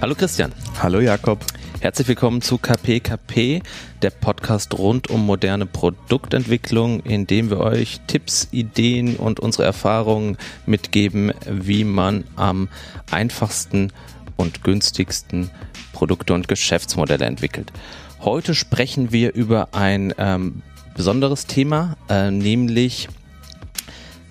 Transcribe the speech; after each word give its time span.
Hallo 0.00 0.14
Christian. 0.14 0.52
Hallo 0.80 1.00
Jakob. 1.00 1.44
Herzlich 1.80 2.06
willkommen 2.06 2.40
zu 2.40 2.56
KPKP, 2.56 3.62
der 4.00 4.10
Podcast 4.10 4.78
rund 4.78 5.10
um 5.10 5.26
moderne 5.26 5.66
Produktentwicklung, 5.66 7.00
in 7.00 7.26
dem 7.26 7.50
wir 7.50 7.58
euch 7.58 8.00
Tipps, 8.06 8.46
Ideen 8.52 9.16
und 9.16 9.40
unsere 9.40 9.64
Erfahrungen 9.64 10.36
mitgeben, 10.66 11.32
wie 11.50 11.82
man 11.82 12.22
am 12.36 12.68
einfachsten 13.10 13.92
und 14.36 14.62
günstigsten 14.62 15.50
Produkte 15.92 16.32
und 16.32 16.46
Geschäftsmodelle 16.46 17.24
entwickelt. 17.24 17.72
Heute 18.20 18.54
sprechen 18.54 19.10
wir 19.10 19.34
über 19.34 19.74
ein 19.74 20.14
ähm, 20.16 20.62
besonderes 20.94 21.46
Thema, 21.46 21.96
äh, 22.08 22.30
nämlich 22.30 23.08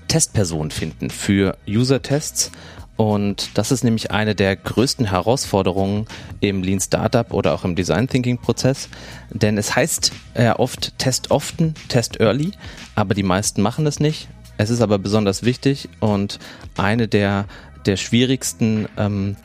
Testpersonen 0.07 0.71
finden 0.71 1.09
für 1.09 1.57
User-Tests. 1.68 2.52
Und 2.98 3.57
das 3.57 3.71
ist 3.71 3.84
nämlich 3.84 4.09
eine 4.11 4.34
der 4.34 4.55
größten 4.55 5.05
Herausforderungen 5.05 6.08
im 6.40 6.63
Lean 6.63 6.80
Startup 6.80 7.31
oder 7.31 7.53
auch 7.53 7.63
im 7.63 7.76
Design 7.76 8.08
Thinking 8.08 8.39
Prozess. 8.39 8.89
Denn 9.30 9.58
es 9.58 9.76
heißt 9.76 10.12
ja 10.35 10.58
oft 10.58 10.98
Test 10.98 11.30
often, 11.30 11.75
Test 11.89 12.20
early, 12.20 12.52
aber 12.95 13.13
die 13.13 13.23
meisten 13.23 13.62
machen 13.62 13.86
es 13.86 13.99
nicht. 13.99 14.27
Es 14.58 14.72
ist 14.72 14.81
aber 14.81 14.98
besonders 14.98 15.44
wichtig 15.44 15.88
und 15.99 16.39
eine 16.75 17.08
der, 17.08 17.45
der 17.86 17.98
schwierigsten 17.98 18.88
ähm, 18.98 19.36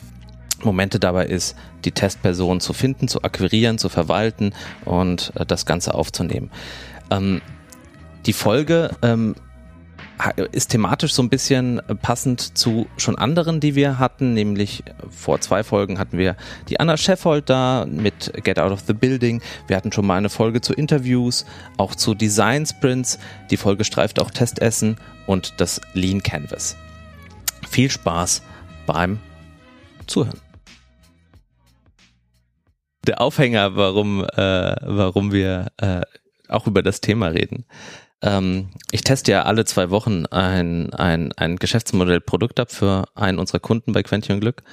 Momente 0.63 0.99
dabei 0.99 1.27
ist, 1.27 1.55
die 1.85 1.91
Testperson 1.91 2.59
zu 2.59 2.73
finden, 2.73 3.07
zu 3.07 3.21
akquirieren, 3.21 3.77
zu 3.77 3.89
verwalten 3.89 4.53
und 4.85 5.31
äh, 5.35 5.45
das 5.45 5.67
Ganze 5.67 5.93
aufzunehmen. 5.93 6.49
Ähm, 7.11 7.41
die 8.25 8.33
Folge 8.33 8.91
ähm, 9.03 9.35
ist 10.51 10.69
thematisch 10.69 11.13
so 11.13 11.21
ein 11.21 11.29
bisschen 11.29 11.81
passend 12.01 12.57
zu 12.57 12.87
schon 12.97 13.17
anderen, 13.17 13.59
die 13.59 13.75
wir 13.75 13.99
hatten, 13.99 14.33
nämlich 14.33 14.83
vor 15.09 15.41
zwei 15.41 15.63
Folgen 15.63 15.99
hatten 15.99 16.17
wir 16.17 16.35
die 16.69 16.79
Anna 16.79 16.97
Scheffold 16.97 17.49
da 17.49 17.85
mit 17.89 18.31
Get 18.43 18.59
Out 18.59 18.71
of 18.71 18.81
the 18.81 18.93
Building. 18.93 19.41
Wir 19.67 19.75
hatten 19.75 19.91
schon 19.91 20.05
mal 20.05 20.17
eine 20.17 20.29
Folge 20.29 20.61
zu 20.61 20.73
Interviews, 20.73 21.45
auch 21.77 21.95
zu 21.95 22.13
Design 22.13 22.65
Sprints. 22.65 23.19
Die 23.49 23.57
Folge 23.57 23.83
streift 23.83 24.21
auch 24.21 24.31
Testessen 24.31 24.97
und 25.25 25.53
das 25.57 25.81
Lean 25.93 26.21
Canvas. 26.21 26.75
Viel 27.69 27.89
Spaß 27.89 28.43
beim 28.85 29.19
Zuhören. 30.07 30.39
Der 33.05 33.19
Aufhänger, 33.19 33.75
warum, 33.75 34.23
äh, 34.23 34.75
warum 34.81 35.31
wir 35.31 35.67
äh, 35.77 36.01
auch 36.47 36.67
über 36.67 36.81
das 36.81 37.01
Thema 37.01 37.27
reden, 37.27 37.65
ähm, 38.23 38.69
ich 38.91 39.01
teste 39.01 39.33
ja 39.33 39.43
alle 39.43 39.65
zwei 39.65 39.89
Wochen 39.89 40.25
ein, 40.27 40.93
ein, 40.93 41.31
ein 41.33 41.57
Geschäftsmodell 41.57 42.21
Produkt 42.21 42.59
ab 42.59 42.71
für 42.71 43.05
einen 43.15 43.37
unserer 43.37 43.59
Kunden 43.59 43.91
bei 43.91 44.01
Quentin 44.01 44.39
Glück. 44.39 44.63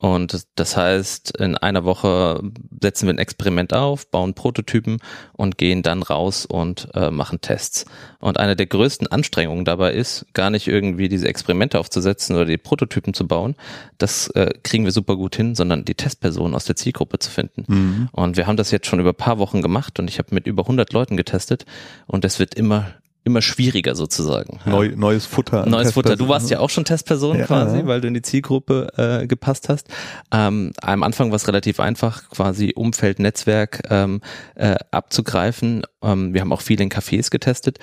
Und 0.00 0.46
das 0.54 0.78
heißt, 0.78 1.36
in 1.36 1.58
einer 1.58 1.84
Woche 1.84 2.40
setzen 2.80 3.06
wir 3.06 3.12
ein 3.12 3.18
Experiment 3.18 3.74
auf, 3.74 4.10
bauen 4.10 4.32
Prototypen 4.32 4.96
und 5.34 5.58
gehen 5.58 5.82
dann 5.82 6.02
raus 6.02 6.46
und 6.46 6.88
äh, 6.94 7.10
machen 7.10 7.42
Tests. 7.42 7.84
Und 8.18 8.38
eine 8.38 8.56
der 8.56 8.64
größten 8.64 9.08
Anstrengungen 9.08 9.66
dabei 9.66 9.92
ist, 9.92 10.24
gar 10.32 10.48
nicht 10.48 10.68
irgendwie 10.68 11.10
diese 11.10 11.28
Experimente 11.28 11.78
aufzusetzen 11.78 12.34
oder 12.34 12.46
die 12.46 12.56
Prototypen 12.56 13.12
zu 13.12 13.28
bauen. 13.28 13.56
Das 13.98 14.28
äh, 14.28 14.54
kriegen 14.62 14.86
wir 14.86 14.92
super 14.92 15.16
gut 15.16 15.36
hin, 15.36 15.54
sondern 15.54 15.84
die 15.84 15.94
Testpersonen 15.94 16.54
aus 16.54 16.64
der 16.64 16.76
Zielgruppe 16.76 17.18
zu 17.18 17.30
finden. 17.30 17.64
Mhm. 17.68 18.08
Und 18.12 18.38
wir 18.38 18.46
haben 18.46 18.56
das 18.56 18.70
jetzt 18.70 18.86
schon 18.86 19.00
über 19.00 19.12
paar 19.12 19.38
Wochen 19.38 19.60
gemacht 19.60 19.98
und 19.98 20.08
ich 20.08 20.18
habe 20.18 20.34
mit 20.34 20.46
über 20.46 20.62
100 20.62 20.94
Leuten 20.94 21.18
getestet 21.18 21.66
und 22.06 22.24
es 22.24 22.38
wird 22.38 22.54
immer 22.54 22.94
immer 23.30 23.42
schwieriger 23.42 23.94
sozusagen. 23.94 24.60
Neu, 24.66 24.92
neues 24.94 25.26
Futter. 25.26 25.66
Neues 25.66 25.92
Futter. 25.92 26.16
Du 26.16 26.28
warst 26.28 26.50
ja 26.50 26.58
auch 26.60 26.70
schon 26.70 26.84
Testperson 26.84 27.38
ja, 27.38 27.46
quasi, 27.46 27.78
ja. 27.78 27.86
weil 27.86 28.00
du 28.00 28.08
in 28.08 28.14
die 28.14 28.22
Zielgruppe 28.22 28.88
äh, 28.96 29.26
gepasst 29.26 29.68
hast. 29.68 29.88
Ähm, 30.32 30.72
am 30.82 31.02
Anfang 31.02 31.30
war 31.30 31.36
es 31.36 31.48
relativ 31.48 31.80
einfach, 31.80 32.28
quasi 32.30 32.72
Umfeld, 32.74 33.18
Netzwerk 33.18 33.82
ähm, 33.90 34.20
äh, 34.54 34.76
abzugreifen. 34.90 35.82
Ähm, 36.02 36.34
wir 36.34 36.40
haben 36.40 36.52
auch 36.52 36.62
viel 36.62 36.80
in 36.80 36.90
Cafés 36.90 37.30
getestet. 37.30 37.78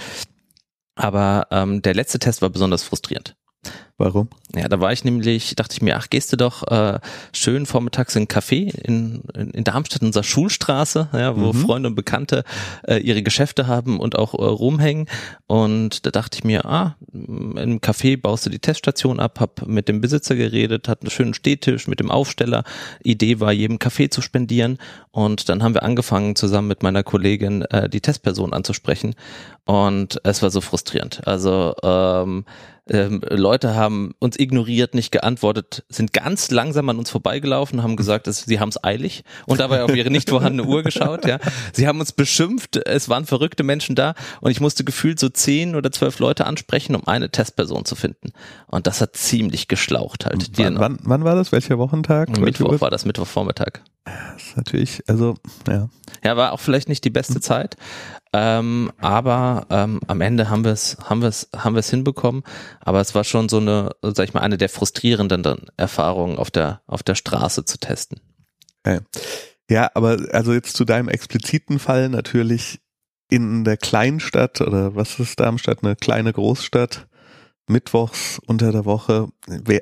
Aber 0.95 1.47
ähm, 1.51 1.81
der 1.81 1.93
letzte 1.93 2.19
Test 2.19 2.41
war 2.41 2.49
besonders 2.49 2.83
frustrierend. 2.83 3.35
Warum? 3.99 4.29
Ja, 4.55 4.67
da 4.67 4.79
war 4.79 4.93
ich 4.93 5.03
nämlich, 5.03 5.55
dachte 5.55 5.73
ich 5.73 5.81
mir, 5.81 5.97
ach, 5.97 6.09
gehst 6.11 6.31
du 6.31 6.37
doch 6.37 6.67
äh, 6.67 6.99
schön 7.33 7.65
vormittags 7.65 8.15
in 8.15 8.23
ein 8.23 8.27
Café 8.27 8.71
in, 8.85 9.23
in, 9.33 9.49
in 9.49 9.63
Darmstadt, 9.63 10.01
in 10.01 10.09
unserer 10.09 10.23
Schulstraße, 10.23 11.09
ja, 11.13 11.35
wo 11.35 11.51
mhm. 11.51 11.65
Freunde 11.65 11.89
und 11.89 11.95
Bekannte 11.95 12.43
äh, 12.87 12.97
ihre 12.97 13.23
Geschäfte 13.23 13.65
haben 13.65 13.99
und 13.99 14.15
auch 14.15 14.35
äh, 14.35 14.43
rumhängen. 14.43 15.07
Und 15.47 16.05
da 16.05 16.11
dachte 16.11 16.37
ich 16.37 16.43
mir, 16.43 16.65
ah, 16.65 16.95
im 17.11 17.79
Café 17.81 18.21
baust 18.21 18.45
du 18.45 18.51
die 18.51 18.59
Teststation 18.59 19.19
ab, 19.19 19.39
hab 19.39 19.65
mit 19.65 19.87
dem 19.87 19.99
Besitzer 19.99 20.35
geredet, 20.35 20.87
hat 20.87 21.01
einen 21.01 21.09
schönen 21.09 21.33
Stehtisch 21.33 21.87
mit 21.87 21.99
dem 21.99 22.11
Aufsteller. 22.11 22.65
Idee 23.03 23.39
war, 23.39 23.51
jedem 23.51 23.77
Café 23.77 24.11
zu 24.11 24.21
spendieren. 24.21 24.77
Und 25.09 25.49
dann 25.49 25.63
haben 25.63 25.73
wir 25.73 25.81
angefangen, 25.81 26.35
zusammen 26.35 26.67
mit 26.67 26.83
meiner 26.83 27.01
Kollegin 27.01 27.63
äh, 27.63 27.89
die 27.89 28.01
Testperson 28.01 28.53
anzusprechen. 28.53 29.15
Und 29.65 30.21
es 30.23 30.43
war 30.43 30.51
so 30.51 30.61
frustrierend. 30.61 31.25
Also 31.25 31.73
ähm, 31.81 32.45
ähm, 32.89 33.21
Leute 33.29 33.75
haben 33.75 34.13
uns 34.19 34.37
ignoriert, 34.37 34.93
nicht 34.93 35.11
geantwortet, 35.11 35.83
sind 35.89 36.13
ganz 36.13 36.51
langsam 36.51 36.89
an 36.89 36.97
uns 36.97 37.09
vorbeigelaufen, 37.09 37.83
haben 37.83 37.95
gesagt, 37.95 38.27
dass 38.27 38.43
sie 38.43 38.59
haben 38.59 38.69
es 38.69 38.83
eilig 38.83 39.23
und 39.45 39.59
dabei 39.59 39.83
auf 39.83 39.95
ihre 39.95 40.09
nicht 40.09 40.29
vorhandene 40.29 40.67
Uhr 40.67 40.83
geschaut. 40.83 41.25
Ja, 41.25 41.39
sie 41.73 41.87
haben 41.87 41.99
uns 41.99 42.11
beschimpft. 42.11 42.77
Es 42.77 43.09
waren 43.09 43.25
verrückte 43.25 43.63
Menschen 43.63 43.95
da 43.95 44.15
und 44.41 44.51
ich 44.51 44.61
musste 44.61 44.83
gefühlt 44.83 45.19
so 45.19 45.29
zehn 45.29 45.75
oder 45.75 45.91
zwölf 45.91 46.19
Leute 46.19 46.45
ansprechen, 46.45 46.95
um 46.95 47.07
eine 47.07 47.29
Testperson 47.29 47.85
zu 47.85 47.95
finden. 47.95 48.31
Und 48.67 48.87
das 48.87 49.01
hat 49.01 49.15
ziemlich 49.15 49.67
geschlaucht 49.67 50.25
halt. 50.25 50.51
Wann, 50.57 50.79
wann, 50.79 50.97
wann 51.03 51.23
war 51.23 51.35
das? 51.35 51.51
Welcher 51.51 51.77
Wochentag? 51.77 52.37
Mittwoch 52.39 52.81
war 52.81 52.89
das 52.89 53.05
Mittwochvormittag. 53.05 53.81
Das 54.05 54.43
ist 54.47 54.57
natürlich, 54.57 55.03
also 55.07 55.35
ja. 55.67 55.89
Ja, 56.23 56.37
war 56.37 56.53
auch 56.53 56.59
vielleicht 56.59 56.89
nicht 56.89 57.03
die 57.03 57.09
beste 57.09 57.41
Zeit, 57.41 57.75
ähm, 58.33 58.91
aber 58.99 59.67
ähm, 59.69 59.99
am 60.07 60.21
Ende 60.21 60.49
haben 60.49 60.63
wir 60.63 60.71
es, 60.71 60.97
haben 61.03 61.21
wir 61.21 61.29
es, 61.29 61.49
haben 61.55 61.75
wir 61.75 61.79
es 61.79 61.89
hinbekommen. 61.89 62.43
Aber 62.79 63.01
es 63.01 63.15
war 63.15 63.23
schon 63.23 63.49
so 63.49 63.57
eine, 63.57 63.91
sag 64.01 64.27
ich 64.27 64.33
mal, 64.33 64.41
eine 64.41 64.57
der 64.57 64.69
frustrierenden 64.69 65.67
Erfahrungen 65.77 66.37
auf 66.37 66.51
der 66.51 66.81
auf 66.87 67.03
der 67.03 67.15
Straße 67.15 67.65
zu 67.65 67.77
testen. 67.77 68.19
Okay. 68.83 68.99
Ja, 69.69 69.91
aber 69.95 70.17
also 70.31 70.53
jetzt 70.53 70.77
zu 70.77 70.85
deinem 70.85 71.09
expliziten 71.09 71.79
Fall 71.79 72.09
natürlich 72.09 72.79
in 73.29 73.65
der 73.65 73.77
Kleinstadt 73.77 74.61
oder 74.61 74.95
was 74.95 75.19
ist 75.19 75.39
Darmstadt, 75.39 75.83
eine 75.83 75.95
kleine 75.95 76.31
Großstadt 76.31 77.07
mittwochs 77.69 78.39
unter 78.45 78.71
der 78.71 78.85
Woche, 78.85 79.27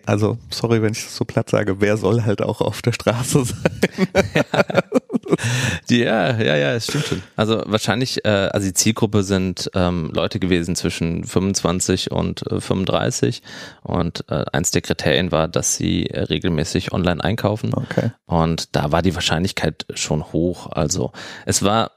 also 0.07 0.39
sorry, 0.49 0.81
wenn 0.81 0.93
ich 0.93 1.03
das 1.03 1.15
so 1.15 1.23
platt 1.23 1.51
sage, 1.51 1.81
wer 1.81 1.97
soll 1.97 2.23
halt 2.23 2.41
auch 2.41 2.61
auf 2.61 2.81
der 2.81 2.93
Straße 2.93 3.45
sein? 3.45 4.07
ja, 4.33 4.43
ja, 5.89 6.39
ja, 6.41 6.73
es 6.73 6.85
stimmt 6.85 7.05
schon. 7.05 7.23
Also 7.35 7.63
wahrscheinlich, 7.65 8.25
äh, 8.25 8.49
also 8.51 8.67
die 8.67 8.73
Zielgruppe 8.73 9.23
sind 9.23 9.69
ähm, 9.73 10.11
Leute 10.13 10.39
gewesen 10.39 10.75
zwischen 10.75 11.23
25 11.23 12.11
und 12.11 12.49
äh, 12.51 12.61
35 12.61 13.41
und 13.83 14.25
äh, 14.29 14.45
eins 14.51 14.71
der 14.71 14.81
Kriterien 14.81 15.31
war, 15.31 15.47
dass 15.47 15.75
sie 15.75 16.07
äh, 16.07 16.21
regelmäßig 16.21 16.93
online 16.93 17.23
einkaufen. 17.23 17.73
Okay. 17.73 18.11
Und 18.25 18.75
da 18.75 18.91
war 18.91 19.01
die 19.01 19.15
Wahrscheinlichkeit 19.15 19.85
schon 19.93 20.31
hoch. 20.31 20.71
Also 20.71 21.11
es 21.45 21.63
war 21.63 21.91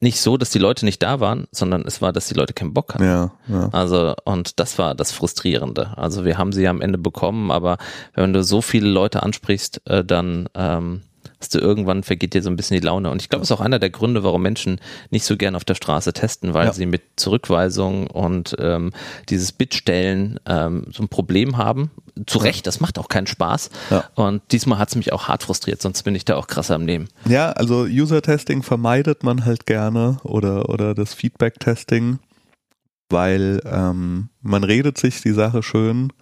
nicht 0.00 0.20
so, 0.20 0.36
dass 0.36 0.50
die 0.50 0.58
Leute 0.58 0.84
nicht 0.84 1.02
da 1.02 1.20
waren, 1.20 1.46
sondern 1.52 1.82
es 1.86 2.02
war, 2.02 2.12
dass 2.12 2.28
die 2.28 2.34
Leute 2.34 2.52
keinen 2.52 2.74
Bock 2.74 2.94
hatten. 2.94 3.04
Ja, 3.04 3.32
ja. 3.48 3.68
Also, 3.72 4.14
und 4.24 4.60
das 4.60 4.78
war 4.78 4.94
das 4.94 5.12
Frustrierende. 5.12 5.96
Also 5.96 6.24
wir 6.24 6.36
haben 6.36 6.52
sie 6.52 6.68
am 6.68 6.82
Ende 6.82 6.98
bekommen, 6.98 7.50
aber 7.50 7.78
wenn 8.14 8.32
du 8.32 8.44
so 8.44 8.60
viele 8.60 8.88
Leute 8.88 9.22
ansprichst, 9.22 9.80
äh, 9.86 10.04
dann 10.04 10.48
ähm, 10.54 11.02
hast 11.40 11.54
du 11.54 11.58
irgendwann 11.58 12.02
vergeht 12.02 12.34
dir 12.34 12.42
so 12.42 12.48
ein 12.48 12.56
bisschen 12.56 12.80
die 12.80 12.86
Laune. 12.86 13.10
Und 13.10 13.20
ich 13.20 13.28
glaube, 13.28 13.42
es 13.42 13.50
ist 13.50 13.56
auch 13.56 13.60
einer 13.60 13.78
der 13.78 13.90
Gründe, 13.90 14.22
warum 14.24 14.42
Menschen 14.42 14.80
nicht 15.10 15.24
so 15.24 15.36
gern 15.36 15.54
auf 15.54 15.64
der 15.64 15.74
Straße 15.74 16.12
testen, 16.12 16.54
weil 16.54 16.66
ja. 16.66 16.72
sie 16.72 16.86
mit 16.86 17.02
Zurückweisung 17.16 18.06
und 18.06 18.56
ähm, 18.58 18.92
dieses 19.28 19.52
Bitstellen 19.52 20.40
ähm, 20.46 20.86
so 20.92 21.02
ein 21.02 21.08
Problem 21.08 21.58
haben. 21.58 21.90
Zu 22.26 22.38
Recht, 22.38 22.66
das 22.66 22.80
macht 22.80 22.98
auch 22.98 23.08
keinen 23.08 23.26
Spaß. 23.26 23.70
Ja. 23.90 24.04
Und 24.14 24.42
diesmal 24.50 24.78
hat 24.78 24.88
es 24.88 24.96
mich 24.96 25.12
auch 25.12 25.28
hart 25.28 25.42
frustriert, 25.42 25.82
sonst 25.82 26.02
bin 26.02 26.14
ich 26.14 26.24
da 26.24 26.36
auch 26.36 26.46
krasser 26.46 26.74
am 26.74 26.84
Nehmen. 26.84 27.08
Ja, 27.26 27.52
also 27.52 27.82
User-Testing 27.82 28.62
vermeidet 28.62 29.22
man 29.22 29.44
halt 29.44 29.66
gerne 29.66 30.18
oder, 30.22 30.70
oder 30.70 30.94
das 30.94 31.12
Feedback-Testing, 31.12 32.18
weil 33.10 33.60
ähm, 33.66 34.30
man 34.40 34.64
redet 34.64 34.96
sich 34.96 35.20
die 35.20 35.32
Sache 35.32 35.62
schön, 35.62 36.12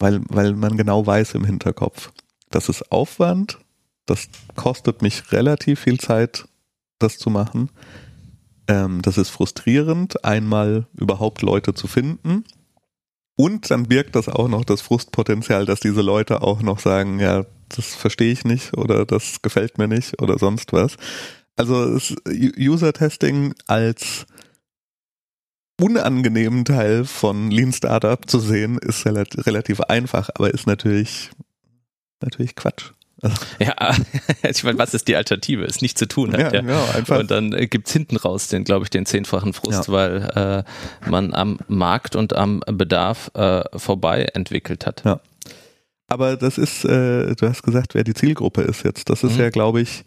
weil, 0.00 0.20
weil 0.28 0.54
man 0.54 0.76
genau 0.76 1.06
weiß 1.06 1.34
im 1.34 1.44
Hinterkopf. 1.44 2.10
Das 2.50 2.68
ist 2.68 2.90
Aufwand, 2.90 3.58
das 4.06 4.28
kostet 4.56 5.02
mich 5.02 5.32
relativ 5.32 5.80
viel 5.80 5.98
Zeit, 5.98 6.46
das 6.98 7.18
zu 7.18 7.30
machen. 7.30 7.70
Ähm, 8.68 9.02
das 9.02 9.18
ist 9.18 9.30
frustrierend, 9.30 10.24
einmal 10.24 10.86
überhaupt 10.94 11.42
Leute 11.42 11.74
zu 11.74 11.86
finden. 11.86 12.44
Und 13.36 13.70
dann 13.70 13.84
birgt 13.84 14.14
das 14.14 14.28
auch 14.28 14.48
noch 14.48 14.64
das 14.64 14.82
Frustpotenzial, 14.82 15.66
dass 15.66 15.80
diese 15.80 16.02
Leute 16.02 16.42
auch 16.42 16.62
noch 16.62 16.78
sagen, 16.78 17.18
ja, 17.18 17.44
das 17.70 17.94
verstehe 17.94 18.32
ich 18.32 18.44
nicht 18.44 18.76
oder 18.76 19.06
das 19.06 19.40
gefällt 19.42 19.78
mir 19.78 19.88
nicht 19.88 20.20
oder 20.20 20.38
sonst 20.38 20.72
was. 20.72 20.96
Also 21.56 21.98
User-Testing 22.28 23.54
als 23.66 24.26
unangenehmen 25.80 26.64
Teil 26.64 27.04
von 27.04 27.50
Lean 27.50 27.72
Startup 27.72 28.28
zu 28.28 28.38
sehen, 28.38 28.78
ist 28.78 29.04
relativ 29.06 29.80
einfach, 29.80 30.30
aber 30.34 30.52
ist 30.52 30.66
natürlich, 30.66 31.30
natürlich 32.20 32.54
Quatsch. 32.54 32.92
Ja, 33.58 33.94
ich 34.48 34.64
meine, 34.64 34.78
was 34.78 34.94
ist 34.94 35.06
die 35.06 35.16
Alternative? 35.16 35.64
Ist 35.64 35.82
nicht 35.82 35.96
zu 35.96 36.08
tun. 36.08 36.32
Hat, 36.32 36.40
ja, 36.40 36.52
ja. 36.52 36.60
Genau, 36.60 36.84
einfach. 36.94 37.20
Und 37.20 37.30
dann 37.30 37.52
äh, 37.52 37.66
gibt's 37.66 37.92
hinten 37.92 38.16
raus 38.16 38.48
den, 38.48 38.64
glaube 38.64 38.84
ich, 38.84 38.90
den 38.90 39.06
zehnfachen 39.06 39.52
Frust, 39.52 39.88
ja. 39.88 39.92
weil 39.92 40.64
äh, 41.04 41.08
man 41.10 41.32
am 41.32 41.58
Markt 41.68 42.16
und 42.16 42.34
am 42.34 42.60
Bedarf 42.66 43.30
äh, 43.34 43.62
vorbei 43.76 44.24
entwickelt 44.34 44.86
hat. 44.86 45.04
Ja. 45.04 45.20
Aber 46.08 46.36
das 46.36 46.58
ist, 46.58 46.84
äh, 46.84 47.34
du 47.34 47.48
hast 47.48 47.62
gesagt, 47.62 47.94
wer 47.94 48.04
die 48.04 48.14
Zielgruppe 48.14 48.62
ist 48.62 48.84
jetzt. 48.84 49.08
Das 49.08 49.22
ist 49.22 49.34
mhm. 49.34 49.40
ja, 49.40 49.50
glaube 49.50 49.80
ich, 49.80 50.04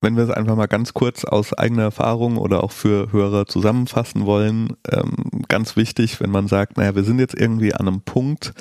wenn 0.00 0.16
wir 0.16 0.24
es 0.24 0.30
einfach 0.30 0.56
mal 0.56 0.66
ganz 0.66 0.94
kurz 0.94 1.24
aus 1.24 1.52
eigener 1.52 1.82
Erfahrung 1.82 2.36
oder 2.36 2.64
auch 2.64 2.72
für 2.72 3.12
Hörer 3.12 3.46
zusammenfassen 3.46 4.26
wollen, 4.26 4.76
ähm, 4.90 5.42
ganz 5.48 5.76
wichtig, 5.76 6.20
wenn 6.20 6.30
man 6.30 6.48
sagt, 6.48 6.76
naja, 6.76 6.94
wir 6.94 7.04
sind 7.04 7.18
jetzt 7.18 7.34
irgendwie 7.34 7.74
an 7.74 7.86
einem 7.86 8.00
Punkt, 8.00 8.52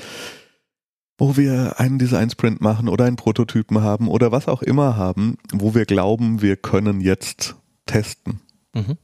wo 1.21 1.37
wir 1.37 1.79
einen 1.79 1.99
Design 1.99 2.31
Sprint 2.31 2.61
machen 2.61 2.89
oder 2.89 3.05
einen 3.05 3.15
Prototypen 3.15 3.83
haben 3.83 4.07
oder 4.07 4.31
was 4.31 4.47
auch 4.47 4.63
immer 4.63 4.97
haben, 4.97 5.37
wo 5.53 5.75
wir 5.75 5.85
glauben, 5.85 6.41
wir 6.41 6.55
können 6.55 6.99
jetzt 6.99 7.55
testen. 7.85 8.41
Mhm. 8.73 8.97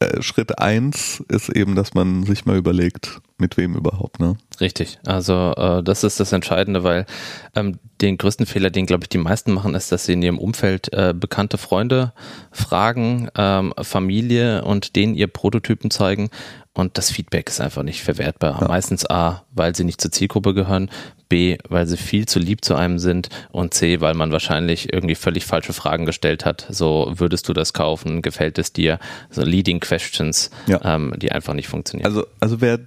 Äh, 0.00 0.20
Schritt 0.20 0.58
eins 0.58 1.22
ist 1.28 1.48
eben, 1.48 1.76
dass 1.76 1.94
man 1.94 2.24
sich 2.24 2.44
mal 2.44 2.56
überlegt, 2.56 3.20
mit 3.36 3.56
wem 3.56 3.76
überhaupt, 3.76 4.18
ne? 4.18 4.36
Richtig. 4.60 4.98
Also 5.06 5.52
äh, 5.56 5.82
das 5.84 6.02
ist 6.02 6.18
das 6.18 6.32
Entscheidende, 6.32 6.82
weil 6.82 7.06
ähm, 7.54 7.78
den 8.00 8.18
größten 8.18 8.46
Fehler, 8.46 8.70
den 8.70 8.86
glaube 8.86 9.04
ich 9.04 9.08
die 9.08 9.18
meisten 9.18 9.52
machen, 9.52 9.76
ist, 9.76 9.92
dass 9.92 10.06
sie 10.06 10.14
in 10.14 10.22
ihrem 10.22 10.38
Umfeld 10.38 10.92
äh, 10.92 11.14
bekannte 11.16 11.56
Freunde 11.56 12.14
fragen, 12.50 13.28
ähm, 13.36 13.72
Familie 13.80 14.64
und 14.64 14.96
denen 14.96 15.14
ihr 15.14 15.28
Prototypen 15.28 15.92
zeigen 15.92 16.30
und 16.78 16.96
das 16.96 17.10
Feedback 17.10 17.48
ist 17.48 17.60
einfach 17.60 17.82
nicht 17.82 18.02
verwertbar. 18.04 18.60
Ja. 18.60 18.68
Meistens 18.68 19.04
A, 19.10 19.44
weil 19.50 19.74
sie 19.74 19.82
nicht 19.82 20.00
zur 20.00 20.12
Zielgruppe 20.12 20.54
gehören, 20.54 20.90
B, 21.28 21.58
weil 21.68 21.88
sie 21.88 21.96
viel 21.96 22.26
zu 22.26 22.38
lieb 22.38 22.64
zu 22.64 22.76
einem 22.76 23.00
sind 23.00 23.30
und 23.50 23.74
C, 23.74 24.00
weil 24.00 24.14
man 24.14 24.30
wahrscheinlich 24.30 24.92
irgendwie 24.92 25.16
völlig 25.16 25.44
falsche 25.44 25.72
Fragen 25.72 26.06
gestellt 26.06 26.44
hat. 26.44 26.68
So, 26.70 27.12
würdest 27.16 27.48
du 27.48 27.52
das 27.52 27.72
kaufen? 27.72 28.22
Gefällt 28.22 28.58
es 28.58 28.72
dir? 28.72 29.00
So 29.28 29.42
Leading 29.42 29.80
Questions, 29.80 30.50
ja. 30.68 30.80
ähm, 30.84 31.14
die 31.16 31.32
einfach 31.32 31.52
nicht 31.52 31.66
funktionieren. 31.66 32.06
Also, 32.06 32.24
also 32.38 32.60
wer 32.60 32.78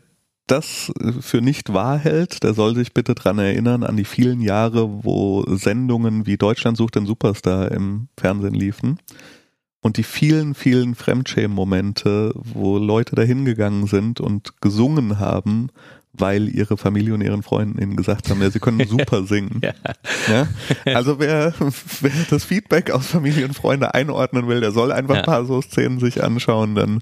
das 0.47 0.93
für 1.19 1.41
nicht 1.41 1.73
wahr 1.73 1.97
hält, 1.97 2.43
der 2.43 2.53
soll 2.53 2.75
sich 2.75 2.93
bitte 2.93 3.13
dran 3.13 3.39
erinnern 3.39 3.83
an 3.83 3.97
die 3.97 4.05
vielen 4.05 4.39
Jahre, 4.39 5.03
wo 5.03 5.43
Sendungen 5.49 6.25
wie 6.25 6.37
Deutschland 6.37 6.77
sucht 6.77 6.95
den 6.95 7.05
Superstar 7.05 7.71
im 7.71 8.07
Fernsehen 8.17 8.53
liefen. 8.53 8.99
Und 9.81 9.97
die 9.97 10.03
vielen, 10.03 10.53
vielen 10.53 10.93
Fremdschämen-Momente, 10.93 12.33
wo 12.35 12.77
Leute 12.77 13.15
dahin 13.15 13.45
gegangen 13.45 13.87
sind 13.87 14.19
und 14.19 14.61
gesungen 14.61 15.19
haben, 15.19 15.69
weil 16.13 16.49
ihre 16.49 16.77
Familie 16.77 17.13
und 17.13 17.21
ihren 17.21 17.41
Freunden 17.41 17.81
ihnen 17.81 17.95
gesagt 17.95 18.29
haben, 18.29 18.41
ja, 18.41 18.49
sie 18.51 18.59
können 18.59 18.85
super 18.87 19.23
singen. 19.25 19.61
ja. 19.63 19.73
ja. 20.27 20.47
Also 20.93 21.19
wer, 21.19 21.53
wer 22.01 22.11
das 22.29 22.43
Feedback 22.43 22.91
aus 22.91 23.07
Familie 23.07 23.45
und 23.45 23.53
Freunde 23.53 23.93
einordnen 23.93 24.47
will, 24.47 24.59
der 24.59 24.71
soll 24.71 24.91
einfach 24.91 25.15
ja. 25.15 25.21
ein 25.21 25.25
paar 25.25 25.45
so 25.45 25.61
Szenen 25.61 25.99
sich 25.99 26.23
anschauen, 26.23 26.75
dann 26.75 26.99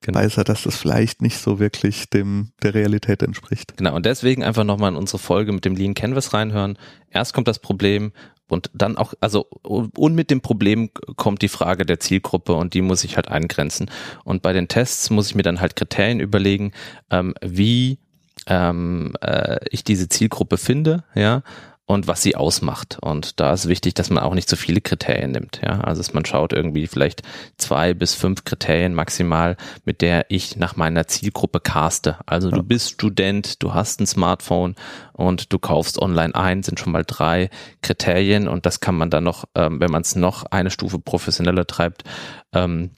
genau. 0.00 0.18
weiß 0.18 0.38
er, 0.38 0.44
dass 0.44 0.62
das 0.62 0.76
vielleicht 0.76 1.22
nicht 1.22 1.38
so 1.38 1.58
wirklich 1.58 2.08
dem 2.10 2.52
der 2.62 2.74
Realität 2.74 3.22
entspricht. 3.22 3.76
Genau, 3.76 3.94
und 3.94 4.06
deswegen 4.06 4.42
einfach 4.42 4.64
nochmal 4.64 4.92
in 4.92 4.96
unsere 4.96 5.18
Folge 5.18 5.52
mit 5.52 5.64
dem 5.64 5.76
Lean 5.76 5.94
Canvas 5.94 6.32
reinhören. 6.32 6.78
Erst 7.10 7.34
kommt 7.34 7.48
das 7.48 7.58
Problem 7.58 8.12
und 8.48 8.70
dann 8.74 8.96
auch, 8.96 9.14
also 9.20 9.46
und 9.62 10.14
mit 10.14 10.30
dem 10.30 10.40
Problem 10.40 10.90
kommt 11.16 11.42
die 11.42 11.48
Frage 11.48 11.84
der 11.84 12.00
Zielgruppe 12.00 12.54
und 12.54 12.74
die 12.74 12.82
muss 12.82 13.04
ich 13.04 13.16
halt 13.16 13.28
eingrenzen. 13.28 13.90
Und 14.24 14.42
bei 14.42 14.52
den 14.52 14.68
Tests 14.68 15.10
muss 15.10 15.28
ich 15.28 15.34
mir 15.34 15.42
dann 15.42 15.60
halt 15.60 15.76
Kriterien 15.76 16.20
überlegen, 16.20 16.72
ähm, 17.10 17.34
wie 17.42 17.98
ähm, 18.46 19.14
äh, 19.20 19.58
ich 19.70 19.84
diese 19.84 20.08
Zielgruppe 20.08 20.56
finde, 20.56 21.04
ja, 21.14 21.42
und 21.88 22.06
was 22.06 22.20
sie 22.20 22.36
ausmacht. 22.36 22.98
Und 23.00 23.40
da 23.40 23.54
ist 23.54 23.66
wichtig, 23.66 23.94
dass 23.94 24.10
man 24.10 24.22
auch 24.22 24.34
nicht 24.34 24.46
zu 24.46 24.56
so 24.56 24.60
viele 24.60 24.82
Kriterien 24.82 25.30
nimmt. 25.30 25.62
Ja, 25.64 25.80
also 25.80 26.00
dass 26.00 26.12
man 26.12 26.26
schaut 26.26 26.52
irgendwie 26.52 26.86
vielleicht 26.86 27.22
zwei 27.56 27.94
bis 27.94 28.12
fünf 28.12 28.44
Kriterien 28.44 28.92
maximal, 28.92 29.56
mit 29.86 30.02
der 30.02 30.26
ich 30.28 30.56
nach 30.56 30.76
meiner 30.76 31.06
Zielgruppe 31.06 31.60
caste. 31.60 32.18
Also 32.26 32.50
ja. 32.50 32.56
du 32.56 32.62
bist 32.62 32.90
Student, 32.90 33.62
du 33.62 33.72
hast 33.72 34.02
ein 34.02 34.06
Smartphone 34.06 34.74
und 35.14 35.50
du 35.50 35.58
kaufst 35.58 35.98
online 35.98 36.34
ein, 36.34 36.62
sind 36.62 36.78
schon 36.78 36.92
mal 36.92 37.04
drei 37.06 37.48
Kriterien 37.80 38.48
und 38.48 38.66
das 38.66 38.80
kann 38.80 38.94
man 38.94 39.08
dann 39.08 39.24
noch, 39.24 39.46
ähm, 39.54 39.80
wenn 39.80 39.90
man 39.90 40.02
es 40.02 40.14
noch 40.14 40.44
eine 40.44 40.70
Stufe 40.70 40.98
professioneller 40.98 41.66
treibt, 41.66 42.04
ähm, 42.52 42.90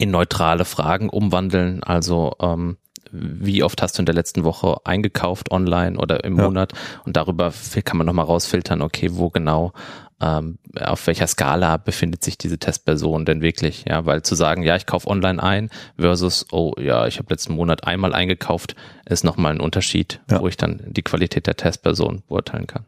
in 0.00 0.10
neutrale 0.10 0.64
Fragen 0.64 1.08
umwandeln. 1.08 1.84
Also 1.84 2.32
ähm, 2.40 2.78
wie 3.14 3.62
oft 3.62 3.80
hast 3.80 3.96
du 3.96 4.02
in 4.02 4.06
der 4.06 4.14
letzten 4.14 4.44
Woche 4.44 4.76
eingekauft 4.84 5.50
online 5.50 5.96
oder 5.98 6.24
im 6.24 6.36
ja. 6.36 6.44
Monat 6.44 6.72
und 7.04 7.16
darüber 7.16 7.52
kann 7.84 7.98
man 7.98 8.06
nochmal 8.06 8.26
rausfiltern, 8.26 8.82
okay, 8.82 9.10
wo 9.12 9.30
genau, 9.30 9.72
ähm, 10.20 10.58
auf 10.80 11.06
welcher 11.06 11.26
Skala 11.26 11.76
befindet 11.76 12.24
sich 12.24 12.38
diese 12.38 12.58
Testperson 12.58 13.24
denn 13.24 13.40
wirklich, 13.40 13.84
ja, 13.88 14.06
weil 14.06 14.22
zu 14.22 14.34
sagen, 14.34 14.62
ja, 14.62 14.76
ich 14.76 14.86
kaufe 14.86 15.08
online 15.08 15.42
ein 15.42 15.70
versus, 15.98 16.46
oh 16.52 16.72
ja, 16.78 17.06
ich 17.06 17.18
habe 17.18 17.30
letzten 17.30 17.54
Monat 17.54 17.86
einmal 17.86 18.14
eingekauft, 18.14 18.74
ist 19.06 19.24
nochmal 19.24 19.52
ein 19.52 19.60
Unterschied, 19.60 20.20
ja. 20.30 20.40
wo 20.40 20.48
ich 20.48 20.56
dann 20.56 20.82
die 20.86 21.02
Qualität 21.02 21.46
der 21.46 21.56
Testperson 21.56 22.22
beurteilen 22.26 22.66
kann 22.66 22.86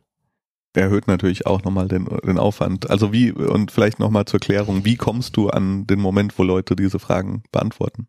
erhöht 0.77 1.09
natürlich 1.09 1.47
auch 1.47 1.65
nochmal 1.65 1.89
den, 1.89 2.07
den 2.25 2.39
Aufwand. 2.39 2.91
Also 2.91 3.13
wie, 3.13 3.33
und 3.33 3.73
vielleicht 3.73 3.99
nochmal 3.99 4.27
zur 4.27 4.41
Klärung, 4.41 4.85
wie 4.85 4.97
kommst 4.97 5.37
du 5.37 5.49
an 5.49 5.87
den 5.87 6.01
Moment, 6.01 6.39
wo 6.39 6.43
Leute 6.43 6.77
diese 6.77 6.99
Fragen 6.99 7.43
beantworten? 7.51 8.09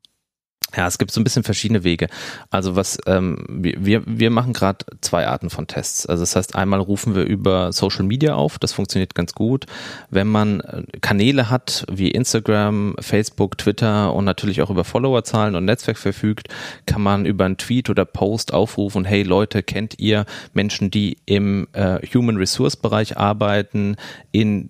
Ja, 0.76 0.86
es 0.86 0.98
gibt 0.98 1.12
so 1.12 1.22
ein 1.22 1.24
bisschen 1.24 1.44
verschiedene 1.44 1.84
Wege. 1.86 2.08
Also 2.50 2.76
was 2.76 2.98
ähm, 3.06 3.46
wir 3.48 4.04
wir 4.06 4.30
machen 4.30 4.52
gerade 4.52 4.86
zwei 5.00 5.26
Arten 5.26 5.50
von 5.50 5.66
Tests. 5.66 6.06
Also 6.06 6.24
das 6.24 6.36
heißt, 6.36 6.56
einmal 6.56 6.82
rufen 6.82 7.16
wir 7.16 7.24
über 7.24 7.72
Social 7.72 8.04
Media 8.04 8.36
auf, 8.36 8.60
das 8.60 8.74
funktioniert 8.74 9.16
ganz 9.16 9.34
gut. 9.34 9.66
Wenn 10.10 10.28
man 10.28 10.60
äh, 10.60 10.84
Kanäle 11.00 11.50
hat 11.50 11.86
wie 11.90 12.12
Instagram, 12.12 12.96
Facebook, 13.00 13.58
Twitter 13.58 14.14
und 14.14 14.26
natürlich 14.26 14.62
auch 14.62 14.70
über 14.70 14.84
Followerzahlen 14.84 15.56
und 15.56 15.64
Netzwerk 15.64 15.98
verfügt, 15.98 16.50
kann 16.86 17.02
man 17.02 17.26
über 17.26 17.46
einen 17.46 17.58
Tweet 17.58 17.90
oder 17.90 18.04
Post 18.04 18.54
aufrufen, 18.54 19.06
hey 19.06 19.24
Leute, 19.24 19.64
kennt 19.64 20.00
ihr 20.00 20.26
Menschen, 20.54 20.92
die 20.92 21.18
im 21.26 21.68
äh, 21.72 22.00
Human 22.14 22.36
Resource 22.36 22.76
Bereich 22.76 23.18
arbeiten, 23.18 23.96
in 24.34 24.70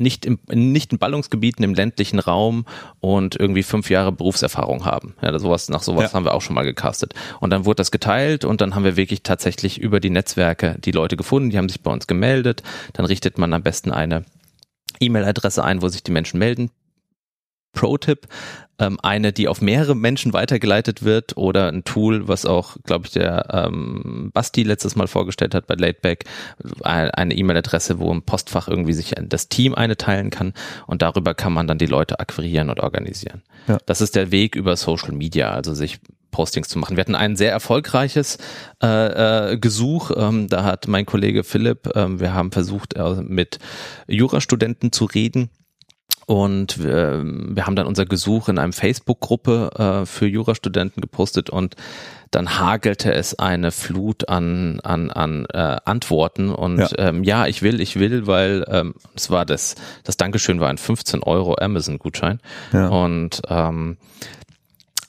nicht, 0.00 0.24
im, 0.24 0.38
nicht 0.48 0.92
in 0.92 0.98
Ballungsgebieten 0.98 1.64
im 1.64 1.74
ländlichen 1.74 2.18
Raum 2.18 2.64
und 3.00 3.36
irgendwie 3.38 3.62
fünf 3.62 3.90
Jahre 3.90 4.12
Berufserfahrung 4.12 4.84
haben. 4.84 5.14
Ja, 5.20 5.38
sowas, 5.38 5.68
nach 5.68 5.82
sowas 5.82 6.10
ja. 6.10 6.12
haben 6.14 6.24
wir 6.24 6.34
auch 6.34 6.42
schon 6.42 6.54
mal 6.54 6.64
gecastet. 6.64 7.14
Und 7.40 7.50
dann 7.50 7.64
wurde 7.64 7.76
das 7.76 7.90
geteilt 7.90 8.44
und 8.44 8.60
dann 8.60 8.74
haben 8.74 8.84
wir 8.84 8.96
wirklich 8.96 9.22
tatsächlich 9.22 9.78
über 9.78 10.00
die 10.00 10.10
Netzwerke 10.10 10.76
die 10.82 10.92
Leute 10.92 11.16
gefunden, 11.16 11.50
die 11.50 11.58
haben 11.58 11.68
sich 11.68 11.82
bei 11.82 11.90
uns 11.90 12.06
gemeldet. 12.06 12.62
Dann 12.94 13.04
richtet 13.06 13.38
man 13.38 13.52
am 13.52 13.62
besten 13.62 13.90
eine 13.90 14.24
E-Mail-Adresse 15.00 15.62
ein, 15.64 15.82
wo 15.82 15.88
sich 15.88 16.02
die 16.02 16.12
Menschen 16.12 16.38
melden. 16.38 16.70
Pro-Tipp, 17.72 18.26
ähm, 18.78 18.98
eine, 19.02 19.32
die 19.32 19.48
auf 19.48 19.60
mehrere 19.60 19.94
Menschen 19.94 20.32
weitergeleitet 20.32 21.02
wird 21.02 21.36
oder 21.36 21.68
ein 21.68 21.84
Tool, 21.84 22.28
was 22.28 22.46
auch, 22.46 22.76
glaube 22.84 23.06
ich, 23.06 23.12
der 23.12 23.46
ähm, 23.50 24.30
Basti 24.32 24.62
letztes 24.62 24.96
Mal 24.96 25.06
vorgestellt 25.06 25.54
hat 25.54 25.66
bei 25.66 25.74
Lateback, 25.74 26.24
eine 26.82 27.34
E-Mail-Adresse, 27.34 27.98
wo 27.98 28.10
im 28.10 28.22
Postfach 28.22 28.68
irgendwie 28.68 28.92
sich 28.92 29.12
das 29.22 29.48
Team 29.48 29.74
eine 29.74 29.96
teilen 29.96 30.30
kann 30.30 30.52
und 30.86 31.02
darüber 31.02 31.34
kann 31.34 31.52
man 31.52 31.66
dann 31.66 31.78
die 31.78 31.86
Leute 31.86 32.20
akquirieren 32.20 32.70
und 32.70 32.80
organisieren. 32.80 33.42
Ja. 33.68 33.78
Das 33.86 34.00
ist 34.00 34.16
der 34.16 34.30
Weg 34.30 34.56
über 34.56 34.76
Social 34.76 35.12
Media, 35.12 35.50
also 35.50 35.74
sich 35.74 36.00
Postings 36.32 36.68
zu 36.68 36.78
machen. 36.78 36.96
Wir 36.96 37.02
hatten 37.02 37.14
ein 37.14 37.36
sehr 37.36 37.52
erfolgreiches 37.52 38.38
äh, 38.82 39.52
äh, 39.52 39.58
Gesuch. 39.58 40.10
Ähm, 40.16 40.48
da 40.48 40.64
hat 40.64 40.88
mein 40.88 41.06
Kollege 41.06 41.44
Philipp, 41.44 41.90
ähm, 41.94 42.20
wir 42.20 42.32
haben 42.32 42.50
versucht, 42.50 42.94
äh, 42.94 43.16
mit 43.22 43.58
Jurastudenten 44.08 44.92
zu 44.92 45.04
reden 45.04 45.50
und 46.26 46.82
wir, 46.82 47.22
wir 47.24 47.66
haben 47.66 47.76
dann 47.76 47.86
unser 47.86 48.06
Gesuch 48.06 48.48
in 48.48 48.58
einem 48.58 48.72
Facebook-Gruppe 48.72 50.02
äh, 50.02 50.06
für 50.06 50.26
Jurastudenten 50.26 51.00
gepostet 51.00 51.50
und 51.50 51.76
dann 52.30 52.58
hagelte 52.58 53.12
es 53.12 53.38
eine 53.38 53.70
Flut 53.72 54.28
an, 54.28 54.80
an, 54.80 55.10
an 55.10 55.44
äh, 55.52 55.76
Antworten 55.84 56.50
und 56.50 56.78
ja. 56.78 56.88
Ähm, 56.96 57.24
ja, 57.24 57.46
ich 57.46 57.62
will, 57.62 57.80
ich 57.80 57.98
will, 57.98 58.26
weil 58.26 58.64
ähm, 58.68 58.94
es 59.14 59.30
war 59.30 59.44
das, 59.44 59.74
das 60.04 60.16
Dankeschön 60.16 60.58
war 60.58 60.70
ein 60.70 60.78
15 60.78 61.22
Euro 61.22 61.56
Amazon-Gutschein. 61.60 62.40
Ja. 62.72 62.88
Und 62.88 63.42
ähm, 63.48 63.98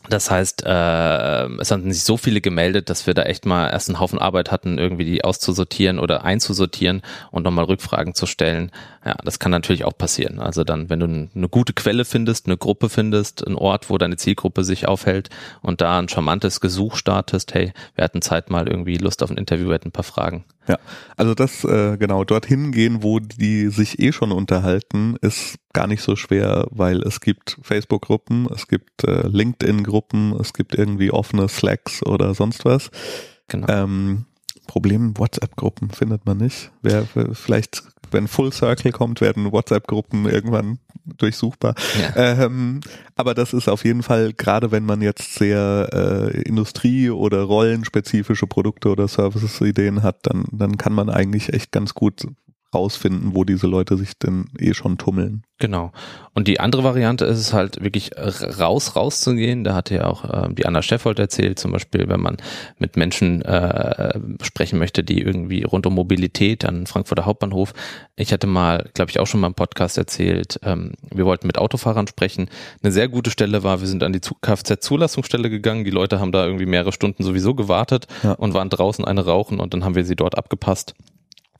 das 0.10 0.30
heißt, 0.30 0.66
äh, 0.66 1.46
es 1.62 1.72
hatten 1.72 1.92
sich 1.94 2.04
so 2.04 2.18
viele 2.18 2.42
gemeldet, 2.42 2.90
dass 2.90 3.08
wir 3.08 3.14
da 3.14 3.24
echt 3.24 3.46
mal 3.46 3.70
erst 3.70 3.88
einen 3.88 4.02
Haufen 4.02 4.20
Arbeit 4.20 4.52
hatten, 4.52 4.78
irgendwie 4.78 5.06
die 5.06 5.24
auszusortieren 5.24 6.00
oder 6.00 6.26
einzusortieren 6.26 7.02
und 7.32 7.44
nochmal 7.44 7.66
Rückfragen 7.66 8.14
zu 8.14 8.26
stellen. 8.26 8.72
Ja, 9.06 9.16
das 9.24 9.40
kann 9.40 9.52
natürlich 9.52 9.84
auch 9.84 9.98
passieren. 9.98 10.40
Also 10.40 10.64
dann, 10.64 10.90
wenn 10.90 11.00
du 11.00 11.06
eine 11.06 11.50
gute 11.50 11.74
Quelle 11.74 12.06
findest, 12.06 12.46
eine 12.46 12.58
Gruppe 12.58 12.88
findest, 12.88 13.46
einen 13.46 13.58
Ort, 13.58 13.90
wo 13.90 13.98
deine 13.98 14.16
Zielgruppe 14.16 14.64
sich 14.64 14.88
aufhält 14.88 15.30
und 15.62 15.82
da 15.82 16.00
ein 16.00 16.08
charmantes 16.08 16.62
Gesuch 16.62 16.96
startest, 16.96 17.54
hey, 17.54 17.74
wir 17.96 18.04
hatten 18.04 18.22
Zeit 18.22 18.50
mal 18.50 18.68
irgendwie 18.68 18.98
Lust 18.98 19.22
auf 19.22 19.30
ein 19.30 19.38
Interview, 19.38 19.68
wir 19.68 19.74
hätten 19.74 19.90
ein 19.90 19.94
paar 19.94 20.04
Fragen. 20.06 20.46
Ja, 20.70 20.80
also 21.18 21.36
das 21.36 21.66
äh, 21.66 21.98
genau 21.98 22.24
dorthin 22.24 22.72
gehen, 22.72 23.04
wo 23.04 23.20
die 23.20 23.68
sich 23.68 24.00
eh 24.00 24.14
schon 24.14 24.32
unterhalten, 24.32 25.18
ist 25.20 25.58
gar 25.74 25.88
nicht 25.88 26.02
so 26.02 26.16
schwer, 26.16 26.68
weil 26.72 27.02
es 27.02 27.20
gibt 27.20 27.58
Facebook-Gruppen, 27.62 28.48
es 28.54 28.70
gibt 28.70 29.04
äh, 29.04 29.28
LinkedIn-Gruppen, 29.28 30.34
es 30.40 30.54
gibt 30.54 30.76
irgendwie 30.76 31.12
offene 31.12 31.50
Slacks 31.50 32.06
oder 32.06 32.34
sonst 32.34 32.64
was. 32.64 32.90
Genau. 33.50 33.68
Ähm, 33.68 34.26
Problem 34.68 35.18
WhatsApp-Gruppen 35.18 35.90
findet 35.92 36.26
man 36.26 36.38
nicht. 36.38 36.72
Wer 36.82 37.06
vielleicht 37.34 37.84
wenn 38.14 38.28
Full 38.28 38.54
Circle 38.54 38.92
kommt, 38.92 39.22
werden 39.22 39.52
WhatsApp-Gruppen 39.52 40.26
irgendwann 40.26 40.80
durchsuchbar. 41.06 41.76
Ja. 42.00 42.46
Ähm, 42.46 42.80
aber 43.16 43.34
das 43.34 43.54
ist 43.54 43.68
auf 43.68 43.84
jeden 43.84 44.04
Fall, 44.04 44.34
gerade 44.34 44.72
wenn 44.72 44.86
man 44.86 45.02
jetzt 45.02 45.36
sehr 45.36 45.90
äh, 45.92 46.42
Industrie- 46.42 47.10
oder 47.10 47.42
rollenspezifische 47.42 48.48
Produkte 48.48 48.90
oder 48.90 49.08
Services-Ideen 49.08 50.04
hat, 50.04 50.20
dann, 50.24 50.46
dann 50.52 50.78
kann 50.78 50.94
man 50.94 51.10
eigentlich 51.10 51.52
echt 51.54 51.72
ganz 51.72 51.94
gut 51.94 52.28
rausfinden, 52.74 53.36
wo 53.36 53.44
diese 53.44 53.68
Leute 53.68 53.98
sich 53.98 54.18
denn 54.18 54.50
eh 54.60 54.74
schon 54.74 54.98
tummeln. 54.98 55.44
Genau. 55.60 55.94
Und 56.34 56.50
die 56.50 56.60
andere 56.60 56.84
Variante 56.84 57.24
ist 57.24 57.38
es 57.38 57.54
halt 57.54 57.82
wirklich 57.82 58.12
raus, 58.18 58.98
rauszugehen. 58.98 59.64
Da 59.64 59.76
hatte 59.76 59.96
ja 59.96 60.08
auch 60.08 60.26
äh, 60.26 60.54
die 60.54 60.66
Anna 60.66 60.82
Scheffold 60.82 61.20
erzählt, 61.20 61.58
zum 61.58 61.72
Beispiel, 61.72 62.10
wenn 62.10 62.20
man 62.20 62.36
mit 62.80 62.98
Menschen 62.98 63.44
äh, 63.44 64.20
sprechen 64.42 64.78
möchte, 64.78 65.06
die 65.06 65.22
irgendwie 65.22 65.64
rund 65.64 65.86
um 65.86 65.94
Mobilität 65.94 66.66
an 66.66 66.86
Frankfurter 66.86 67.26
Hauptbahnhof. 67.26 67.74
Ich 68.18 68.34
hatte 68.34 68.46
mal, 68.46 68.90
glaube 68.94 69.12
ich, 69.12 69.20
auch 69.20 69.28
schon 69.28 69.40
mal 69.40 69.48
im 69.48 69.54
Podcast 69.54 69.98
erzählt, 69.98 70.60
ähm, 70.64 70.94
wir 71.14 71.26
wollten 71.26 71.48
mit 71.48 71.58
Autofahrern 71.58 72.08
sprechen. 72.08 72.50
Eine 72.82 72.92
sehr 72.92 73.08
gute 73.08 73.32
Stelle 73.32 73.64
war, 73.64 73.80
wir 73.80 73.88
sind 73.88 74.04
an 74.04 74.12
die 74.12 74.20
Kfz-Zulassungsstelle 74.20 75.50
gegangen. 75.50 75.86
Die 75.86 75.92
Leute 75.92 76.20
haben 76.20 76.34
da 76.34 76.46
irgendwie 76.46 76.66
mehrere 76.66 76.92
Stunden 76.92 77.24
sowieso 77.24 77.56
gewartet 77.56 78.08
ja. 78.24 78.34
und 78.34 78.54
waren 78.54 78.70
draußen 78.70 79.06
eine 79.06 79.24
rauchen 79.24 79.62
und 79.62 79.74
dann 79.74 79.86
haben 79.86 79.96
wir 79.96 80.04
sie 80.04 80.18
dort 80.18 80.38
abgepasst 80.38 80.94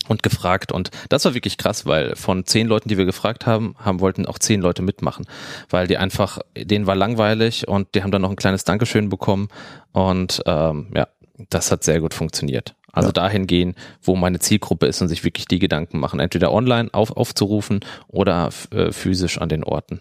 und 0.08 0.24
gefragt. 0.24 0.72
Und 0.72 0.92
das 1.10 1.26
war 1.26 1.34
wirklich 1.34 1.58
krass, 1.58 1.86
weil 1.86 2.16
von 2.16 2.46
zehn 2.46 2.68
Leuten, 2.68 2.90
die 2.90 2.98
wir 2.98 3.06
gefragt 3.06 3.46
haben, 3.46 3.76
haben 3.80 4.00
wollten 4.00 4.26
auch 4.26 4.40
zehn 4.40 4.62
Leute 4.62 4.82
mitmachen, 4.82 5.26
weil 5.70 5.88
die 5.88 5.98
einfach, 5.98 6.40
denen 6.58 6.88
war 6.88 6.96
langweilig 6.96 7.68
und 7.68 7.96
die 7.96 8.04
haben 8.04 8.12
dann 8.12 8.22
noch 8.22 8.30
ein 8.30 8.36
kleines 8.36 8.64
Dankeschön 8.64 9.10
bekommen. 9.10 9.50
Und 9.92 10.42
ähm, 10.46 10.88
ja, 10.96 11.08
das 11.50 11.72
hat 11.72 11.84
sehr 11.84 12.00
gut 12.00 12.14
funktioniert. 12.14 12.76
Also 12.92 13.10
ja. 13.10 13.14
dahin 13.14 13.48
gehen, 13.48 13.76
wo 14.04 14.16
meine 14.16 14.40
Zielgruppe 14.40 14.86
ist 14.86 15.02
und 15.02 15.08
sich 15.08 15.24
wirklich 15.24 15.48
die 15.48 15.60
Gedanken 15.60 16.00
machen, 16.00 16.20
entweder 16.20 16.54
online 16.54 16.90
auf, 16.94 17.12
aufzurufen 17.18 17.80
oder 18.08 18.50
äh, 18.72 18.92
physisch 18.92 19.40
an 19.40 19.50
den 19.50 19.64
Orten. 19.64 20.00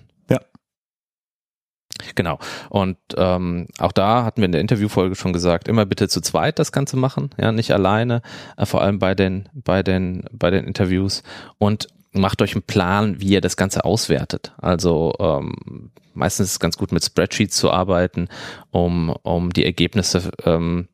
Genau. 2.14 2.38
Und 2.68 2.96
ähm, 3.16 3.68
auch 3.78 3.92
da 3.92 4.24
hatten 4.24 4.40
wir 4.40 4.46
in 4.46 4.52
der 4.52 4.60
Interviewfolge 4.60 5.14
schon 5.14 5.32
gesagt, 5.32 5.68
immer 5.68 5.86
bitte 5.86 6.08
zu 6.08 6.20
zweit 6.20 6.58
das 6.58 6.72
Ganze 6.72 6.96
machen, 6.96 7.30
ja, 7.38 7.52
nicht 7.52 7.72
alleine, 7.72 8.22
äh, 8.56 8.66
vor 8.66 8.82
allem 8.82 8.98
bei 8.98 9.14
den, 9.14 9.48
bei 9.52 9.82
den, 9.82 10.24
bei 10.32 10.50
den 10.50 10.64
Interviews. 10.64 11.22
Und 11.58 11.88
macht 12.12 12.42
euch 12.42 12.54
einen 12.54 12.62
Plan, 12.62 13.20
wie 13.20 13.28
ihr 13.28 13.40
das 13.40 13.56
Ganze 13.56 13.84
auswertet. 13.84 14.52
Also 14.58 15.14
ähm, 15.18 15.90
meistens 16.14 16.48
ist 16.48 16.52
es 16.52 16.60
ganz 16.60 16.76
gut 16.76 16.92
mit 16.92 17.04
Spreadsheets 17.04 17.56
zu 17.56 17.70
arbeiten, 17.70 18.28
um, 18.70 19.10
um 19.22 19.50
die 19.50 19.64
Ergebnisse 19.64 20.30
ähm, 20.44 20.88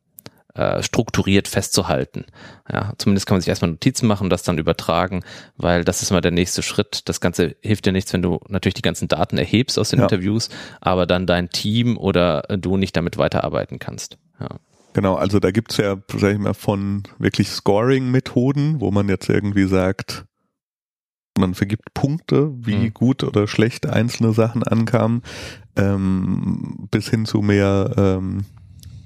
äh, 0.59 0.83
strukturiert 0.83 1.47
festzuhalten. 1.47 2.25
Ja, 2.69 2.91
zumindest 2.97 3.25
kann 3.25 3.35
man 3.35 3.41
sich 3.41 3.47
erstmal 3.47 3.71
Notizen 3.71 4.07
machen 4.07 4.25
und 4.25 4.29
das 4.29 4.43
dann 4.43 4.57
übertragen, 4.57 5.23
weil 5.55 5.85
das 5.85 6.01
ist 6.01 6.11
mal 6.11 6.19
der 6.19 6.31
nächste 6.31 6.63
Schritt. 6.63 7.07
Das 7.07 7.21
Ganze 7.21 7.55
hilft 7.61 7.85
dir 7.85 7.93
nichts, 7.93 8.11
wenn 8.11 8.21
du 8.21 8.41
natürlich 8.49 8.73
die 8.73 8.81
ganzen 8.81 9.07
Daten 9.07 9.37
erhebst 9.37 9.79
aus 9.79 9.89
den 9.89 9.99
ja. 9.99 10.05
Interviews, 10.05 10.49
aber 10.81 11.05
dann 11.05 11.25
dein 11.25 11.49
Team 11.49 11.97
oder 11.97 12.41
du 12.41 12.75
nicht 12.75 12.97
damit 12.97 13.17
weiterarbeiten 13.17 13.79
kannst. 13.79 14.17
Ja. 14.37 14.49
Genau, 14.91 15.15
also 15.15 15.39
da 15.39 15.51
gibt's 15.51 15.77
ja, 15.77 15.95
sag 16.13 16.33
ich 16.33 16.39
mal, 16.39 16.53
von 16.53 17.03
wirklich 17.19 17.47
Scoring-Methoden, 17.47 18.81
wo 18.81 18.91
man 18.91 19.07
jetzt 19.07 19.29
irgendwie 19.29 19.65
sagt, 19.65 20.25
man 21.37 21.53
vergibt 21.53 21.93
Punkte, 21.93 22.51
wie 22.57 22.75
mhm. 22.75 22.93
gut 22.93 23.23
oder 23.23 23.47
schlecht 23.47 23.85
einzelne 23.85 24.33
Sachen 24.33 24.63
ankamen, 24.63 25.21
ähm, 25.77 26.89
bis 26.91 27.09
hin 27.09 27.25
zu 27.25 27.41
mehr 27.41 27.93
ähm, 27.95 28.43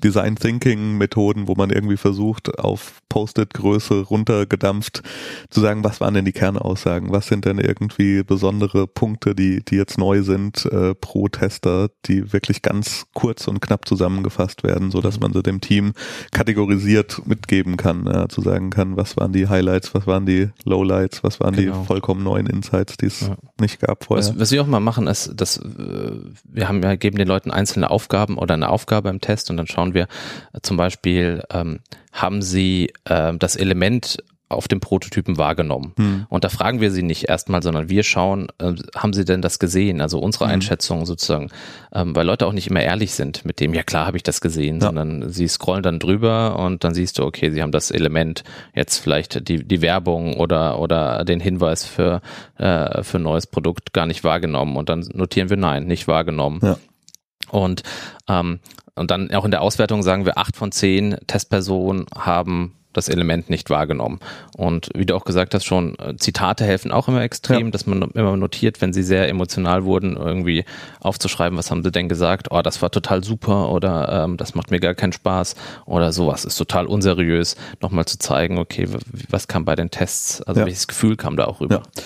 Design 0.03 0.35
Thinking 0.35 0.97
Methoden, 0.97 1.47
wo 1.47 1.55
man 1.55 1.69
irgendwie 1.69 1.97
versucht, 1.97 2.59
auf 2.59 3.01
Post-it-Größe 3.09 4.01
runtergedampft 4.01 5.03
zu 5.49 5.61
sagen, 5.61 5.83
was 5.83 6.01
waren 6.01 6.13
denn 6.13 6.25
die 6.25 6.31
Kernaussagen? 6.31 7.11
Was 7.11 7.27
sind 7.27 7.45
denn 7.45 7.59
irgendwie 7.59 8.23
besondere 8.23 8.87
Punkte, 8.87 9.35
die, 9.35 9.63
die 9.63 9.75
jetzt 9.75 9.97
neu 9.97 10.23
sind 10.23 10.65
äh, 10.65 10.95
pro 10.95 11.27
Tester, 11.27 11.89
die 12.05 12.33
wirklich 12.33 12.61
ganz 12.61 13.05
kurz 13.13 13.47
und 13.47 13.61
knapp 13.61 13.87
zusammengefasst 13.87 14.63
werden, 14.63 14.91
so 14.91 14.99
dass 14.99 15.17
mhm. 15.17 15.23
man 15.23 15.33
sie 15.33 15.43
dem 15.43 15.61
Team 15.61 15.93
kategorisiert 16.31 17.25
mitgeben 17.25 17.77
kann, 17.77 18.05
ja, 18.05 18.27
zu 18.27 18.41
sagen 18.41 18.69
kann, 18.69 18.97
was 18.97 19.15
waren 19.17 19.31
die 19.31 19.47
Highlights, 19.47 19.93
was 19.93 20.07
waren 20.07 20.25
die 20.25 20.49
Lowlights, 20.65 21.23
was 21.23 21.39
waren 21.39 21.55
genau. 21.55 21.81
die 21.81 21.85
vollkommen 21.85 22.23
neuen 22.23 22.47
Insights, 22.47 22.97
die 22.97 23.07
es 23.07 23.21
ja. 23.21 23.35
nicht 23.59 23.79
gab 23.79 24.05
vorher. 24.05 24.27
Was, 24.27 24.39
was 24.39 24.51
wir 24.51 24.61
auch 24.61 24.67
mal 24.67 24.79
machen, 24.79 25.07
ist, 25.07 25.33
dass 25.35 25.57
äh, 25.57 26.11
wir 26.43 26.67
haben 26.67 26.81
ja 26.81 26.95
geben 26.95 27.17
den 27.17 27.27
Leuten 27.27 27.51
einzelne 27.51 27.91
Aufgaben 27.91 28.37
oder 28.37 28.55
eine 28.55 28.69
Aufgabe 28.69 29.09
im 29.09 29.21
Test 29.21 29.49
und 29.49 29.57
dann 29.57 29.67
schauen 29.67 29.92
wir 29.93 30.03
äh, 30.53 30.59
zum 30.61 30.77
Beispiel, 30.77 31.43
ähm, 31.51 31.79
haben 32.11 32.41
sie 32.41 32.93
äh, 33.05 33.33
das 33.37 33.55
Element 33.55 34.17
auf 34.53 34.67
dem 34.67 34.79
Prototypen 34.79 35.37
wahrgenommen. 35.37 35.93
Hm. 35.97 36.25
Und 36.29 36.43
da 36.43 36.49
fragen 36.49 36.79
wir 36.79 36.91
sie 36.91 37.03
nicht 37.03 37.27
erstmal, 37.27 37.61
sondern 37.63 37.89
wir 37.89 38.03
schauen, 38.03 38.47
äh, 38.59 38.73
haben 38.95 39.13
sie 39.13 39.25
denn 39.25 39.41
das 39.41 39.59
gesehen? 39.59 39.99
Also 39.99 40.19
unsere 40.19 40.45
hm. 40.45 40.51
Einschätzung 40.51 41.05
sozusagen, 41.05 41.49
ähm, 41.93 42.15
weil 42.15 42.25
Leute 42.25 42.45
auch 42.45 42.53
nicht 42.53 42.67
immer 42.67 42.81
ehrlich 42.81 43.13
sind 43.13 43.45
mit 43.45 43.59
dem, 43.59 43.73
ja 43.73 43.83
klar 43.83 44.05
habe 44.05 44.17
ich 44.17 44.23
das 44.23 44.41
gesehen, 44.41 44.75
ja. 44.75 44.87
sondern 44.87 45.29
sie 45.29 45.47
scrollen 45.47 45.83
dann 45.83 45.99
drüber 45.99 46.59
und 46.59 46.83
dann 46.83 46.93
siehst 46.93 47.19
du, 47.19 47.23
okay, 47.23 47.49
sie 47.51 47.61
haben 47.61 47.71
das 47.71 47.91
Element, 47.91 48.43
jetzt 48.75 48.99
vielleicht 48.99 49.47
die, 49.47 49.63
die 49.63 49.81
Werbung 49.81 50.35
oder, 50.35 50.79
oder 50.79 51.25
den 51.25 51.39
Hinweis 51.39 51.85
für, 51.85 52.21
äh, 52.57 53.03
für 53.03 53.17
ein 53.17 53.23
neues 53.23 53.47
Produkt 53.47 53.93
gar 53.93 54.05
nicht 54.05 54.23
wahrgenommen 54.23 54.77
und 54.77 54.89
dann 54.89 55.07
notieren 55.13 55.49
wir 55.49 55.57
nein, 55.57 55.85
nicht 55.85 56.07
wahrgenommen. 56.07 56.59
Ja. 56.61 56.77
Und 57.49 57.83
ähm, 58.27 58.59
und 58.95 59.09
dann 59.09 59.31
auch 59.31 59.45
in 59.45 59.51
der 59.51 59.61
Auswertung 59.61 60.03
sagen 60.03 60.25
wir, 60.25 60.37
acht 60.37 60.55
von 60.55 60.71
zehn 60.71 61.17
Testpersonen 61.27 62.05
haben 62.15 62.73
das 62.93 63.09
Element 63.09 63.49
nicht 63.49 63.69
wahrgenommen. 63.71 64.19
Und 64.55 64.89
wie 64.95 65.05
du 65.05 65.15
auch 65.15 65.25
gesagt 65.25 65.53
hast, 65.55 65.65
schon 65.65 65.97
äh, 65.97 66.15
Zitate 66.15 66.63
helfen 66.63 66.91
auch 66.91 67.07
immer 67.07 67.21
extrem, 67.21 67.65
ja. 67.65 67.71
dass 67.71 67.87
man 67.87 68.03
immer 68.11 68.37
notiert, 68.37 68.81
wenn 68.81 68.93
sie 68.93 69.03
sehr 69.03 69.27
emotional 69.29 69.83
wurden, 69.83 70.15
irgendwie 70.15 70.63
aufzuschreiben, 70.99 71.57
was 71.57 71.71
haben 71.71 71.83
sie 71.83 71.91
denn 71.91 72.07
gesagt? 72.07 72.51
Oh, 72.51 72.61
das 72.61 72.81
war 72.83 72.91
total 72.91 73.23
super 73.23 73.69
oder 73.69 74.23
ähm, 74.23 74.37
das 74.37 74.53
macht 74.53 74.69
mir 74.69 74.79
gar 74.79 74.93
keinen 74.93 75.11
Spaß 75.11 75.55
oder 75.85 76.11
sowas 76.11 76.45
ist 76.45 76.55
total 76.55 76.85
unseriös. 76.85 77.55
Nochmal 77.81 78.05
zu 78.05 78.19
zeigen, 78.19 78.59
okay, 78.59 78.87
was 79.29 79.47
kam 79.47 79.65
bei 79.65 79.75
den 79.75 79.89
Tests, 79.89 80.41
also 80.43 80.61
ja. 80.61 80.67
welches 80.67 80.87
Gefühl 80.87 81.15
kam 81.15 81.35
da 81.35 81.45
auch 81.45 81.61
rüber? 81.61 81.81
Ja. 81.95 82.03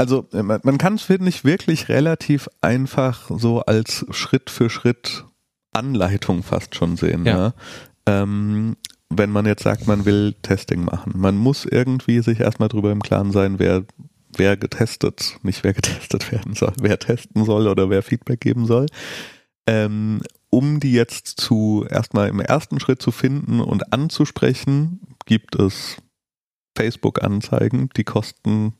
Also 0.00 0.26
äh, 0.32 0.42
man 0.42 0.78
kann 0.78 0.94
es, 0.94 1.02
finde 1.02 1.28
ich, 1.28 1.44
wirklich 1.44 1.90
relativ 1.90 2.48
einfach 2.62 3.30
so 3.36 3.60
als 3.60 4.06
Schritt 4.10 4.48
für 4.48 4.70
Schritt 4.70 5.26
Anleitung 5.72 6.42
fast 6.42 6.74
schon 6.74 6.96
sehen. 6.96 7.26
Ja. 7.26 7.36
Ne? 7.36 7.54
Ähm, 8.06 8.76
wenn 9.10 9.30
man 9.30 9.44
jetzt 9.44 9.62
sagt, 9.62 9.86
man 9.86 10.06
will 10.06 10.34
Testing 10.40 10.86
machen. 10.86 11.12
Man 11.16 11.36
muss 11.36 11.66
irgendwie 11.66 12.20
sich 12.20 12.40
erstmal 12.40 12.70
drüber 12.70 12.92
im 12.92 13.02
Klaren 13.02 13.30
sein, 13.30 13.58
wer, 13.58 13.84
wer 14.34 14.56
getestet, 14.56 15.36
nicht 15.42 15.64
wer 15.64 15.74
getestet 15.74 16.32
werden 16.32 16.54
soll, 16.54 16.72
wer 16.80 16.98
testen 16.98 17.44
soll 17.44 17.68
oder 17.68 17.90
wer 17.90 18.02
Feedback 18.02 18.40
geben 18.40 18.64
soll. 18.64 18.86
Ähm, 19.66 20.22
um 20.48 20.80
die 20.80 20.92
jetzt 20.92 21.26
zu 21.40 21.84
erstmal 21.90 22.28
im 22.28 22.40
ersten 22.40 22.80
Schritt 22.80 23.02
zu 23.02 23.10
finden 23.10 23.60
und 23.60 23.92
anzusprechen, 23.92 25.00
gibt 25.26 25.56
es 25.56 25.98
Facebook-Anzeigen, 26.74 27.90
die 27.96 28.04
kosten 28.04 28.72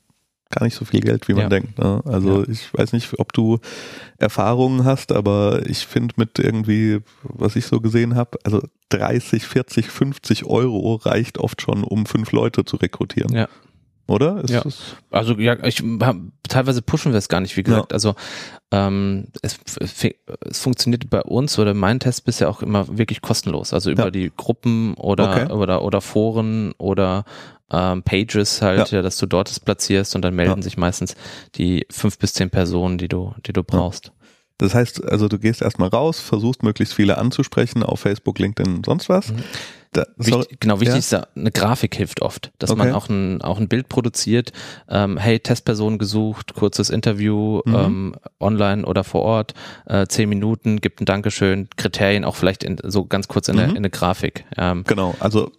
gar 0.51 0.65
nicht 0.65 0.75
so 0.75 0.85
viel 0.85 1.01
Geld, 1.01 1.27
wie 1.27 1.33
man 1.33 1.43
ja. 1.43 1.49
denkt. 1.49 1.77
Ne? 1.79 2.01
Also 2.05 2.41
ja. 2.41 2.49
ich 2.49 2.73
weiß 2.73 2.93
nicht, 2.93 3.19
ob 3.19 3.33
du 3.33 3.59
Erfahrungen 4.17 4.85
hast, 4.85 5.11
aber 5.11 5.61
ich 5.65 5.85
finde 5.87 6.13
mit 6.17 6.39
irgendwie, 6.39 6.99
was 7.23 7.55
ich 7.55 7.65
so 7.65 7.81
gesehen 7.81 8.15
habe, 8.15 8.37
also 8.43 8.61
30, 8.89 9.45
40, 9.45 9.89
50 9.89 10.45
Euro 10.45 10.95
reicht 10.95 11.37
oft 11.37 11.61
schon, 11.61 11.83
um 11.83 12.05
fünf 12.05 12.31
Leute 12.31 12.65
zu 12.65 12.77
rekrutieren. 12.77 13.33
Ja. 13.33 13.47
Oder? 14.07 14.43
Ist 14.43 14.49
ja. 14.49 14.63
Also 15.09 15.35
ja, 15.35 15.63
ich 15.63 15.81
teilweise 16.49 16.81
pushen 16.81 17.13
wir 17.13 17.17
es 17.17 17.29
gar 17.29 17.39
nicht, 17.39 17.55
wie 17.55 17.63
gesagt. 17.63 17.91
Ja. 17.91 17.95
Also 17.95 18.15
ähm, 18.71 19.27
es, 19.41 19.57
es 19.77 20.59
funktioniert 20.59 21.09
bei 21.09 21.21
uns 21.21 21.57
oder 21.57 21.73
mein 21.73 21.99
Test 21.99 22.25
bisher 22.25 22.49
auch 22.49 22.61
immer 22.61 22.97
wirklich 22.97 23.21
kostenlos. 23.21 23.73
Also 23.73 23.89
über 23.89 24.05
ja. 24.05 24.11
die 24.11 24.31
Gruppen 24.35 24.95
oder 24.95 25.31
okay. 25.31 25.53
oder 25.53 25.81
oder 25.83 26.01
Foren 26.01 26.73
oder 26.77 27.23
ähm, 27.71 28.03
Pages 28.03 28.61
halt, 28.61 28.91
ja. 28.91 28.97
ja. 28.97 29.01
dass 29.01 29.17
du 29.17 29.25
dort 29.25 29.49
es 29.49 29.59
platzierst 29.59 30.15
und 30.15 30.21
dann 30.23 30.35
melden 30.35 30.57
ja. 30.57 30.61
sich 30.61 30.77
meistens 30.77 31.15
die 31.55 31.85
fünf 31.89 32.17
bis 32.17 32.33
zehn 32.33 32.49
Personen, 32.49 32.97
die 32.97 33.07
du, 33.07 33.33
die 33.45 33.53
du 33.53 33.63
brauchst. 33.63 34.07
Ja. 34.07 34.11
Das 34.57 34.75
heißt, 34.75 35.03
also 35.05 35.27
du 35.27 35.39
gehst 35.39 35.61
erstmal 35.61 35.89
raus, 35.89 36.19
versuchst 36.19 36.61
möglichst 36.61 36.93
viele 36.93 37.17
anzusprechen 37.17 37.81
auf 37.81 38.01
Facebook, 38.01 38.37
LinkedIn, 38.37 38.83
sonst 38.85 39.09
was. 39.09 39.29
Mhm. 39.29 39.43
Da, 39.93 40.05
Wichtig, 40.15 40.61
genau, 40.61 40.79
wichtig 40.79 40.93
ja. 40.93 40.99
ist 40.99 41.11
da, 41.11 41.27
eine 41.35 41.51
Grafik 41.51 41.95
hilft 41.95 42.21
oft, 42.21 42.53
dass 42.59 42.69
okay. 42.69 42.77
man 42.77 42.93
auch 42.93 43.09
ein, 43.09 43.41
auch 43.41 43.59
ein 43.59 43.67
Bild 43.67 43.89
produziert. 43.89 44.53
Ähm, 44.87 45.17
hey, 45.17 45.37
Testperson 45.37 45.97
gesucht, 45.97 46.53
kurzes 46.53 46.89
Interview, 46.89 47.59
mhm. 47.65 47.75
ähm, 47.75 48.15
online 48.39 48.85
oder 48.85 49.03
vor 49.03 49.23
Ort, 49.23 49.53
äh, 49.87 50.07
zehn 50.07 50.29
Minuten, 50.29 50.79
gibt 50.79 51.01
ein 51.01 51.05
Dankeschön, 51.05 51.67
Kriterien 51.75 52.23
auch 52.23 52.37
vielleicht 52.37 52.63
in, 52.63 52.77
so 52.81 53.03
ganz 53.03 53.27
kurz 53.27 53.49
in, 53.49 53.55
mhm. 53.55 53.61
eine, 53.61 53.71
in 53.71 53.77
eine 53.77 53.89
Grafik. 53.89 54.45
Ähm, 54.55 54.85
genau, 54.87 55.13
also 55.19 55.51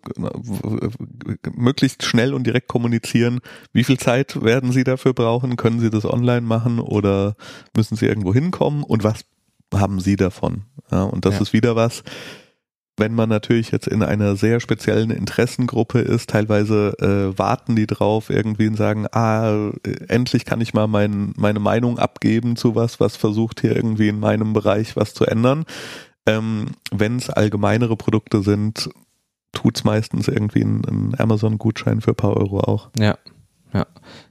möglichst 1.54 2.02
schnell 2.02 2.32
und 2.32 2.44
direkt 2.44 2.68
kommunizieren. 2.68 3.40
Wie 3.74 3.84
viel 3.84 3.98
Zeit 3.98 4.42
werden 4.42 4.72
Sie 4.72 4.84
dafür 4.84 5.12
brauchen? 5.12 5.56
Können 5.56 5.78
Sie 5.78 5.90
das 5.90 6.06
online 6.06 6.40
machen 6.40 6.80
oder 6.80 7.36
müssen 7.76 7.96
Sie 7.96 8.06
irgendwo 8.06 8.32
hinkommen? 8.32 8.82
Und 8.82 9.04
was 9.04 9.26
haben 9.74 10.00
Sie 10.00 10.16
davon? 10.16 10.64
Ja, 10.90 11.02
und 11.02 11.26
das 11.26 11.34
ja. 11.34 11.40
ist 11.42 11.52
wieder 11.52 11.76
was, 11.76 12.02
wenn 13.02 13.16
man 13.16 13.28
natürlich 13.28 13.72
jetzt 13.72 13.88
in 13.88 14.04
einer 14.04 14.36
sehr 14.36 14.60
speziellen 14.60 15.10
Interessengruppe 15.10 15.98
ist, 15.98 16.30
teilweise 16.30 16.94
äh, 17.00 17.36
warten 17.36 17.74
die 17.74 17.88
drauf 17.88 18.30
irgendwie 18.30 18.68
und 18.68 18.76
sagen, 18.76 19.08
ah, 19.10 19.72
endlich 20.06 20.44
kann 20.44 20.60
ich 20.60 20.72
mal 20.72 20.86
mein, 20.86 21.32
meine 21.36 21.58
Meinung 21.58 21.98
abgeben 21.98 22.54
zu 22.54 22.76
was, 22.76 23.00
was 23.00 23.16
versucht 23.16 23.60
hier 23.60 23.74
irgendwie 23.74 24.06
in 24.06 24.20
meinem 24.20 24.52
Bereich 24.52 24.94
was 24.94 25.14
zu 25.14 25.26
ändern. 25.26 25.64
Ähm, 26.26 26.66
wenn 26.92 27.16
es 27.16 27.28
allgemeinere 27.28 27.96
Produkte 27.96 28.40
sind, 28.42 28.88
tut's 29.50 29.82
meistens 29.82 30.28
irgendwie 30.28 30.62
ein, 30.62 30.82
ein 30.84 31.14
Amazon-Gutschein 31.18 32.02
für 32.02 32.12
ein 32.12 32.16
paar 32.16 32.36
Euro 32.36 32.60
auch. 32.60 32.90
Ja, 32.96 33.18
ja, 33.74 33.84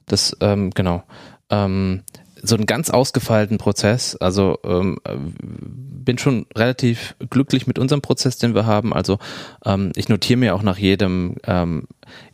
das, 0.06 0.38
ähm, 0.40 0.70
genau. 0.70 1.04
Ähm, 1.50 2.04
so 2.44 2.56
einen 2.56 2.66
ganz 2.66 2.90
ausgefeilten 2.90 3.58
Prozess. 3.58 4.16
Also 4.16 4.60
ähm, 4.64 4.98
bin 5.04 6.18
schon 6.18 6.46
relativ 6.56 7.16
glücklich 7.30 7.68
mit 7.68 7.78
unserem 7.78 8.02
Prozess, 8.02 8.38
den 8.38 8.56
wir 8.56 8.66
haben. 8.66 8.94
Also 8.94 9.20
ähm, 9.66 9.92
ich 9.96 10.10
notiere 10.10 10.40
mir 10.40 10.56
auch 10.56 10.64
nach 10.64 10.78
jedem 10.78 11.36
ähm, 11.46 11.88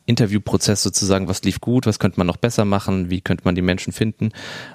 Interviewprozess 0.05 0.81
sozusagen, 0.81 1.27
was 1.27 1.43
lief 1.43 1.59
gut, 1.59 1.85
was 1.85 1.99
könnte 1.99 2.19
man 2.19 2.27
noch 2.27 2.37
besser 2.37 2.63
machen, 2.63 3.09
wie 3.09 3.21
könnte 3.21 3.43
man 3.43 3.55
die 3.55 3.61
Menschen 3.61 3.91
finden. 3.91 4.29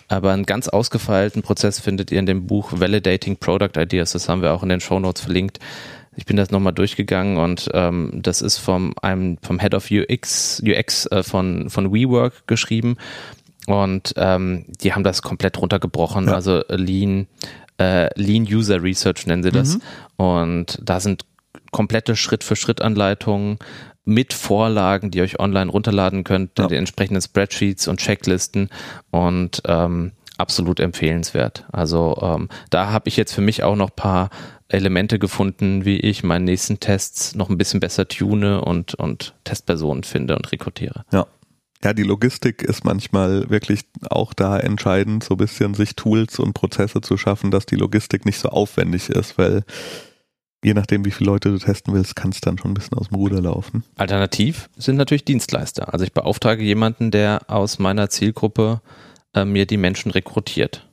Aber 0.08 0.32
einen 0.32 0.44
ganz 0.44 0.68
ausgefeilten 0.68 1.42
Prozess 1.42 1.80
findet 1.80 2.12
ihr 2.12 2.18
in 2.18 2.26
dem 2.26 2.46
Buch 2.46 2.72
Validating 2.72 3.36
Product 3.36 3.78
Ideas. 3.78 4.12
Das 4.12 4.28
haben 4.28 4.42
wir 4.42 4.52
auch 4.52 4.62
in 4.62 4.68
den 4.68 4.80
Show 4.80 5.00
Notes 5.00 5.22
verlinkt. 5.22 5.58
Ich 6.14 6.26
bin 6.26 6.36
das 6.36 6.50
nochmal 6.50 6.74
durchgegangen 6.74 7.38
und 7.38 7.70
ähm, 7.72 8.10
das 8.22 8.42
ist 8.42 8.58
vom 8.58 8.92
einem 9.00 9.38
vom 9.40 9.58
Head 9.58 9.72
of 9.72 9.90
UX 9.90 10.62
UX 10.62 11.06
äh, 11.06 11.22
von 11.22 11.70
von 11.70 11.90
WeWork 11.90 12.46
geschrieben 12.46 12.98
und 13.66 14.14
ähm, 14.16 14.66
die 14.80 14.92
haben 14.92 15.04
das 15.04 15.22
komplett 15.22 15.58
runtergebrochen. 15.58 16.26
Ja. 16.26 16.34
Also 16.34 16.62
Lean, 16.68 17.26
äh, 17.78 18.08
Lean 18.20 18.42
User 18.42 18.82
Research 18.82 19.26
nennen 19.26 19.42
sie 19.42 19.52
das. 19.52 19.76
Mhm. 19.76 19.82
Und 20.16 20.78
da 20.82 21.00
sind 21.00 21.24
komplette 21.70 22.16
Schritt-für-Schritt-Anleitungen 22.16 23.58
mit 24.04 24.32
Vorlagen, 24.32 25.10
die 25.10 25.18
ihr 25.18 25.24
euch 25.24 25.38
online 25.38 25.70
runterladen 25.70 26.24
könnt, 26.24 26.58
ja. 26.58 26.66
die 26.66 26.76
entsprechenden 26.76 27.22
Spreadsheets 27.22 27.86
und 27.88 28.00
Checklisten 28.00 28.68
und 29.10 29.62
ähm, 29.66 30.12
absolut 30.38 30.80
empfehlenswert. 30.80 31.64
Also 31.70 32.18
ähm, 32.20 32.48
da 32.70 32.90
habe 32.90 33.08
ich 33.08 33.16
jetzt 33.16 33.32
für 33.32 33.42
mich 33.42 33.62
auch 33.62 33.76
noch 33.76 33.94
paar 33.94 34.30
Elemente 34.68 35.18
gefunden, 35.18 35.84
wie 35.84 35.98
ich 35.98 36.24
meinen 36.24 36.46
nächsten 36.46 36.80
Tests 36.80 37.34
noch 37.34 37.48
ein 37.48 37.58
bisschen 37.58 37.78
besser 37.78 38.08
tune 38.08 38.62
und, 38.62 38.94
und 38.94 39.34
Testpersonen 39.44 40.02
finde 40.02 40.34
und 40.34 40.50
rekrutiere. 40.50 41.04
Ja, 41.12 41.26
ja, 41.84 41.92
die 41.92 42.02
Logistik 42.04 42.62
ist 42.62 42.84
manchmal 42.84 43.50
wirklich 43.50 43.80
auch 44.08 44.32
da 44.34 44.58
entscheidend, 44.58 45.24
so 45.24 45.34
ein 45.34 45.38
bisschen 45.38 45.74
sich 45.74 45.96
Tools 45.96 46.38
und 46.38 46.52
Prozesse 46.52 47.00
zu 47.00 47.16
schaffen, 47.16 47.50
dass 47.50 47.66
die 47.66 47.76
Logistik 47.76 48.24
nicht 48.24 48.38
so 48.38 48.50
aufwendig 48.50 49.08
ist, 49.08 49.36
weil 49.36 49.64
je 50.64 50.74
nachdem, 50.74 51.04
wie 51.04 51.10
viele 51.10 51.30
Leute 51.30 51.50
du 51.50 51.58
testen 51.58 51.92
willst, 51.92 52.14
kann 52.14 52.30
es 52.30 52.40
dann 52.40 52.56
schon 52.56 52.70
ein 52.70 52.74
bisschen 52.74 52.98
aus 52.98 53.08
dem 53.08 53.16
Ruder 53.16 53.40
laufen. 53.40 53.82
Alternativ 53.96 54.70
sind 54.76 54.96
natürlich 54.96 55.24
Dienstleister. 55.24 55.92
Also 55.92 56.04
ich 56.04 56.12
beauftrage 56.12 56.62
jemanden, 56.62 57.10
der 57.10 57.50
aus 57.50 57.80
meiner 57.80 58.08
Zielgruppe 58.10 58.80
äh, 59.34 59.44
mir 59.44 59.66
die 59.66 59.76
Menschen 59.76 60.12
rekrutiert. 60.12 60.86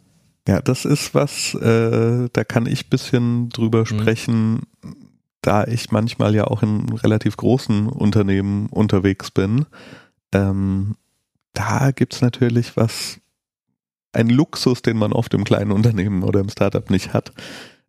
Ja, 0.47 0.61
das 0.61 0.85
ist 0.85 1.13
was, 1.13 1.53
äh, 1.53 2.29
da 2.33 2.43
kann 2.43 2.65
ich 2.65 2.85
ein 2.85 2.89
bisschen 2.89 3.49
drüber 3.49 3.81
mhm. 3.81 3.85
sprechen, 3.85 4.61
da 5.41 5.65
ich 5.65 5.91
manchmal 5.91 6.33
ja 6.33 6.45
auch 6.45 6.63
in 6.63 6.89
relativ 6.89 7.37
großen 7.37 7.87
Unternehmen 7.87 8.65
unterwegs 8.67 9.29
bin 9.29 9.67
ähm, 10.33 10.95
da 11.53 11.91
gibt's 11.91 12.21
natürlich 12.21 12.77
was, 12.77 13.19
ein 14.11 14.29
Luxus, 14.29 14.81
den 14.81 14.97
man 14.97 15.13
oft 15.13 15.33
im 15.33 15.43
kleinen 15.43 15.71
Unternehmen 15.71 16.23
oder 16.23 16.39
im 16.39 16.49
Startup 16.49 16.89
nicht 16.89 17.13
hat, 17.13 17.31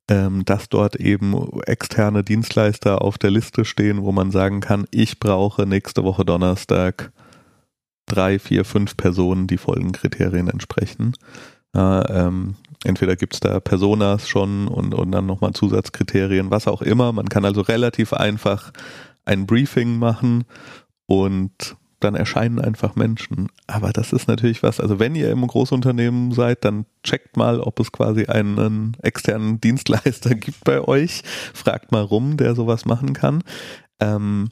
ähm, 0.08 0.44
dass 0.44 0.68
dort 0.68 0.96
eben 0.96 1.60
externe 1.62 2.24
Dienstleister 2.24 3.02
auf 3.02 3.16
der 3.16 3.30
Liste 3.30 3.64
stehen, 3.64 4.02
wo 4.02 4.12
man 4.12 4.30
sagen 4.30 4.60
kann, 4.60 4.86
ich 4.90 5.18
brauche 5.20 5.66
nächste 5.66 6.04
Woche 6.04 6.24
Donnerstag 6.24 7.12
drei, 8.06 8.38
vier, 8.38 8.64
fünf 8.64 8.96
Personen, 8.96 9.46
die 9.46 9.58
folgenden 9.58 9.92
Kriterien 9.92 10.48
entsprechen. 10.48 11.14
Ja, 11.74 12.08
ähm, 12.08 12.56
entweder 12.82 13.14
gibt's 13.14 13.38
da 13.38 13.60
Personas 13.60 14.28
schon 14.28 14.66
und, 14.66 14.94
und 14.94 15.12
dann 15.12 15.26
nochmal 15.26 15.52
Zusatzkriterien, 15.52 16.50
was 16.50 16.66
auch 16.66 16.82
immer. 16.82 17.12
Man 17.12 17.28
kann 17.28 17.44
also 17.44 17.60
relativ 17.60 18.12
einfach 18.12 18.72
ein 19.24 19.46
Briefing 19.46 19.96
machen 19.98 20.44
und 21.06 21.76
dann 22.00 22.14
erscheinen 22.14 22.58
einfach 22.58 22.96
Menschen. 22.96 23.48
Aber 23.66 23.92
das 23.92 24.12
ist 24.12 24.28
natürlich 24.28 24.62
was, 24.62 24.80
also 24.80 24.98
wenn 24.98 25.14
ihr 25.14 25.30
im 25.30 25.46
Großunternehmen 25.46 26.32
seid, 26.32 26.64
dann 26.64 26.86
checkt 27.02 27.36
mal, 27.36 27.60
ob 27.60 27.78
es 27.80 27.92
quasi 27.92 28.26
einen 28.26 28.96
externen 29.02 29.60
Dienstleister 29.60 30.34
gibt 30.34 30.64
bei 30.64 30.80
euch. 30.80 31.22
Fragt 31.54 31.92
mal 31.92 32.02
rum, 32.02 32.36
der 32.36 32.54
sowas 32.54 32.84
machen 32.84 33.12
kann. 33.12 33.42
Ähm, 34.00 34.50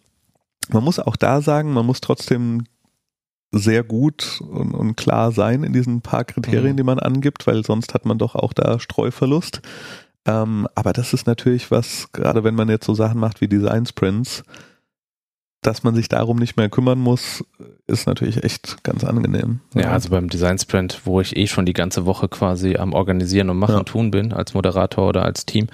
man 0.71 0.85
muss 0.85 0.99
auch 0.99 1.17
da 1.17 1.41
sagen, 1.41 1.73
man 1.73 1.87
muss 1.87 2.01
trotzdem 2.01 2.65
sehr 3.51 3.83
gut 3.83 4.43
und, 4.43 4.75
und 4.75 4.97
klar 4.97 5.33
sein 5.33 5.65
in 5.65 5.73
diesen 5.73 6.03
paar 6.03 6.25
Kriterien, 6.25 6.73
mhm. 6.73 6.77
die 6.77 6.83
man 6.83 6.99
angibt, 6.99 7.47
weil 7.47 7.65
sonst 7.65 7.95
hat 7.95 8.05
man 8.05 8.19
doch 8.19 8.35
auch 8.35 8.53
da 8.53 8.79
Streuverlust. 8.79 9.63
Ähm, 10.27 10.69
aber 10.75 10.93
das 10.93 11.15
ist 11.15 11.27
natürlich 11.27 11.71
was, 11.71 12.13
gerade 12.13 12.45
wenn 12.45 12.55
man 12.55 12.69
jetzt 12.69 12.85
so 12.85 12.95
Sachen 12.95 13.19
macht 13.19 13.41
wie 13.41 13.49
Design 13.49 13.87
Sprints, 13.87 14.45
dass 15.69 15.83
man 15.83 15.95
sich 15.95 16.09
darum 16.09 16.39
nicht 16.39 16.57
mehr 16.57 16.71
kümmern 16.71 16.99
muss, 16.99 17.45
ist 17.87 18.07
natürlich 18.07 18.43
echt 18.43 18.83
ganz 18.85 19.05
angenehm. 19.05 19.61
Ja, 19.75 19.91
also 19.91 20.09
beim 20.09 20.31
Design 20.31 20.59
Sprint, 20.59 21.03
wo 21.05 21.21
ich 21.21 21.37
eh 21.37 21.47
schon 21.47 21.67
die 21.67 21.75
ganze 21.75 22.07
Woche 22.07 22.27
quasi 22.27 22.77
am 22.77 22.95
Organisieren 22.95 23.51
und 23.51 23.59
Machen 23.59 23.77
ja. 23.77 23.83
tun 23.83 24.11
bin, 24.11 24.33
als 24.33 24.55
Moderator 24.55 25.07
oder 25.07 25.27
als 25.27 25.45
Team, 25.45 25.67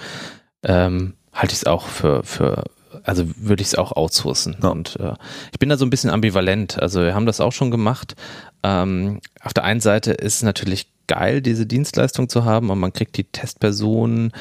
ähm, 0.64 1.14
halte 1.33 1.52
ich 1.52 1.61
es 1.61 1.66
auch 1.66 1.87
für, 1.87 2.24
für 2.24 2.64
also 3.04 3.24
würde 3.37 3.62
ich 3.62 3.68
es 3.68 3.74
auch 3.76 3.92
outsourcen. 3.92 4.57
Ja. 4.61 4.70
Und 4.70 4.96
äh, 4.98 5.14
ich 5.52 5.61
bin 5.61 5.68
da 5.68 5.76
so 5.76 5.87
ein 5.87 5.90
bisschen 5.90 6.11
ambivalent. 6.11 6.83
Also 6.83 7.00
wir 7.00 7.14
haben 7.14 7.26
das 7.26 7.40
auch 7.40 7.52
schon 7.52 7.70
gemacht. 7.70 8.16
Ähm, 8.64 9.20
auf 9.42 9.54
der 9.54 9.62
einen 9.62 9.80
Seite 9.80 10.11
ist 10.11 10.37
es 10.37 10.42
natürlich 10.42 10.88
geil, 11.07 11.40
diese 11.40 11.66
Dienstleistung 11.66 12.28
zu 12.28 12.44
haben 12.44 12.70
und 12.70 12.80
man 12.80 12.92
kriegt 12.92 13.16
die 13.16 13.24
Testpersonen 13.24 14.33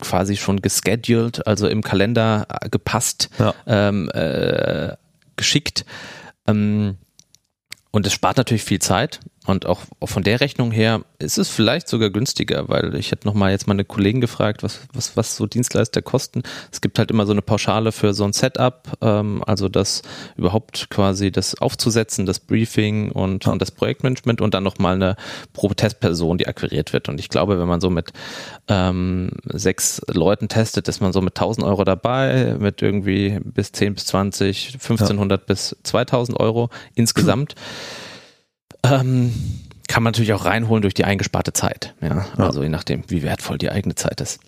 quasi 0.00 0.36
schon 0.36 0.60
gescheduled, 0.60 1.46
also 1.46 1.68
im 1.68 1.82
Kalender 1.82 2.46
äh, 2.48 2.68
gepasst, 2.68 3.30
ja. 3.38 3.54
ähm, 3.66 4.10
äh, 4.10 4.96
geschickt. 5.36 5.84
Ähm, 6.46 6.96
und 7.90 8.06
es 8.06 8.12
spart 8.12 8.36
natürlich 8.36 8.64
viel 8.64 8.80
Zeit. 8.80 9.20
Und 9.46 9.64
auch, 9.64 9.80
von 10.04 10.22
der 10.22 10.40
Rechnung 10.40 10.70
her 10.70 11.00
ist 11.18 11.38
es 11.38 11.48
vielleicht 11.48 11.88
sogar 11.88 12.10
günstiger, 12.10 12.68
weil 12.68 12.94
ich 12.94 13.10
hätte 13.10 13.26
nochmal 13.26 13.52
jetzt 13.52 13.66
meine 13.66 13.86
Kollegen 13.86 14.20
gefragt, 14.20 14.62
was, 14.62 14.80
was, 14.92 15.16
was 15.16 15.34
so 15.34 15.46
Dienstleister 15.46 16.02
kosten. 16.02 16.42
Es 16.70 16.82
gibt 16.82 16.98
halt 16.98 17.10
immer 17.10 17.24
so 17.24 17.32
eine 17.32 17.40
Pauschale 17.40 17.90
für 17.90 18.12
so 18.12 18.24
ein 18.24 18.34
Setup, 18.34 18.82
ähm, 19.00 19.42
also 19.46 19.70
das 19.70 20.02
überhaupt 20.36 20.90
quasi 20.90 21.32
das 21.32 21.54
aufzusetzen, 21.54 22.26
das 22.26 22.38
Briefing 22.38 23.12
und, 23.12 23.46
und 23.46 23.62
das 23.62 23.70
Projektmanagement 23.70 24.42
und 24.42 24.52
dann 24.52 24.62
nochmal 24.62 24.96
eine 24.96 25.16
Probe-Testperson, 25.54 26.36
die 26.36 26.46
akquiriert 26.46 26.92
wird. 26.92 27.08
Und 27.08 27.18
ich 27.18 27.30
glaube, 27.30 27.58
wenn 27.58 27.68
man 27.68 27.80
so 27.80 27.88
mit 27.88 28.12
ähm, 28.68 29.30
sechs 29.46 30.02
Leuten 30.06 30.48
testet, 30.48 30.86
ist 30.86 31.00
man 31.00 31.14
so 31.14 31.22
mit 31.22 31.34
1000 31.38 31.66
Euro 31.66 31.84
dabei, 31.84 32.56
mit 32.58 32.82
irgendwie 32.82 33.40
bis 33.42 33.72
10 33.72 33.94
bis 33.94 34.04
20, 34.04 34.74
1500 34.74 35.40
ja. 35.40 35.44
bis 35.46 35.76
2000 35.82 36.38
Euro 36.38 36.68
insgesamt. 36.94 37.54
Ähm, 38.82 39.32
kann 39.88 40.02
man 40.02 40.12
natürlich 40.12 40.32
auch 40.32 40.44
reinholen 40.44 40.82
durch 40.82 40.94
die 40.94 41.04
eingesparte 41.04 41.52
Zeit. 41.52 41.94
Ja, 42.00 42.26
ja. 42.38 42.44
also 42.44 42.62
je 42.62 42.68
nachdem, 42.68 43.02
wie 43.08 43.22
wertvoll 43.22 43.58
die 43.58 43.70
eigene 43.70 43.94
Zeit 43.94 44.20
ist. 44.20 44.40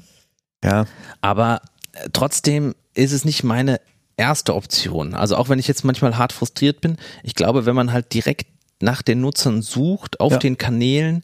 Ja. 0.65 0.87
Aber 1.21 1.61
äh, 1.93 2.09
trotzdem 2.13 2.75
ist 2.95 3.13
es 3.13 3.25
nicht 3.25 3.43
meine 3.43 3.81
erste 4.17 4.55
Option. 4.55 5.15
Also 5.15 5.37
auch 5.37 5.49
wenn 5.49 5.59
ich 5.59 5.69
jetzt 5.69 5.85
manchmal 5.85 6.17
hart 6.17 6.33
frustriert 6.33 6.81
bin, 6.81 6.97
ich 7.23 7.35
glaube, 7.35 7.67
wenn 7.67 7.75
man 7.75 7.93
halt 7.93 8.15
direkt 8.15 8.47
nach 8.81 9.03
den 9.03 9.21
Nutzern 9.21 9.63
sucht 9.63 10.21
auf 10.21 10.33
ja. 10.33 10.39
den 10.39 10.59
Kanälen, 10.59 11.23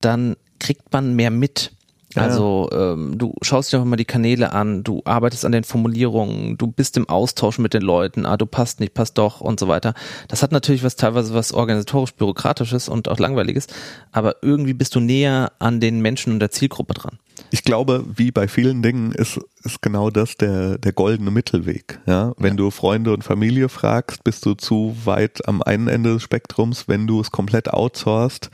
dann 0.00 0.36
kriegt 0.58 0.92
man 0.92 1.14
mehr 1.14 1.30
mit. 1.30 1.72
Also 2.22 2.68
ähm, 2.72 3.18
du 3.18 3.34
schaust 3.42 3.72
dir 3.72 3.78
auch 3.78 3.82
immer 3.82 3.96
die 3.96 4.04
Kanäle 4.04 4.52
an, 4.52 4.82
du 4.82 5.02
arbeitest 5.04 5.44
an 5.44 5.52
den 5.52 5.64
Formulierungen, 5.64 6.56
du 6.56 6.66
bist 6.66 6.96
im 6.96 7.08
Austausch 7.08 7.58
mit 7.58 7.74
den 7.74 7.82
Leuten, 7.82 8.26
ah, 8.26 8.36
du 8.36 8.46
passt 8.46 8.80
nicht, 8.80 8.94
passt 8.94 9.18
doch 9.18 9.40
und 9.40 9.60
so 9.60 9.68
weiter. 9.68 9.94
Das 10.28 10.42
hat 10.42 10.52
natürlich 10.52 10.82
was 10.82 10.96
teilweise 10.96 11.34
was 11.34 11.52
organisatorisch 11.52 12.14
bürokratisches 12.14 12.88
und 12.88 13.08
auch 13.08 13.18
langweiliges, 13.18 13.66
aber 14.12 14.36
irgendwie 14.42 14.74
bist 14.74 14.94
du 14.94 15.00
näher 15.00 15.52
an 15.58 15.80
den 15.80 16.00
Menschen 16.00 16.32
und 16.32 16.40
der 16.40 16.50
Zielgruppe 16.50 16.94
dran. 16.94 17.18
Ich 17.50 17.64
glaube, 17.64 18.04
wie 18.14 18.30
bei 18.30 18.48
vielen 18.48 18.82
Dingen 18.82 19.12
ist, 19.12 19.38
ist 19.62 19.82
genau 19.82 20.10
das 20.10 20.36
der, 20.36 20.78
der 20.78 20.92
goldene 20.92 21.30
Mittelweg. 21.30 22.00
Ja? 22.06 22.32
Wenn 22.38 22.52
ja. 22.52 22.56
du 22.56 22.70
Freunde 22.70 23.12
und 23.12 23.24
Familie 23.24 23.68
fragst, 23.68 24.24
bist 24.24 24.46
du 24.46 24.54
zu 24.54 24.96
weit 25.04 25.46
am 25.46 25.62
einen 25.62 25.88
Ende 25.88 26.14
des 26.14 26.22
Spektrums. 26.22 26.88
Wenn 26.88 27.06
du 27.06 27.20
es 27.20 27.30
komplett 27.30 27.72
outsourcest, 27.72 28.50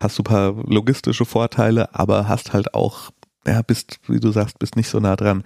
hast 0.00 0.18
du 0.18 0.22
paar 0.22 0.54
logistische 0.66 1.24
Vorteile, 1.24 1.94
aber 1.94 2.28
hast 2.28 2.52
halt 2.52 2.74
auch, 2.74 3.10
ja, 3.46 3.62
bist, 3.62 4.00
wie 4.08 4.20
du 4.20 4.30
sagst, 4.30 4.58
bist 4.58 4.76
nicht 4.76 4.88
so 4.88 5.00
nah 5.00 5.16
dran. 5.16 5.44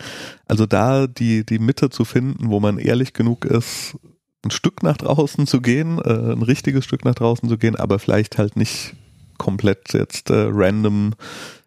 Also 0.49 0.67
da 0.67 1.07
die, 1.07 1.45
die 1.45 1.59
Mitte 1.59 1.91
zu 1.91 2.05
finden, 2.05 2.51
wo 2.51 2.61
man 2.61 2.79
ehrlich 2.79 3.13
genug 3.13 3.45
ist, 3.45 3.97
ein 4.45 4.51
Stück 4.51 4.83
nach 4.83 4.97
draußen 4.97 5.47
zu 5.47 5.61
gehen, 5.61 5.99
äh, 5.99 6.33
ein 6.33 6.43
richtiges 6.43 6.85
Stück 6.85 7.05
nach 7.05 7.15
draußen 7.15 7.49
zu 7.49 7.59
gehen, 7.59 7.77
aber 7.77 7.99
vielleicht 7.99 8.39
halt 8.39 8.57
nicht 8.57 8.95
komplett 9.39 9.93
jetzt 9.93 10.31
äh, 10.31 10.49
random 10.51 11.15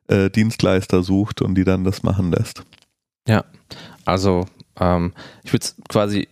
äh, 0.07 0.29
Dienstleister 0.29 1.03
sucht 1.03 1.41
und 1.41 1.55
die 1.55 1.63
dann 1.63 1.83
das 1.83 2.03
machen 2.03 2.31
lässt. 2.31 2.63
Ja, 3.27 3.45
also 4.05 4.45
Ähm, 4.79 5.13
ich 5.43 5.53
würde 5.53 5.65
es 5.65 5.75
quasi 5.87 6.27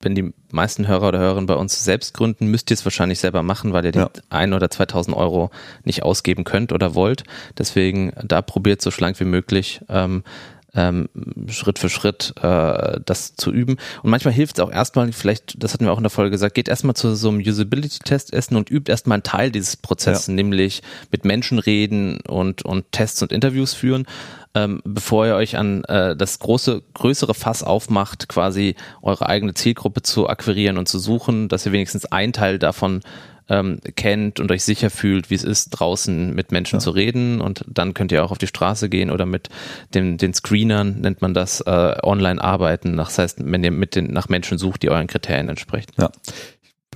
wenn 0.00 0.14
die 0.14 0.32
meisten 0.50 0.88
Hörer 0.88 1.08
oder 1.08 1.18
Hörerinnen 1.18 1.46
bei 1.46 1.54
uns 1.54 1.84
selbst 1.84 2.14
gründen, 2.14 2.46
müsst 2.46 2.70
ihr 2.70 2.74
es 2.74 2.84
wahrscheinlich 2.84 3.18
selber 3.18 3.42
machen, 3.42 3.72
weil 3.72 3.84
ihr 3.84 3.92
ja. 3.92 4.08
die 4.08 4.20
ein 4.30 4.54
oder 4.54 4.70
2000 4.70 5.14
Euro 5.14 5.50
nicht 5.84 6.02
ausgeben 6.02 6.44
könnt 6.44 6.72
oder 6.72 6.94
wollt. 6.94 7.24
Deswegen 7.58 8.12
da 8.22 8.40
probiert 8.40 8.80
so 8.80 8.90
schlank 8.90 9.20
wie 9.20 9.24
möglich 9.24 9.82
ähm, 9.90 10.24
ähm, 10.74 11.08
Schritt 11.48 11.78
für 11.78 11.88
Schritt 11.88 12.34
äh, 12.40 13.00
das 13.04 13.34
zu 13.34 13.50
üben. 13.52 13.76
Und 14.02 14.10
manchmal 14.10 14.34
hilft 14.34 14.58
es 14.58 14.64
auch 14.64 14.70
erstmal, 14.70 15.12
vielleicht, 15.12 15.62
das 15.62 15.74
hatten 15.74 15.84
wir 15.84 15.92
auch 15.92 15.98
in 15.98 16.04
der 16.04 16.10
Folge 16.10 16.30
gesagt, 16.30 16.54
geht 16.54 16.68
erstmal 16.68 16.94
zu 16.94 17.14
so 17.14 17.28
einem 17.28 17.40
Usability-Test 17.40 18.32
essen 18.32 18.56
und 18.56 18.70
übt 18.70 18.90
erstmal 18.90 19.16
einen 19.16 19.22
Teil 19.22 19.50
dieses 19.50 19.76
Prozesses, 19.76 20.28
ja. 20.28 20.34
nämlich 20.34 20.82
mit 21.10 21.24
Menschen 21.24 21.58
reden 21.58 22.20
und, 22.28 22.64
und 22.64 22.92
Tests 22.92 23.22
und 23.22 23.32
Interviews 23.32 23.74
führen 23.74 24.06
ähm, 24.54 24.80
bevor 24.84 25.26
ihr 25.26 25.36
euch 25.36 25.56
an 25.56 25.84
äh, 25.84 26.16
das 26.16 26.38
große, 26.40 26.82
größere 26.94 27.34
Fass 27.34 27.62
aufmacht, 27.62 28.28
quasi 28.28 28.74
eure 29.00 29.26
eigene 29.26 29.54
Zielgruppe 29.54 30.02
zu 30.02 30.28
akquirieren 30.28 30.76
und 30.76 30.88
zu 30.88 30.98
suchen, 30.98 31.48
dass 31.48 31.66
ihr 31.66 31.72
wenigstens 31.72 32.06
einen 32.06 32.32
Teil 32.32 32.58
davon 32.58 33.00
ähm, 33.50 33.80
kennt 33.96 34.40
und 34.40 34.50
euch 34.50 34.64
sicher 34.64 34.88
fühlt, 34.88 35.28
wie 35.28 35.34
es 35.34 35.44
ist, 35.44 35.70
draußen 35.70 36.34
mit 36.34 36.52
Menschen 36.52 36.76
ja. 36.76 36.80
zu 36.80 36.90
reden 36.90 37.40
und 37.40 37.64
dann 37.68 37.92
könnt 37.92 38.12
ihr 38.12 38.24
auch 38.24 38.30
auf 38.30 38.38
die 38.38 38.46
Straße 38.46 38.88
gehen 38.88 39.10
oder 39.10 39.26
mit 39.26 39.50
dem, 39.92 40.16
den 40.16 40.32
Screenern, 40.32 41.00
nennt 41.00 41.20
man 41.20 41.34
das, 41.34 41.60
äh, 41.60 41.96
online 42.02 42.42
arbeiten. 42.42 42.96
Das 42.96 43.18
heißt, 43.18 43.38
wenn 43.44 43.64
ihr 43.64 43.72
mit 43.72 43.96
den, 43.96 44.12
nach 44.12 44.28
Menschen 44.28 44.56
sucht, 44.56 44.82
die 44.82 44.90
euren 44.90 45.08
Kriterien 45.08 45.48
entsprechen. 45.48 45.92
Ja 45.98 46.10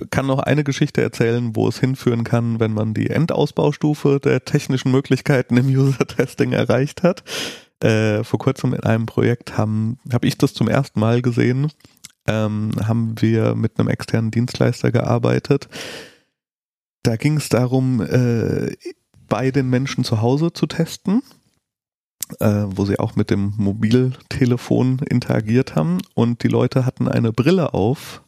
kann 0.09 0.25
noch 0.25 0.39
eine 0.39 0.63
Geschichte 0.63 1.01
erzählen, 1.01 1.55
wo 1.55 1.69
es 1.69 1.79
hinführen 1.79 2.25
kann, 2.25 2.59
wenn 2.59 2.73
man 2.73 2.93
die 2.93 3.09
Endausbaustufe 3.09 4.19
der 4.21 4.43
technischen 4.43 4.91
Möglichkeiten 4.91 5.55
im 5.55 5.67
User-Testing 5.67 6.51
erreicht 6.51 7.03
hat. 7.03 7.23
Äh, 7.81 8.23
vor 8.23 8.39
kurzem 8.39 8.73
in 8.73 8.83
einem 8.83 9.05
Projekt 9.05 9.57
habe 9.57 9.97
ich 10.23 10.37
das 10.37 10.53
zum 10.53 10.67
ersten 10.67 10.99
Mal 10.99 11.21
gesehen, 11.21 11.71
ähm, 12.27 12.71
haben 12.85 13.15
wir 13.19 13.55
mit 13.55 13.79
einem 13.79 13.89
externen 13.89 14.31
Dienstleister 14.31 14.91
gearbeitet. 14.91 15.69
Da 17.05 17.17
ging 17.17 17.37
es 17.37 17.49
darum, 17.49 18.01
äh, 18.01 18.75
bei 19.29 19.51
den 19.51 19.69
Menschen 19.69 20.03
zu 20.03 20.23
Hause 20.23 20.53
zu 20.53 20.65
testen, 20.65 21.21
äh, 22.39 22.63
wo 22.65 22.83
sie 22.85 22.97
auch 22.97 23.15
mit 23.15 23.29
dem 23.29 23.53
Mobiltelefon 23.57 24.97
interagiert 25.07 25.75
haben 25.75 25.99
und 26.15 26.41
die 26.41 26.47
Leute 26.47 26.83
hatten 26.83 27.07
eine 27.07 27.31
Brille 27.31 27.75
auf, 27.75 28.23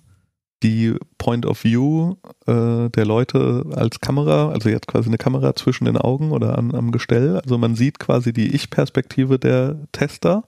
die 0.62 0.94
Point 1.18 1.48
of 1.48 1.64
View 1.64 2.18
äh, 2.46 2.90
der 2.90 3.06
Leute 3.06 3.66
als 3.74 4.00
Kamera, 4.00 4.50
also 4.52 4.70
jetzt 4.70 4.86
quasi 4.86 5.10
eine 5.10 5.18
Kamera 5.18 5.56
zwischen 5.56 5.86
den 5.86 5.98
Augen 5.98 6.32
oder 6.32 6.56
an, 6.56 6.76
am 6.76 6.92
Gestell. 6.92 7.40
Also 7.40 7.58
man 7.58 7.76
sieht 7.76 7.98
quasi 7.98 8.32
die 8.32 8.54
Ich-Perspektive 8.54 9.40
der 9.40 9.88
Tester. 9.92 10.44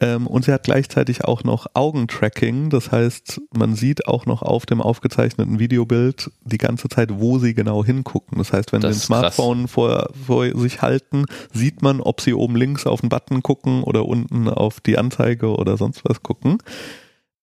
Ähm, 0.00 0.28
und 0.28 0.44
sie 0.44 0.52
hat 0.52 0.62
gleichzeitig 0.62 1.24
auch 1.24 1.42
noch 1.42 1.66
Augentracking. 1.74 2.70
Das 2.70 2.92
heißt, 2.92 3.40
man 3.56 3.74
sieht 3.74 4.06
auch 4.06 4.26
noch 4.26 4.42
auf 4.42 4.64
dem 4.64 4.80
aufgezeichneten 4.80 5.58
Videobild 5.58 6.30
die 6.44 6.58
ganze 6.58 6.88
Zeit, 6.88 7.10
wo 7.18 7.38
sie 7.38 7.52
genau 7.52 7.84
hingucken. 7.84 8.38
Das 8.38 8.52
heißt, 8.52 8.72
wenn 8.72 8.80
das 8.80 8.94
sie 8.94 9.00
ein 9.00 9.06
Smartphone 9.06 9.66
vor, 9.66 10.10
vor 10.26 10.46
sich 10.56 10.82
halten, 10.82 11.24
sieht 11.52 11.82
man, 11.82 12.00
ob 12.00 12.20
sie 12.20 12.34
oben 12.34 12.54
links 12.54 12.86
auf 12.86 13.00
den 13.00 13.08
Button 13.08 13.42
gucken 13.42 13.82
oder 13.82 14.06
unten 14.06 14.48
auf 14.48 14.80
die 14.80 14.98
Anzeige 14.98 15.48
oder 15.48 15.76
sonst 15.76 16.04
was 16.04 16.22
gucken. 16.22 16.58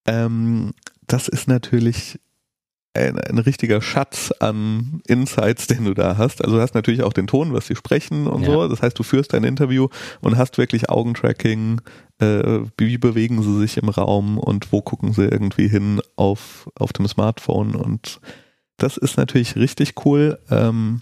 Ähm, 0.05 0.73
das 1.07 1.27
ist 1.27 1.47
natürlich 1.49 2.19
ein, 2.95 3.19
ein, 3.19 3.37
richtiger 3.37 3.81
Schatz 3.81 4.31
an 4.39 5.01
Insights, 5.07 5.67
den 5.67 5.85
du 5.85 5.93
da 5.93 6.17
hast. 6.17 6.43
Also 6.43 6.57
du 6.57 6.61
hast 6.61 6.75
natürlich 6.75 7.03
auch 7.03 7.13
den 7.13 7.27
Ton, 7.27 7.53
was 7.53 7.67
sie 7.67 7.75
sprechen 7.75 8.27
und 8.27 8.43
ja. 8.43 8.51
so. 8.51 8.67
Das 8.67 8.81
heißt, 8.81 8.97
du 8.97 9.03
führst 9.03 9.33
ein 9.33 9.43
Interview 9.43 9.87
und 10.21 10.37
hast 10.37 10.57
wirklich 10.57 10.89
Augentracking, 10.89 11.81
äh, 12.19 12.59
wie 12.77 12.97
bewegen 12.97 13.41
sie 13.43 13.59
sich 13.59 13.77
im 13.77 13.89
Raum 13.89 14.37
und 14.37 14.71
wo 14.71 14.81
gucken 14.81 15.13
sie 15.13 15.25
irgendwie 15.25 15.67
hin 15.67 16.01
auf, 16.15 16.69
auf 16.79 16.93
dem 16.93 17.07
Smartphone. 17.07 17.75
Und 17.75 18.19
das 18.77 18.97
ist 18.97 19.17
natürlich 19.17 19.55
richtig 19.55 19.93
cool. 20.05 20.39
Ähm, 20.49 21.01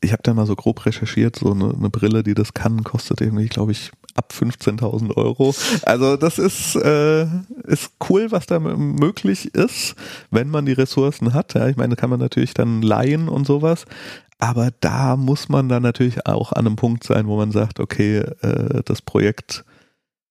ich 0.00 0.12
habe 0.12 0.22
da 0.22 0.32
mal 0.32 0.46
so 0.46 0.56
grob 0.56 0.86
recherchiert, 0.86 1.36
so 1.36 1.52
eine, 1.52 1.74
eine 1.74 1.90
Brille, 1.90 2.22
die 2.22 2.34
das 2.34 2.54
kann, 2.54 2.84
kostet 2.84 3.20
irgendwie, 3.20 3.48
glaube 3.48 3.72
ich, 3.72 3.90
ab 4.20 4.34
15.000 4.38 5.16
Euro. 5.16 5.54
Also 5.82 6.16
das 6.16 6.38
ist, 6.38 6.76
äh, 6.76 7.22
ist 7.64 7.92
cool, 8.10 8.30
was 8.30 8.44
da 8.44 8.60
möglich 8.60 9.54
ist, 9.54 9.94
wenn 10.30 10.50
man 10.50 10.66
die 10.66 10.74
Ressourcen 10.74 11.32
hat. 11.32 11.54
Ja, 11.54 11.68
ich 11.68 11.76
meine, 11.76 11.96
kann 11.96 12.10
man 12.10 12.20
natürlich 12.20 12.52
dann 12.52 12.82
leihen 12.82 13.30
und 13.30 13.46
sowas. 13.46 13.86
Aber 14.38 14.70
da 14.80 15.16
muss 15.16 15.48
man 15.48 15.70
dann 15.70 15.82
natürlich 15.82 16.26
auch 16.26 16.52
an 16.52 16.66
einem 16.66 16.76
Punkt 16.76 17.04
sein, 17.04 17.26
wo 17.26 17.36
man 17.38 17.50
sagt, 17.50 17.80
okay, 17.80 18.18
äh, 18.42 18.82
das 18.84 19.00
Projekt 19.00 19.64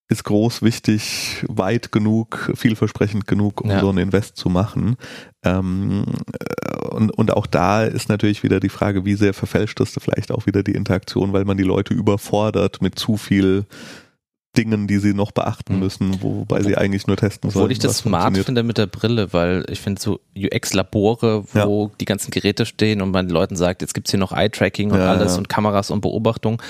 ist 0.09 0.23
groß, 0.23 0.63
wichtig, 0.63 1.45
weit 1.47 1.91
genug, 1.91 2.51
vielversprechend 2.55 3.27
genug, 3.27 3.61
um 3.61 3.69
ja. 3.69 3.79
so 3.79 3.89
ein 3.89 3.97
Invest 3.99 4.37
zu 4.37 4.49
machen. 4.49 4.97
Ähm, 5.43 6.03
äh, 6.33 6.87
und, 6.87 7.11
und 7.11 7.31
auch 7.31 7.45
da 7.45 7.83
ist 7.83 8.09
natürlich 8.09 8.41
wieder 8.41 8.59
die 8.59 8.69
Frage, 8.69 9.05
wie 9.05 9.13
sehr 9.13 9.35
verfälscht 9.35 9.79
das 9.79 9.91
vielleicht 10.01 10.31
auch 10.31 10.47
wieder 10.47 10.63
die 10.63 10.73
Interaktion, 10.73 11.31
weil 11.31 11.45
man 11.45 11.57
die 11.57 11.63
Leute 11.63 11.93
überfordert 11.93 12.81
mit 12.81 12.97
zu 12.97 13.17
viel 13.17 13.65
Dingen, 14.57 14.87
die 14.87 14.97
sie 14.97 15.13
noch 15.13 15.31
beachten 15.31 15.73
hm. 15.73 15.79
müssen, 15.79 16.21
wobei 16.21 16.63
sie 16.63 16.75
eigentlich 16.75 17.05
nur 17.07 17.17
testen 17.17 17.49
sollen. 17.49 17.63
Obwohl 17.63 17.71
ich 17.71 17.79
das 17.79 17.99
smart 17.99 18.35
finde 18.37 18.63
mit 18.63 18.77
der 18.77 18.87
Brille, 18.87 19.31
weil 19.31 19.63
ich 19.69 19.79
finde 19.79 20.01
so 20.01 20.19
UX-Labore, 20.35 21.45
wo 21.53 21.85
ja. 21.85 21.91
die 22.01 22.05
ganzen 22.05 22.31
Geräte 22.31 22.65
stehen 22.65 23.01
und 23.01 23.11
man 23.11 23.27
den 23.27 23.33
Leuten 23.33 23.55
sagt, 23.55 23.81
jetzt 23.81 23.93
gibt's 23.93 24.11
hier 24.11 24.19
noch 24.19 24.31
Eye-Tracking 24.31 24.91
und 24.91 24.99
ja, 24.99 25.11
alles 25.11 25.33
ja. 25.33 25.37
und 25.37 25.49
Kameras 25.49 25.91
und 25.91 26.01
Beobachtung, 26.01 26.61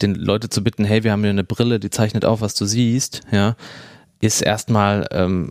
den 0.00 0.14
Leute 0.14 0.48
zu 0.48 0.64
bitten, 0.64 0.84
hey, 0.84 1.04
wir 1.04 1.12
haben 1.12 1.20
hier 1.20 1.30
eine 1.30 1.44
Brille, 1.44 1.78
die 1.78 1.90
zeichnet 1.90 2.24
auf, 2.24 2.40
was 2.40 2.54
du 2.54 2.64
siehst, 2.64 3.20
ja, 3.30 3.54
ist 4.20 4.40
erstmal 4.40 5.06
ähm, 5.10 5.50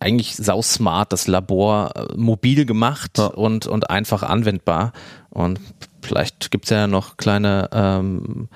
eigentlich 0.00 0.36
sausmart, 0.36 1.12
das 1.12 1.26
Labor 1.26 1.92
äh, 1.94 2.16
mobil 2.16 2.64
gemacht 2.64 3.18
und, 3.18 3.66
und 3.66 3.90
einfach 3.90 4.22
anwendbar. 4.22 4.92
Und 5.30 5.60
vielleicht 6.02 6.50
gibt's 6.50 6.70
ja 6.70 6.86
noch 6.86 7.16
kleine 7.16 7.68
ähm, 7.72 8.48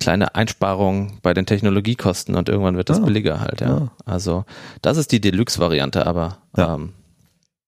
kleine 0.00 0.34
Einsparung 0.34 1.18
bei 1.22 1.34
den 1.34 1.46
Technologiekosten 1.46 2.34
und 2.34 2.48
irgendwann 2.48 2.76
wird 2.76 2.88
das 2.88 2.98
ah, 2.98 3.04
billiger 3.04 3.40
halt, 3.40 3.60
ja. 3.60 3.76
Ah. 3.76 3.90
Also 4.04 4.44
das 4.82 4.96
ist 4.96 5.12
die 5.12 5.20
Deluxe-Variante, 5.20 6.06
aber 6.06 6.38
ja. 6.56 6.74
ähm, 6.74 6.94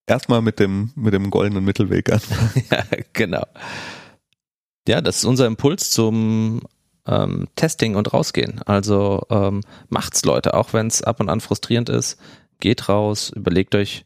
erstmal 0.07 0.43
mit 0.43 0.59
dem, 0.59 0.91
mit 0.97 1.15
dem 1.15 1.31
goldenen 1.31 1.65
Mittelweg 1.65 2.13
an. 2.13 2.21
ja, 2.71 2.85
genau. 3.13 3.45
Ja, 4.89 5.01
das 5.01 5.19
ist 5.19 5.25
unser 5.25 5.47
Impuls 5.47 5.91
zum 5.91 6.63
ähm, 7.07 7.49
Testing 7.57 7.95
und 7.95 8.13
rausgehen. 8.13 8.61
Also 8.65 9.23
ähm, 9.31 9.61
macht's 9.89 10.25
Leute, 10.25 10.55
auch 10.55 10.73
wenn 10.73 10.87
es 10.89 11.03
ab 11.03 11.21
und 11.21 11.29
an 11.29 11.41
frustrierend 11.41 11.89
ist. 11.89 12.19
Geht 12.61 12.89
raus, 12.89 13.31
überlegt 13.31 13.75
euch, 13.75 14.05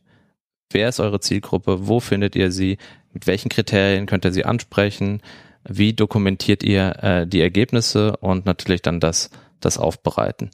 wer 0.70 0.88
ist 0.88 1.00
eure 1.00 1.20
Zielgruppe, 1.20 1.86
wo 1.86 2.00
findet 2.00 2.36
ihr 2.36 2.50
sie, 2.52 2.78
mit 3.12 3.26
welchen 3.26 3.48
Kriterien 3.48 4.06
könnt 4.06 4.24
ihr 4.24 4.32
sie 4.32 4.44
ansprechen, 4.44 5.22
wie 5.68 5.92
dokumentiert 5.92 6.62
ihr 6.62 7.02
äh, 7.02 7.26
die 7.26 7.40
Ergebnisse 7.40 8.16
und 8.16 8.46
natürlich 8.46 8.82
dann 8.82 9.00
das, 9.00 9.30
das 9.60 9.78
Aufbereiten. 9.78 10.50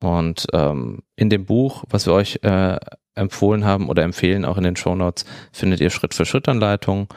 Und 0.00 0.46
ähm, 0.52 1.02
in 1.16 1.30
dem 1.30 1.46
Buch, 1.46 1.84
was 1.88 2.06
wir 2.06 2.12
euch 2.12 2.40
äh, 2.42 2.78
empfohlen 3.14 3.64
haben 3.64 3.88
oder 3.88 4.02
empfehlen, 4.02 4.44
auch 4.44 4.58
in 4.58 4.64
den 4.64 4.76
Show 4.76 4.94
Notes, 4.94 5.24
findet 5.52 5.80
ihr 5.80 5.90
Schritt-für-Schritt-Anleitungen. 5.90 7.08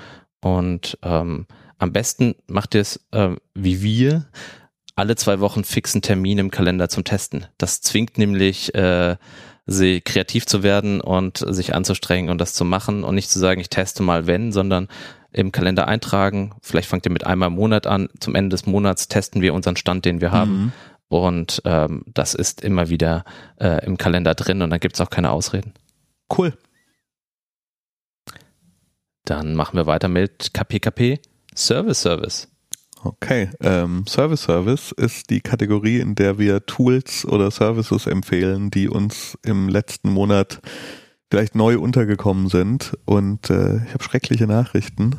Und 0.42 0.98
ähm, 1.04 1.48
am 1.80 1.92
besten 1.92 2.36
macht 2.48 2.76
ihr 2.76 2.82
es 2.82 3.06
äh, 3.12 3.36
wie 3.54 3.82
wir, 3.82 4.26
alle 4.96 5.16
zwei 5.16 5.40
Wochen 5.40 5.64
fixen 5.64 6.02
Termin 6.02 6.40
im 6.40 6.52
Kalender 6.52 6.90
zum 6.90 7.04
Testen. 7.04 7.46
Das 7.58 7.82
zwingt 7.82 8.18
nämlich 8.18 8.74
äh, 8.74 9.18
sie 9.68 10.02
kreativ 10.02 10.48
zu 10.48 10.64
werden 10.64 11.02
und 11.02 11.38
sich 11.38 11.76
anzustrengen 11.76 12.32
und 12.32 12.40
das 12.40 12.54
zu 12.54 12.66
machen 12.66 13.04
und 13.04 13.14
nicht 13.14 13.30
zu 13.30 13.38
sagen, 13.38 13.62
ich 13.62 13.70
teste 13.70 14.02
mal 14.02 14.26
wenn, 14.26 14.52
sondern 14.52 14.88
im 15.32 15.52
Kalender 15.52 15.88
eintragen. 15.88 16.54
Vielleicht 16.62 16.88
fangt 16.90 17.06
ihr 17.06 17.12
mit 17.12 17.26
einmal 17.26 17.50
im 17.50 17.56
Monat 17.56 17.88
an. 17.88 18.10
Zum 18.20 18.36
Ende 18.36 18.50
des 18.50 18.66
Monats 18.66 19.08
testen 19.08 19.42
wir 19.42 19.54
unseren 19.54 19.76
Stand, 19.76 20.06
den 20.06 20.22
wir 20.22 20.32
haben. 20.32 20.52
Mhm. 20.52 20.72
Und 21.10 21.62
ähm, 21.66 22.04
das 22.08 22.34
ist 22.34 22.62
immer 22.62 22.90
wieder 22.90 23.24
äh, 23.60 23.86
im 23.86 23.98
Kalender 23.98 24.36
drin 24.36 24.62
und 24.62 24.70
dann 24.70 24.80
gibt 24.80 24.96
es 24.96 25.02
auch 25.02 25.10
keine 25.10 25.32
Ausreden. 25.32 25.74
Cool. 26.36 26.54
Dann 29.24 29.56
machen 29.56 29.78
wir 29.78 29.86
weiter 29.86 30.08
mit 30.08 30.54
KPKP 30.54 31.20
Service 31.56 32.02
Service. 32.02 32.48
Okay, 33.04 33.50
ähm, 33.62 34.06
Service 34.08 34.44
Service 34.44 34.92
ist 34.92 35.30
die 35.30 35.42
Kategorie, 35.42 36.00
in 36.00 36.16
der 36.16 36.40
wir 36.40 36.66
Tools 36.66 37.26
oder 37.26 37.52
Services 37.52 38.08
empfehlen, 38.08 38.72
die 38.72 38.90
uns 38.90 39.38
im 39.44 39.70
letzten 39.70 40.10
Monat 40.10 40.60
vielleicht 41.30 41.56
neu 41.56 41.78
untergekommen 41.80 42.50
sind. 42.50 42.98
Und 43.06 43.50
äh, 43.50 43.78
ich 43.86 43.94
habe 43.94 44.04
schreckliche 44.04 44.48
Nachrichten. 44.48 45.16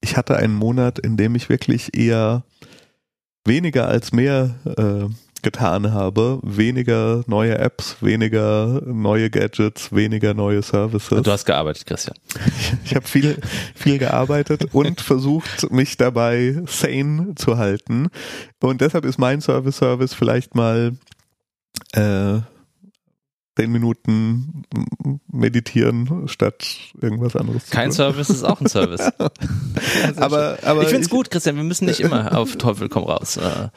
Ich 0.00 0.16
hatte 0.16 0.36
einen 0.36 0.54
Monat, 0.54 0.98
in 0.98 1.16
dem 1.16 1.34
ich 1.34 1.48
wirklich 1.48 1.96
eher 1.96 2.44
weniger 3.44 3.88
als 3.88 4.12
mehr 4.12 4.54
äh, 4.76 5.08
getan 5.42 5.92
habe. 5.92 6.40
Weniger 6.42 7.24
neue 7.26 7.58
Apps, 7.58 7.96
weniger 8.00 8.82
neue 8.84 9.30
Gadgets, 9.30 9.92
weniger 9.92 10.34
neue 10.34 10.62
Services. 10.62 11.22
Du 11.22 11.30
hast 11.30 11.44
gearbeitet, 11.44 11.86
Christian. 11.86 12.16
Ich 12.84 12.94
habe 12.94 13.06
viel, 13.06 13.38
viel 13.74 13.98
gearbeitet 13.98 14.72
und 14.72 15.00
versucht, 15.00 15.70
mich 15.70 15.96
dabei 15.96 16.56
sane 16.66 17.34
zu 17.36 17.58
halten. 17.58 18.08
Und 18.60 18.80
deshalb 18.80 19.04
ist 19.04 19.18
mein 19.18 19.40
Service 19.40 19.76
Service 19.76 20.14
vielleicht 20.14 20.54
mal 20.54 20.92
äh, 21.92 22.40
zehn 23.58 23.72
Minuten 23.72 24.62
meditieren 25.32 26.28
statt 26.28 26.64
irgendwas 27.00 27.34
anderes 27.34 27.66
zu 27.66 27.70
Kein 27.72 27.86
tun. 27.86 27.92
Service 27.92 28.30
ist 28.30 28.44
auch 28.44 28.60
ein 28.60 28.68
Service. 28.68 29.10
Ja, 29.20 30.22
aber, 30.22 30.58
aber 30.64 30.82
ich 30.82 30.88
finde 30.88 31.02
es 31.02 31.10
gut, 31.10 31.30
Christian, 31.30 31.56
wir 31.56 31.64
müssen 31.64 31.86
nicht 31.86 32.00
immer 32.00 32.36
auf 32.36 32.56
Teufel 32.56 32.88
komm 32.88 33.04
raus 33.04 33.36
äh, 33.36 33.68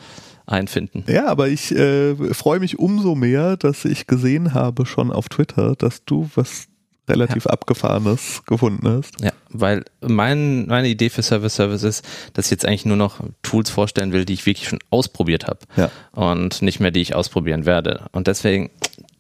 einfinden. 0.46 1.04
Ja, 1.12 1.28
aber 1.28 1.48
ich 1.48 1.72
äh, 1.72 2.16
freue 2.34 2.60
mich 2.60 2.78
umso 2.80 3.16
mehr, 3.16 3.58
dass 3.58 3.86
ich 3.86 4.08
gesehen 4.08 4.54
habe 4.54 4.86
schon 4.86 5.12
auf 5.12 5.30
Twitter, 5.30 5.76
dass 5.76 6.04
du 6.06 6.30
was 6.36 6.68
relativ 7.08 7.48
abgefahrenes 7.48 8.44
gefunden 8.46 8.88
hast. 8.88 9.20
Ja, 9.22 9.32
weil 9.50 9.84
mein, 10.02 10.68
meine 10.68 10.88
Idee 10.88 11.10
für 11.10 11.24
Service 11.24 11.56
Service 11.56 11.84
ist, 11.84 12.06
dass 12.34 12.46
ich 12.46 12.52
jetzt 12.52 12.66
eigentlich 12.66 12.86
nur 12.86 12.98
noch 12.98 13.20
Tools 13.42 13.70
vorstellen 13.70 14.12
will, 14.12 14.26
die 14.26 14.34
ich 14.34 14.46
wirklich 14.46 14.70
schon 14.70 14.80
ausprobiert 14.92 15.48
habe 15.48 15.60
Ja. 15.76 15.92
und 16.14 16.62
nicht 16.62 16.80
mehr 16.80 16.92
die 16.92 17.02
ich 17.02 17.16
ausprobieren 17.16 17.66
werde. 17.66 18.06
Und 18.12 18.28
deswegen 18.28 18.70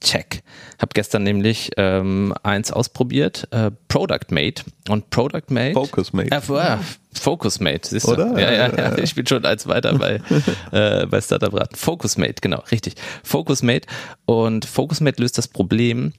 check. 0.01 0.43
Hab 0.79 0.93
gestern 0.93 1.23
nämlich 1.23 1.71
ähm, 1.77 2.33
eins 2.43 2.71
ausprobiert, 2.71 3.47
äh, 3.51 3.71
Product 3.87 4.27
Mate 4.31 4.63
und 4.89 5.09
Product 5.09 5.43
Mate. 5.49 5.73
Focus 5.73 6.11
Mate. 6.11 6.29
Ja, 6.31 6.75
äh, 6.75 6.77
Focus 7.13 7.59
Mate, 7.59 7.87
siehst 7.87 8.07
du? 8.07 8.11
Oder? 8.11 8.39
Ja, 8.39 8.51
ja, 8.51 8.75
ja. 8.75 8.97
Ich 8.97 9.15
bin 9.15 9.25
schon 9.27 9.45
eins 9.45 9.67
weiter 9.67 9.97
bei, 9.97 10.21
äh, 10.71 11.05
bei 11.05 11.21
Startup 11.21 11.53
Raten. 11.53 11.75
Focus 11.75 12.17
Mate, 12.17 12.35
genau, 12.41 12.63
richtig. 12.71 12.95
Focus 13.23 13.63
Mate. 13.63 13.87
Und 14.25 14.65
Focus 14.65 15.01
Mate 15.01 15.21
löst 15.21 15.37
das 15.37 15.47
Problem, 15.47 16.13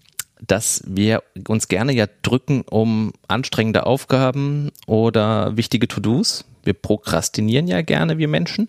dass 0.47 0.83
wir 0.87 1.23
uns 1.49 1.69
gerne 1.69 1.93
ja 1.93 2.07
drücken 2.23 2.63
um 2.63 3.13
anstrengende 3.29 3.87
Aufgaben 3.87 4.71
oder 4.87 5.57
wichtige 5.57 5.89
To-Dos. 5.89 6.45
Wir 6.65 6.75
prokrastinieren 6.75 7.67
ja 7.67 7.83
gerne, 7.83 8.19
wir 8.19 8.29
Menschen. 8.29 8.69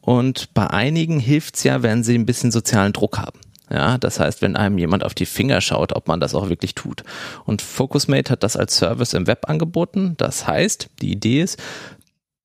Und 0.00 0.52
bei 0.54 0.68
einigen 0.68 1.20
hilft's 1.20 1.62
ja, 1.62 1.82
wenn 1.82 2.04
sie 2.04 2.14
ein 2.14 2.26
bisschen 2.26 2.50
sozialen 2.50 2.92
Druck 2.92 3.18
haben. 3.18 3.38
Ja, 3.72 3.98
das 3.98 4.18
heißt, 4.18 4.42
wenn 4.42 4.56
einem 4.56 4.78
jemand 4.78 5.04
auf 5.04 5.14
die 5.14 5.26
Finger 5.26 5.60
schaut, 5.60 5.94
ob 5.94 6.08
man 6.08 6.18
das 6.18 6.34
auch 6.34 6.48
wirklich 6.48 6.74
tut. 6.74 7.04
Und 7.44 7.62
FocusMate 7.62 8.32
hat 8.32 8.42
das 8.42 8.56
als 8.56 8.76
Service 8.76 9.14
im 9.14 9.26
Web 9.26 9.48
angeboten. 9.48 10.14
Das 10.16 10.46
heißt, 10.46 10.88
die 11.00 11.12
Idee 11.12 11.42
ist, 11.42 11.62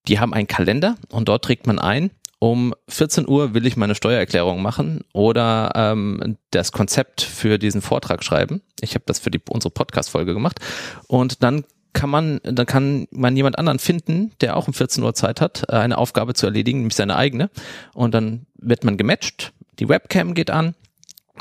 die 0.08 0.20
haben 0.20 0.34
einen 0.34 0.48
Kalender 0.48 0.96
und 1.10 1.28
dort 1.28 1.44
trägt 1.44 1.66
man 1.66 1.80
ein, 1.80 2.12
um 2.40 2.76
14 2.90 3.28
Uhr 3.28 3.54
will 3.54 3.66
ich 3.66 3.76
meine 3.76 3.96
Steuererklärung 3.96 4.62
machen 4.62 5.02
oder 5.14 5.72
ähm, 5.74 6.38
das 6.52 6.72
Konzept 6.72 7.22
für 7.22 7.58
diesen 7.58 7.82
Vortrag 7.82 8.24
schreiben. 8.24 8.62
Ich 8.82 8.94
habe 8.94 9.06
das 9.08 9.20
für 9.20 9.32
die, 9.32 9.42
unsere 9.50 9.72
Podcast-Folge 9.72 10.34
gemacht. 10.34 10.60
Und 11.08 11.42
dann 11.42 11.64
kann 11.94 12.10
man, 12.10 12.42
dann 12.44 12.66
kann 12.66 13.08
man 13.10 13.36
jemand 13.36 13.58
anderen 13.58 13.80
finden, 13.80 14.34
der 14.42 14.58
auch 14.58 14.68
um 14.68 14.74
14 14.74 15.04
Uhr 15.04 15.16
Zeit 15.16 15.42
hat, 15.42 15.70
eine 15.72 15.98
Aufgabe 15.98 16.34
zu 16.34 16.46
erledigen, 16.46 16.80
nämlich 16.80 16.96
seine 16.96 17.16
eigene. 17.16 17.50
Und 17.94 18.14
dann 18.14 18.46
wird 18.58 18.84
man 18.84 18.98
gematcht, 18.98 19.54
die 19.80 19.90
Webcam 19.90 20.34
geht 20.34 20.52
an, 20.52 20.76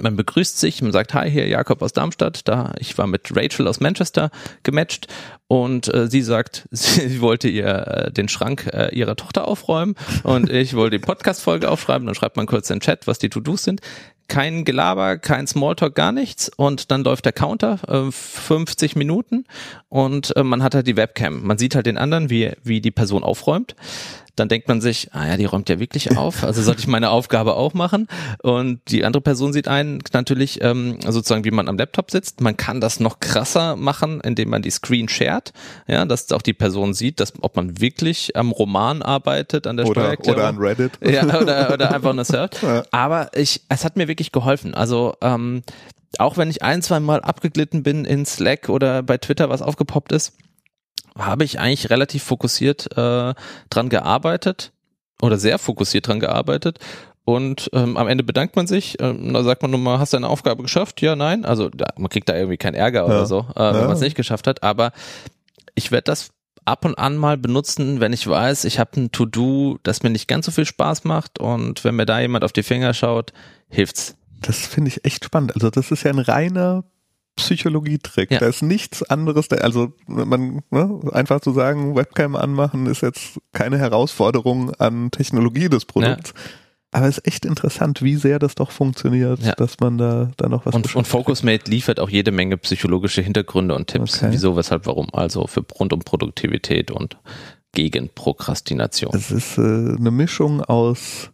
man 0.00 0.16
begrüßt 0.16 0.58
sich, 0.58 0.82
man 0.82 0.92
sagt, 0.92 1.14
hi, 1.14 1.30
hier 1.30 1.46
Jakob 1.46 1.82
aus 1.82 1.92
Darmstadt, 1.92 2.46
da 2.48 2.72
ich 2.78 2.96
war 2.98 3.06
mit 3.06 3.30
Rachel 3.34 3.68
aus 3.68 3.80
Manchester 3.80 4.30
gematcht. 4.62 5.06
Und 5.46 5.92
äh, 5.92 6.08
sie 6.08 6.22
sagt, 6.22 6.66
sie 6.70 7.20
wollte 7.20 7.48
ihr 7.48 7.66
äh, 7.66 8.12
den 8.12 8.28
Schrank 8.28 8.70
äh, 8.72 8.94
ihrer 8.94 9.16
Tochter 9.16 9.46
aufräumen. 9.46 9.94
Und 10.22 10.50
ich 10.50 10.74
wollte 10.74 10.98
die 10.98 11.04
Podcast-Folge 11.04 11.70
aufschreiben, 11.70 12.06
dann 12.06 12.14
schreibt 12.14 12.36
man 12.36 12.46
kurz 12.46 12.70
in 12.70 12.76
den 12.76 12.80
Chat, 12.80 13.06
was 13.06 13.18
die 13.18 13.28
To-Dos 13.28 13.62
sind. 13.62 13.80
Kein 14.26 14.64
Gelaber, 14.64 15.18
kein 15.18 15.46
Smalltalk, 15.46 15.94
gar 15.94 16.10
nichts. 16.10 16.48
Und 16.48 16.90
dann 16.90 17.04
läuft 17.04 17.26
der 17.26 17.32
Counter, 17.32 17.78
äh, 17.86 18.10
50 18.10 18.96
Minuten. 18.96 19.44
Und 19.88 20.34
äh, 20.36 20.42
man 20.42 20.62
hat 20.62 20.74
halt 20.74 20.86
die 20.86 20.96
Webcam. 20.96 21.46
Man 21.46 21.58
sieht 21.58 21.74
halt 21.74 21.86
den 21.86 21.98
anderen, 21.98 22.30
wie, 22.30 22.52
wie 22.62 22.80
die 22.80 22.90
Person 22.90 23.22
aufräumt 23.22 23.76
dann 24.36 24.48
denkt 24.48 24.68
man 24.68 24.80
sich, 24.80 25.08
ah 25.12 25.26
ja, 25.26 25.36
die 25.36 25.44
räumt 25.44 25.68
ja 25.68 25.78
wirklich 25.78 26.16
auf, 26.16 26.42
also 26.44 26.62
sollte 26.62 26.80
ich 26.80 26.86
meine 26.86 27.10
Aufgabe 27.10 27.54
auch 27.54 27.74
machen. 27.74 28.08
Und 28.42 28.80
die 28.88 29.04
andere 29.04 29.20
Person 29.20 29.52
sieht 29.52 29.68
einen 29.68 30.02
natürlich 30.12 30.62
ähm, 30.62 30.98
sozusagen, 31.02 31.44
wie 31.44 31.50
man 31.50 31.68
am 31.68 31.78
Laptop 31.78 32.10
sitzt. 32.10 32.40
Man 32.40 32.56
kann 32.56 32.80
das 32.80 33.00
noch 33.00 33.20
krasser 33.20 33.76
machen, 33.76 34.20
indem 34.20 34.50
man 34.50 34.62
die 34.62 34.70
Screen 34.70 35.08
shared, 35.08 35.52
ja, 35.86 36.04
dass 36.04 36.32
auch 36.32 36.42
die 36.42 36.52
Person 36.52 36.94
sieht, 36.94 37.20
dass 37.20 37.32
ob 37.40 37.56
man 37.56 37.80
wirklich 37.80 38.36
am 38.36 38.50
Roman 38.50 39.02
arbeitet, 39.02 39.66
an 39.66 39.76
der 39.76 39.86
Oder, 39.86 40.16
oder 40.26 40.48
an 40.48 40.58
Reddit. 40.58 40.92
Ja, 41.02 41.24
oder, 41.40 41.72
oder 41.72 41.94
einfach 41.94 42.12
nur 42.12 42.24
surft. 42.24 42.64
Aber 42.90 43.30
ich, 43.34 43.62
es 43.68 43.84
hat 43.84 43.96
mir 43.96 44.08
wirklich 44.08 44.32
geholfen. 44.32 44.74
Also 44.74 45.14
ähm, 45.20 45.62
auch 46.18 46.36
wenn 46.36 46.50
ich 46.50 46.62
ein, 46.62 46.82
zwei 46.82 47.00
Mal 47.00 47.20
abgeglitten 47.20 47.82
bin 47.82 48.04
in 48.04 48.26
Slack 48.26 48.68
oder 48.68 49.02
bei 49.02 49.18
Twitter 49.18 49.48
was 49.48 49.62
aufgepoppt 49.62 50.12
ist, 50.12 50.32
habe 51.18 51.44
ich 51.44 51.58
eigentlich 51.60 51.90
relativ 51.90 52.22
fokussiert 52.24 52.86
äh, 52.96 53.34
dran 53.70 53.88
gearbeitet 53.88 54.72
oder 55.22 55.38
sehr 55.38 55.58
fokussiert 55.58 56.08
dran 56.08 56.20
gearbeitet. 56.20 56.78
Und 57.26 57.70
ähm, 57.72 57.96
am 57.96 58.06
Ende 58.08 58.22
bedankt 58.22 58.54
man 58.56 58.66
sich. 58.66 59.00
Ähm, 59.00 59.32
da 59.32 59.42
sagt 59.42 59.62
man 59.62 59.70
nochmal, 59.70 59.98
hast 59.98 60.12
du 60.12 60.16
deine 60.18 60.28
Aufgabe 60.28 60.62
geschafft? 60.62 61.00
Ja, 61.00 61.16
nein. 61.16 61.44
Also 61.46 61.70
da, 61.70 61.86
man 61.96 62.10
kriegt 62.10 62.28
da 62.28 62.34
irgendwie 62.36 62.58
keinen 62.58 62.74
Ärger 62.74 63.00
Ja. 63.00 63.06
oder 63.06 63.26
so, 63.26 63.46
äh, 63.54 63.60
wenn 63.60 63.74
Ja. 63.80 63.86
man 63.86 63.92
es 63.92 64.00
nicht 64.00 64.16
geschafft 64.16 64.46
hat. 64.46 64.62
Aber 64.62 64.92
ich 65.74 65.90
werde 65.90 66.04
das 66.04 66.30
ab 66.66 66.84
und 66.84 66.98
an 66.98 67.16
mal 67.16 67.38
benutzen, 67.38 68.00
wenn 68.00 68.12
ich 68.12 68.26
weiß, 68.26 68.64
ich 68.64 68.78
habe 68.78 69.00
ein 69.00 69.10
To-Do, 69.12 69.78
das 69.82 70.02
mir 70.02 70.10
nicht 70.10 70.28
ganz 70.28 70.44
so 70.46 70.52
viel 70.52 70.66
Spaß 70.66 71.04
macht. 71.04 71.38
Und 71.38 71.82
wenn 71.84 71.96
mir 71.96 72.04
da 72.06 72.20
jemand 72.20 72.44
auf 72.44 72.52
die 72.52 72.62
Finger 72.62 72.92
schaut, 72.92 73.32
hilft's. 73.70 74.16
Das 74.42 74.66
finde 74.66 74.88
ich 74.90 75.04
echt 75.06 75.24
spannend. 75.24 75.54
Also 75.54 75.70
das 75.70 75.90
ist 75.90 76.02
ja 76.02 76.10
ein 76.10 76.18
reiner 76.18 76.84
Psychologietrick. 77.36 78.30
Ja. 78.30 78.38
Da 78.38 78.46
ist 78.46 78.62
nichts 78.62 79.02
anderes. 79.02 79.48
Da, 79.48 79.56
also 79.56 79.92
man 80.06 80.62
ne, 80.70 81.00
einfach 81.12 81.40
zu 81.40 81.52
sagen, 81.52 81.96
Webcam 81.96 82.36
anmachen 82.36 82.86
ist 82.86 83.02
jetzt 83.02 83.40
keine 83.52 83.78
Herausforderung 83.78 84.72
an 84.74 85.10
Technologie 85.10 85.68
des 85.68 85.84
Produkts. 85.84 86.32
Aber 86.92 87.08
es 87.08 87.18
ist 87.18 87.26
echt 87.26 87.44
interessant, 87.44 88.02
wie 88.02 88.14
sehr 88.14 88.38
das 88.38 88.54
doch 88.54 88.70
funktioniert, 88.70 89.40
Ja. 89.40 89.54
dass 89.56 89.80
man 89.80 89.98
da, 89.98 90.30
da 90.36 90.48
noch 90.48 90.64
was 90.64 90.76
Und, 90.76 90.94
und. 90.94 91.06
FocusMate 91.08 91.68
liefert 91.68 91.98
auch 91.98 92.08
jede 92.08 92.30
Menge 92.30 92.56
psychologische 92.56 93.20
Hintergründe 93.20 93.74
und 93.74 93.88
Tipps. 93.88 94.18
Okay. 94.18 94.28
Wieso, 94.30 94.56
weshalb, 94.56 94.86
warum. 94.86 95.08
Also 95.12 95.48
für 95.48 95.64
rund 95.78 95.92
um 95.92 95.98
Produktivität 96.00 96.92
und 96.92 97.16
gegen 97.72 98.10
Prokrastination. 98.14 99.12
Es 99.12 99.32
ist 99.32 99.58
äh, 99.58 99.60
eine 99.62 100.12
Mischung 100.12 100.60
aus 100.62 101.30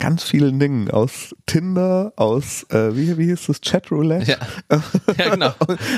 ganz 0.00 0.24
vielen 0.24 0.58
Dingen, 0.58 0.90
aus 0.90 1.34
Tinder, 1.46 2.12
aus 2.16 2.64
äh, 2.70 2.96
wie, 2.96 3.16
wie 3.18 3.26
hieß 3.26 3.46
das, 3.46 3.60
Chatroulette, 3.60 4.32
Ja, 4.70 4.80
ja 5.18 5.28
genau. 5.30 5.52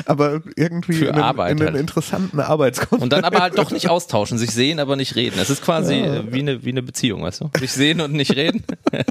aber 0.04 0.42
irgendwie 0.56 0.92
Für 0.94 1.06
in, 1.06 1.12
einem, 1.14 1.22
Arbeit 1.22 1.52
in 1.52 1.58
einem 1.60 1.68
halt. 1.68 1.80
interessanten 1.80 2.40
Arbeitskontext. 2.40 3.02
Und 3.02 3.12
dann 3.12 3.24
aber 3.24 3.38
halt 3.40 3.56
doch 3.56 3.70
nicht 3.70 3.88
austauschen, 3.88 4.36
sich 4.38 4.50
sehen, 4.50 4.78
aber 4.80 4.96
nicht 4.96 5.16
reden. 5.16 5.38
Es 5.40 5.48
ist 5.48 5.62
quasi 5.64 5.94
Ja. 5.94 6.16
äh, 6.16 6.32
wie 6.32 6.40
eine, 6.40 6.64
wie 6.64 6.70
eine 6.70 6.82
Beziehung, 6.82 7.22
weißt 7.22 7.40
du? 7.42 7.50
Sich 7.58 7.72
sehen 7.72 8.00
und 8.02 8.12
nicht 8.12 8.36
reden. 8.36 8.62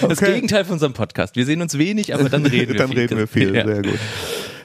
Das 0.00 0.18
Okay. 0.20 0.34
Gegenteil 0.34 0.64
von 0.64 0.74
unserem 0.74 0.92
Podcast. 0.92 1.34
Wir 1.34 1.44
sehen 1.44 1.60
uns 1.62 1.76
wenig, 1.78 2.14
aber 2.14 2.28
dann 2.28 2.46
reden 2.46 2.68
wir 2.72 2.76
dann 2.78 2.90
viel. 2.90 2.98
reden 3.00 3.18
wir 3.18 3.26
viel, 3.26 3.52
sehr 3.52 3.82
gut. 3.82 3.98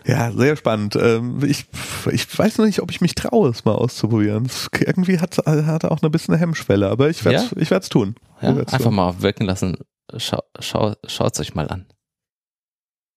Ja, 0.05 0.31
sehr 0.31 0.55
spannend. 0.55 0.95
Ähm, 0.95 1.43
Ich, 1.43 1.65
ich 2.11 2.39
weiß 2.39 2.57
noch 2.57 2.65
nicht, 2.65 2.81
ob 2.81 2.91
ich 2.91 3.01
mich 3.01 3.15
traue, 3.15 3.49
es 3.49 3.65
mal 3.65 3.75
auszuprobieren. 3.75 4.45
Es 4.45 4.67
irgendwie 4.79 5.19
hat 5.19 5.37
hat 5.45 5.85
auch 5.85 6.01
eine 6.01 6.09
bisschen 6.09 6.33
eine 6.33 6.41
Hemmschwelle, 6.41 6.89
aber 6.89 7.09
ich 7.09 7.23
werde 7.25 7.37
es 7.45 7.51
ich 7.53 7.71
werd's 7.71 7.89
tun. 7.89 8.15
Ja, 8.41 8.55
werd's 8.55 8.73
einfach 8.73 8.85
tun. 8.85 8.95
mal 8.95 9.21
wirken 9.21 9.45
lassen. 9.45 9.77
Schau, 10.17 10.41
schau, 10.59 10.93
schaut's 11.05 11.39
euch 11.39 11.53
mal 11.53 11.67
an. 11.67 11.85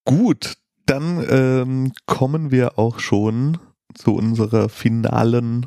Gut, 0.05 0.55
dann 0.87 1.25
ähm, 1.31 1.93
kommen 2.07 2.51
wir 2.51 2.79
auch 2.79 2.99
schon 2.99 3.59
zu 3.95 4.15
unserer 4.15 4.69
finalen 4.69 5.67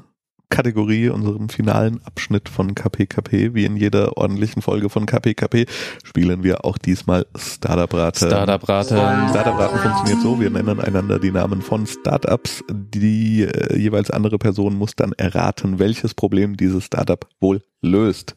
Kategorie, 0.49 1.09
unserem 1.09 1.49
finalen 1.49 2.01
Abschnitt 2.05 2.49
von 2.49 2.75
KPKP. 2.75 3.53
Wie 3.53 3.65
in 3.65 3.77
jeder 3.77 4.17
ordentlichen 4.17 4.61
Folge 4.61 4.89
von 4.89 5.05
KPKP 5.05 5.65
spielen 6.03 6.43
wir 6.43 6.65
auch 6.65 6.77
diesmal 6.77 7.25
Startup-Rate. 7.35 8.27
Startup-Rate. 8.27 8.95
Startup-Raten 9.29 9.79
funktioniert 9.79 10.21
so, 10.21 10.39
wir 10.39 10.49
nennen 10.49 10.79
einander 10.79 11.19
die 11.19 11.31
Namen 11.31 11.61
von 11.61 11.85
Startups. 11.85 12.63
Die 12.69 13.43
äh, 13.43 13.77
jeweils 13.77 14.11
andere 14.11 14.37
Person 14.37 14.75
muss 14.75 14.95
dann 14.95 15.13
erraten, 15.13 15.79
welches 15.79 16.13
Problem 16.13 16.57
dieses 16.57 16.85
Startup 16.85 17.27
wohl 17.39 17.61
löst. 17.81 18.35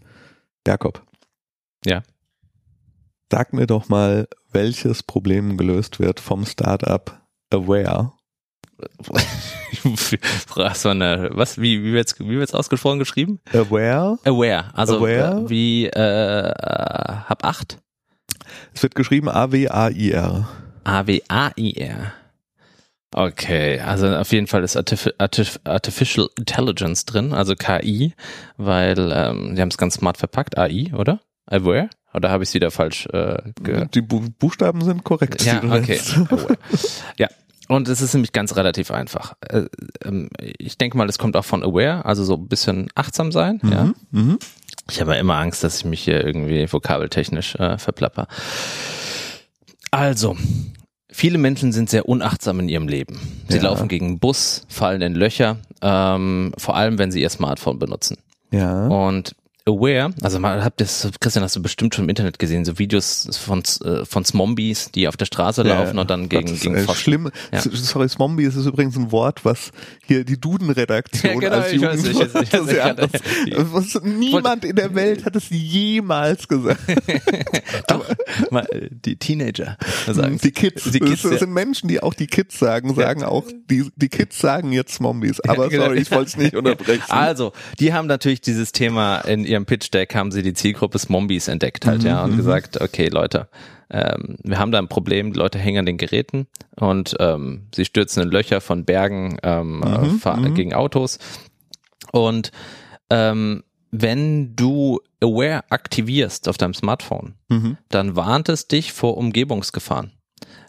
Jakob. 0.67 1.03
Ja. 1.85 2.03
Sag 3.31 3.53
mir 3.53 3.67
doch 3.67 3.89
mal, 3.89 4.27
welches 4.53 5.03
Problem 5.03 5.57
gelöst 5.57 6.01
wird 6.01 6.21
vom 6.21 6.47
Startup 6.47 7.21
Aware. 7.51 8.13
Was, 10.55 10.85
war 10.85 10.93
eine, 10.93 11.31
was 11.33 11.61
wie, 11.61 11.83
wie 11.85 11.93
wird's, 11.93 12.19
wie 12.19 12.39
wird's 12.39 12.55
ausgesprochen 12.55 12.99
geschrieben? 12.99 13.41
Aware. 13.53 14.19
Aware. 14.25 14.71
Also 14.75 14.99
Aware? 14.99 15.45
äh, 15.45 15.51
wie 15.51 15.87
äh, 15.87 16.53
hab 16.53 17.45
acht. 17.45 17.79
Es 18.75 18.83
wird 18.83 18.95
geschrieben 18.95 19.29
A-W-A-I-R. 19.29 20.49
A-W-A-I-R. 20.85 22.13
Okay, 23.15 23.81
also 23.81 24.15
auf 24.15 24.33
jeden 24.33 24.47
Fall 24.47 24.63
ist 24.63 24.77
Artif 24.77 25.09
Artif 25.17 25.59
Artificial 25.65 26.29
Intelligence 26.37 27.07
drin, 27.07 27.33
also 27.33 27.55
KI, 27.55 28.13
weil 28.59 29.11
ähm, 29.15 29.55
die 29.55 29.63
haben 29.63 29.71
es 29.71 29.79
ganz 29.79 29.95
smart 29.95 30.19
verpackt, 30.19 30.59
AI, 30.59 30.93
oder? 30.95 31.21
Aware? 31.47 31.89
Oder 32.13 32.31
habe 32.31 32.43
ich 32.43 32.51
es 32.51 32.55
wieder 32.55 32.71
falsch 32.71 33.07
äh, 33.07 33.39
gehört? 33.63 33.95
Die 33.95 34.03
Bu 34.03 34.29
Buchstaben 34.39 34.83
sind 34.85 35.05
korrekt. 35.05 35.43
Ja, 35.43 35.63
okay. 35.63 36.01
ja. 37.19 37.29
Und 37.69 37.89
es 37.89 38.01
ist 38.01 38.15
nämlich 38.15 38.33
ganz 38.33 38.57
relativ 38.57 38.91
einfach. 38.91 39.35
Äh, 39.49 39.65
ähm, 40.05 40.31
ich 40.41 40.79
denke 40.79 40.97
mal, 40.97 41.09
es 41.09 41.19
kommt 41.19 41.37
auch 41.37 41.45
von 41.45 41.63
Aware, 41.63 42.05
also 42.05 42.25
so 42.25 42.35
ein 42.35 42.49
bisschen 42.49 42.89
achtsam 42.95 43.31
sein, 43.31 43.61
ja. 43.63 43.85
Mhm. 43.85 43.95
Mhm. 44.11 44.39
Ich 44.91 45.01
habe 45.03 45.13
ja 45.15 45.21
immer 45.21 45.37
Angst, 45.37 45.63
dass 45.65 45.77
ich 45.79 45.85
mich 45.85 46.01
hier 46.03 46.25
irgendwie 46.27 46.71
vokabeltechnisch 46.73 47.57
äh, 47.57 47.77
verplapper. 47.77 48.27
Also, 49.91 50.37
viele 51.11 51.39
Menschen 51.39 51.73
sind 51.73 51.91
sehr 51.91 52.09
unachtsam 52.09 52.61
in 52.61 52.69
ihrem 52.69 52.89
Leben. 52.89 53.19
Sie 53.49 53.57
Ja. 53.59 53.65
laufen 53.65 53.89
gegen 53.89 54.07
einen 54.07 54.19
Bus, 54.19 54.65
fallen 54.69 55.03
in 55.03 55.15
Löcher, 55.15 55.59
ähm, 55.83 56.53
vor 56.59 56.77
allem 56.77 56.99
wenn 56.99 57.11
sie 57.11 57.21
ihr 57.23 57.31
Smartphone 57.31 57.79
benutzen. 57.79 58.19
Ja. 58.51 58.87
Und 58.87 59.35
Aware, 59.69 60.15
also 60.23 60.39
mal 60.41 60.65
habt 60.65 60.81
das, 60.81 61.09
Christian, 61.21 61.45
hast 61.45 61.55
du 61.57 61.63
bestimmt 61.63 61.95
schon 61.95 62.05
im 62.05 62.09
Internet 62.09 62.39
gesehen, 62.39 62.65
so 62.65 62.79
Videos 62.79 63.29
von, 63.45 63.63
äh, 63.85 64.05
von 64.05 64.25
Zombies, 64.25 64.91
die 64.93 65.07
auf 65.09 65.17
der 65.17 65.27
Straße 65.27 65.63
laufen 65.63 65.99
und 65.99 66.11
dann 66.11 66.29
gegen, 66.29 66.49
das 66.49 66.61
gegen 66.61 66.75
ist, 66.75 66.83
äh, 66.83 66.85
Pfosten. 66.87 67.03
schlimm. 67.03 67.31
Ja. 67.53 67.61
Sorry, 67.61 68.09
Zombie 68.09 68.45
ist 68.45 68.57
übrigens 68.57 68.97
ein 68.97 69.13
Wort, 69.13 69.45
was 69.45 69.71
hier 70.07 70.25
die 70.25 70.41
Duden-Redaktion 70.41 71.35
Ja, 71.35 71.39
genau, 71.39 71.57
als 71.63 71.73
ich 71.73 71.83
weiß, 71.83 72.05
ich 72.05 72.07
weiß, 72.07 72.13
Jugendwort 72.13 72.43
ich 72.45 72.53
weiß, 72.53 72.69
ich 72.71 72.77
ja, 72.77 72.85
hatte- 72.85 73.09
das, 73.13 73.73
was, 73.73 74.03
Niemand 74.03 74.65
in 74.65 74.77
der 74.77 74.95
Welt 74.95 75.25
hat 75.25 75.37
es 75.37 75.51
jemals 75.51 76.49
gesagt. 76.49 76.81
Doch, 77.89 78.05
mal, 78.51 78.67
äh, 78.71 78.89
die 78.91 79.17
Teenager 79.17 79.77
sagen 80.07 80.39
die 80.43 80.51
Kids. 80.51 80.91
Die 80.91 81.01
Kids, 81.01 81.23
das 81.23 81.33
ja. 81.33 81.39
sind 81.39 81.53
Menschen, 81.53 81.89
die 81.89 82.03
auch 82.03 82.15
die 82.15 82.27
Kids 82.27 82.59
sagen, 82.59 82.95
sagen 82.95 83.23
auch, 83.23 83.45
die, 83.71 83.91
die 83.97 84.09
Kids 84.09 84.39
sagen 84.39 84.73
jetzt 84.73 84.95
Zombies. 84.95 85.41
Aber 85.41 85.69
genau. 85.69 85.85
sorry, 85.85 85.99
ich 85.99 86.11
wollte 86.11 86.29
es 86.29 86.37
nicht 86.37 86.55
unterbrechen. 86.57 87.03
Also, 87.09 87.53
die 87.79 87.93
haben 87.93 88.07
natürlich 88.07 88.41
dieses 88.41 88.73
Thema 88.73 89.19
in 89.21 89.45
ihrem 89.45 89.58
Pitch 89.67 89.93
Deck 89.93 90.15
haben 90.15 90.31
sie 90.31 90.43
die 90.43 90.55
Zielgruppe 90.55 90.99
Zombies 90.99 91.49
entdeckt 91.49 91.87
halt, 91.87 92.03
ja, 92.05 92.25
Mhm, 92.25 92.31
und 92.33 92.37
gesagt, 92.37 92.81
okay, 92.81 93.09
Leute, 93.09 93.49
ähm, 93.91 94.37
wir 94.43 94.59
haben 94.59 94.71
da 94.73 94.79
ein 94.79 94.89
Problem, 94.89 95.33
die 95.33 95.39
Leute 95.39 95.59
hängen 95.59 95.79
an 95.81 95.87
den 95.87 95.97
Geräten 95.99 96.47
und 96.77 97.17
ähm, 97.21 97.67
sie 97.75 97.85
stürzen 97.85 98.23
in 98.23 98.31
Löcher 98.31 98.61
von 98.61 98.85
Bergen 98.85 99.39
ähm, 99.43 99.83
äh, 99.83 99.99
Mhm, 100.07 100.19
fahr- 100.19 100.41
gegen 100.51 100.75
Autos. 100.75 101.19
Und 102.13 102.53
ähm, 103.11 103.65
wenn 103.91 104.55
du 104.55 105.01
Aware 105.23 105.65
aktivierst 105.71 106.49
auf 106.49 106.59
deinem 106.59 106.75
Smartphone, 106.75 107.35
Mhm. 107.49 107.79
dann 107.89 108.15
warnt 108.17 108.49
es 108.51 108.69
dich 108.69 108.93
vor 108.93 109.17
Umgebungsgefahren. 109.17 110.13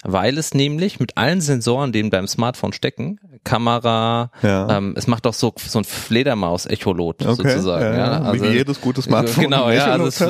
Weil 0.02 0.38
es 0.38 0.54
nämlich 0.54 0.98
mit 0.98 1.18
allen 1.18 1.42
Sensoren, 1.42 1.92
die 1.92 2.00
in 2.00 2.08
deinem 2.10 2.26
Smartphone 2.26 2.72
stecken, 2.72 3.20
Kamera, 3.44 4.30
Ja. 4.42 4.76
ähm, 4.76 4.94
es 4.96 5.06
macht 5.06 5.26
auch 5.26 5.34
so, 5.34 5.52
so 5.56 5.78
ein 5.78 5.84
Fledermaus-Echolot 5.84 7.22
Okay, 7.22 7.34
sozusagen. 7.34 7.84
ja, 7.96 8.12
Ja, 8.12 8.20
Also 8.22 8.44
wie 8.44 8.48
jedes 8.48 8.80
gute 8.80 9.02
Smartphone 9.02 9.44
Genau, 9.44 9.70
ja, 9.70 9.86
also 9.86 10.06
es, 10.06 10.20
äh, 10.20 10.24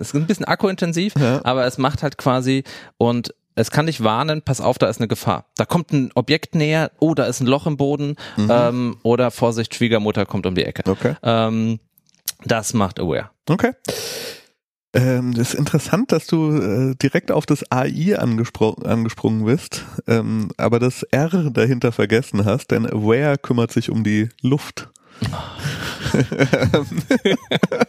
es 0.00 0.08
ist 0.08 0.14
ein 0.14 0.26
bisschen 0.26 0.44
akkuintensiv, 0.46 1.14
aber 1.44 1.66
es 1.66 1.78
macht 1.78 2.02
halt 2.02 2.18
quasi 2.18 2.64
und 2.98 3.34
es 3.58 3.70
kann 3.70 3.86
dich 3.86 4.04
warnen, 4.04 4.42
pass 4.42 4.60
auf, 4.60 4.76
da 4.76 4.86
ist 4.86 4.98
eine 5.00 5.08
Gefahr. 5.08 5.46
Da 5.56 5.64
kommt 5.64 5.90
ein 5.92 6.10
Objekt 6.14 6.54
näher, 6.54 6.90
oh, 6.98 7.14
da 7.14 7.24
ist 7.24 7.40
ein 7.40 7.46
Loch 7.46 7.66
im 7.66 7.76
Boden 7.78 8.16
ähm, 8.36 8.96
oder 9.02 9.30
Vorsicht, 9.30 9.74
Schwiegermutter 9.74 10.26
kommt 10.26 10.44
um 10.46 10.54
die 10.54 10.64
Ecke. 10.64 10.82
Mhm. 10.84 10.92
Okay. 10.92 11.14
Ähm, 11.22 11.80
das 12.44 12.74
macht 12.74 13.00
Aware. 13.00 13.30
Okay. 13.48 13.72
Ähm, 14.96 15.34
das 15.34 15.52
ist 15.52 15.58
interessant, 15.58 16.10
dass 16.10 16.26
du 16.26 16.56
äh, 16.56 16.94
direkt 16.96 17.30
auf 17.30 17.44
das 17.44 17.70
AI 17.70 18.18
angespro 18.18 18.72
angesprungen 18.84 19.44
bist, 19.44 19.84
ähm, 20.06 20.50
aber 20.56 20.78
das 20.78 21.02
R 21.04 21.50
dahinter 21.50 21.92
vergessen 21.92 22.46
hast, 22.46 22.70
denn 22.70 22.86
Aware 22.86 23.36
kümmert 23.36 23.72
sich 23.72 23.90
um 23.90 24.04
die 24.04 24.30
Luft. 24.40 24.88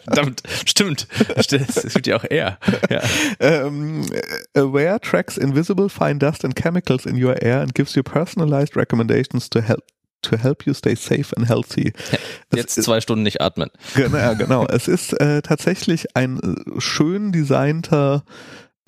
Verdammt, 0.04 0.44
stimmt. 0.66 1.08
Es 1.36 1.94
gibt 1.94 2.08
ja 2.08 2.16
auch 2.18 2.24
er. 2.24 2.58
Ja. 2.90 3.02
ähm, 3.40 4.06
Aware 4.54 5.00
tracks 5.02 5.38
invisible 5.38 5.90
fine 5.90 6.20
dust 6.20 6.46
and 6.46 6.56
chemicals 6.56 7.06
in 7.06 7.22
your 7.22 7.42
air 7.42 7.62
and 7.62 7.74
gives 7.76 7.96
you 7.96 8.04
personalized 8.04 8.76
recommendations 8.78 9.50
to 9.50 9.62
help 9.62 9.84
to 10.30 10.38
help 10.38 10.66
you 10.66 10.74
stay 10.74 10.96
safe 10.96 11.36
and 11.36 11.48
healthy. 11.48 11.94
Es 12.52 12.58
Jetzt 12.58 12.78
ist- 12.78 12.86
zwei 12.86 13.02
Stunden 13.02 13.24
nicht 13.24 13.42
atmen. 13.42 13.70
Genau, 13.96 14.36
genau. 14.36 14.66
Es 14.68 14.88
ist 14.88 15.14
äh, 15.20 15.42
tatsächlich 15.42 16.16
ein 16.16 16.40
äh, 16.40 16.80
schön 16.82 17.32
designter 17.32 18.24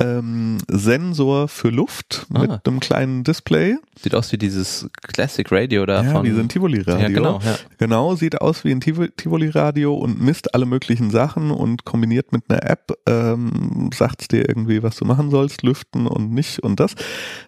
ähm, 0.02 0.58
Sensor 0.70 1.48
für 1.48 1.70
Luft 1.70 2.26
Ah. 2.34 2.40
mit 2.40 2.66
einem 2.68 2.80
kleinen 2.80 3.24
Display. 3.24 3.76
Sieht 4.02 4.16
aus 4.16 4.32
wie 4.32 4.38
dieses 4.38 4.90
Classic 5.02 5.46
Radio 5.52 5.86
da 5.86 6.04
Ja, 6.04 6.12
von. 6.14 6.26
wie 6.26 6.32
so 6.32 6.40
ein 6.40 6.48
Tivoli-Radio. 6.48 7.02
Ja, 7.02 7.08
genau. 7.10 7.40
Ja. 7.44 7.58
Genau, 7.78 8.16
sieht 8.16 8.40
aus 8.40 8.64
wie 8.64 8.72
ein 8.72 8.80
Tiv- 8.80 9.12
Tivoli-Radio 9.18 9.94
und 9.94 10.22
misst 10.22 10.54
alle 10.56 10.66
möglichen 10.66 11.12
Sachen 11.12 11.52
und 11.52 11.84
kombiniert 11.84 12.32
mit 12.32 12.44
einer 12.50 12.64
App 12.70 12.94
ähm, 13.08 13.90
sagt 13.94 14.32
dir 14.32 14.48
irgendwie, 14.48 14.84
was 14.84 14.96
du 14.96 15.06
machen 15.06 15.30
sollst, 15.32 15.64
lüften 15.64 16.08
und 16.08 16.32
nicht 16.32 16.60
und 16.60 16.80
das. 16.80 16.96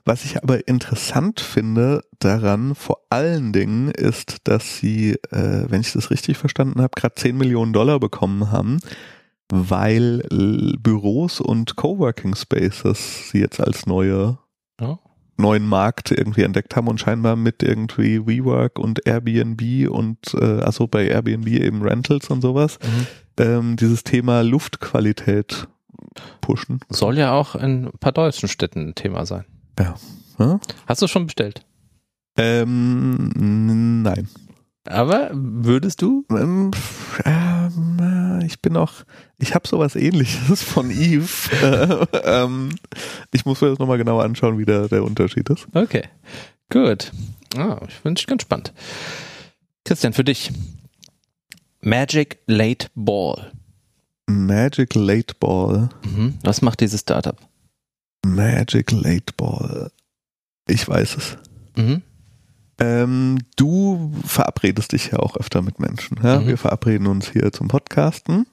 Was 0.04 0.26
ich 0.26 0.44
aber 0.44 0.68
interessant 0.68 1.40
finde 1.40 2.02
daran, 2.20 2.76
vor 2.76 2.98
allen 3.10 3.54
Dingen, 3.54 3.90
ist, 3.92 4.38
dass 4.44 4.78
sie, 4.78 5.12
äh, 5.32 5.66
wenn 5.70 5.82
ich 5.82 5.94
das 5.94 6.12
richtig 6.12 6.38
verstanden 6.38 6.82
habe, 6.82 6.92
gerade 6.96 7.16
10 7.16 7.38
Millionen 7.38 7.72
Dollar 7.74 8.00
bekommen 8.00 8.52
haben, 8.52 8.80
weil 9.52 10.24
Büros 10.82 11.40
und 11.42 11.76
Coworking 11.76 12.36
Spaces 12.36 13.30
sie 13.30 13.40
jetzt 13.40 13.60
als 13.60 13.86
neue 13.86 14.38
Oh. 14.82 14.98
neuen 15.38 15.68
Markt 15.68 16.10
irgendwie 16.12 16.42
entdeckt 16.44 16.76
haben 16.76 16.88
und 16.88 17.00
scheinbar 17.00 17.36
mit 17.36 17.62
irgendwie 17.62 18.26
WeWork 18.26 18.80
und 18.80 19.06
Airbnb 19.06 19.90
und 19.90 20.18
äh, 20.34 20.62
also 20.62 20.88
bei 20.88 21.06
Airbnb 21.08 21.48
eben 21.48 21.82
Rentals 21.84 22.30
und 22.30 22.42
sowas 22.42 22.80
Mhm. 22.84 23.08
ähm, 23.44 23.76
dieses 23.76 24.04
Thema 24.04 24.42
Luftqualität 24.42 25.68
pushen. 26.42 26.80
Soll 26.90 27.18
ja 27.18 27.32
auch 27.34 27.54
in 27.56 27.86
ein 27.86 27.92
paar 28.00 28.12
deutschen 28.12 28.50
Städten 28.50 28.90
ein 28.90 28.96
Thema 28.96 29.26
sein. 29.26 29.46
Hm? 30.38 30.60
Hast 30.88 31.02
du 31.02 31.08
schon 31.08 31.26
bestellt? 31.28 31.64
Ähm, 32.38 34.02
nein. 34.04 34.28
Aber 34.86 35.30
würdest 35.34 36.02
du? 36.02 36.26
Ähm, 36.32 36.72
ähm, 37.24 37.98
äh, 38.41 38.46
ich 38.46 38.62
bin 38.62 38.74
noch, 38.74 39.04
ich 39.38 39.54
habe 39.54 39.67
sowas 39.67 39.96
ähnliches 39.96 40.63
von 40.63 40.89
Eve. 40.89 41.28
Äh, 41.62 42.17
ähm, 42.24 42.76
ich 43.32 43.46
muss 43.46 43.62
mir 43.62 43.70
das 43.70 43.80
nochmal 43.80 43.98
genauer 43.98 44.24
anschauen, 44.24 44.58
wie 44.58 44.65
der, 44.65 44.88
der 44.88 45.04
Unterschied 45.04 45.50
ist. 45.50 45.67
Okay. 45.74 46.04
Gut. 46.72 47.12
Ah, 47.56 47.80
ich 47.88 48.00
bin 48.00 48.15
ganz 48.15 48.41
spannend. 48.41 48.74
Christian, 49.86 50.13
für 50.13 50.24
dich. 50.24 50.52
Magic 51.82 52.39
Late 52.48 52.88
Ball. 52.96 53.52
Magic 54.28 54.96
Late 54.96 55.36
Ball. 55.39 55.89
Mhm. 56.06 56.38
Was 56.44 56.62
macht 56.62 56.80
dieses 56.80 57.02
Startup? 57.02 57.38
Magic 58.26 58.91
Late 58.91 59.34
Ball. 59.36 59.91
Ich 60.67 60.88
weiß 60.88 61.17
es. 61.17 61.38
Mhm. 61.76 62.02
Ähm, 62.82 63.38
du 63.58 64.12
verabredest 64.26 64.94
dich 64.94 65.12
ja 65.12 65.20
auch 65.20 65.38
öfter 65.38 65.62
mit 65.62 65.80
Menschen. 65.80 66.20
Ja? 66.24 66.39
Mhm. 66.39 66.48
Wir 66.48 66.58
verabreden 66.58 67.06
uns 67.06 67.32
hier 67.32 67.52
zum 67.52 67.67
Podcasten. 67.67 68.48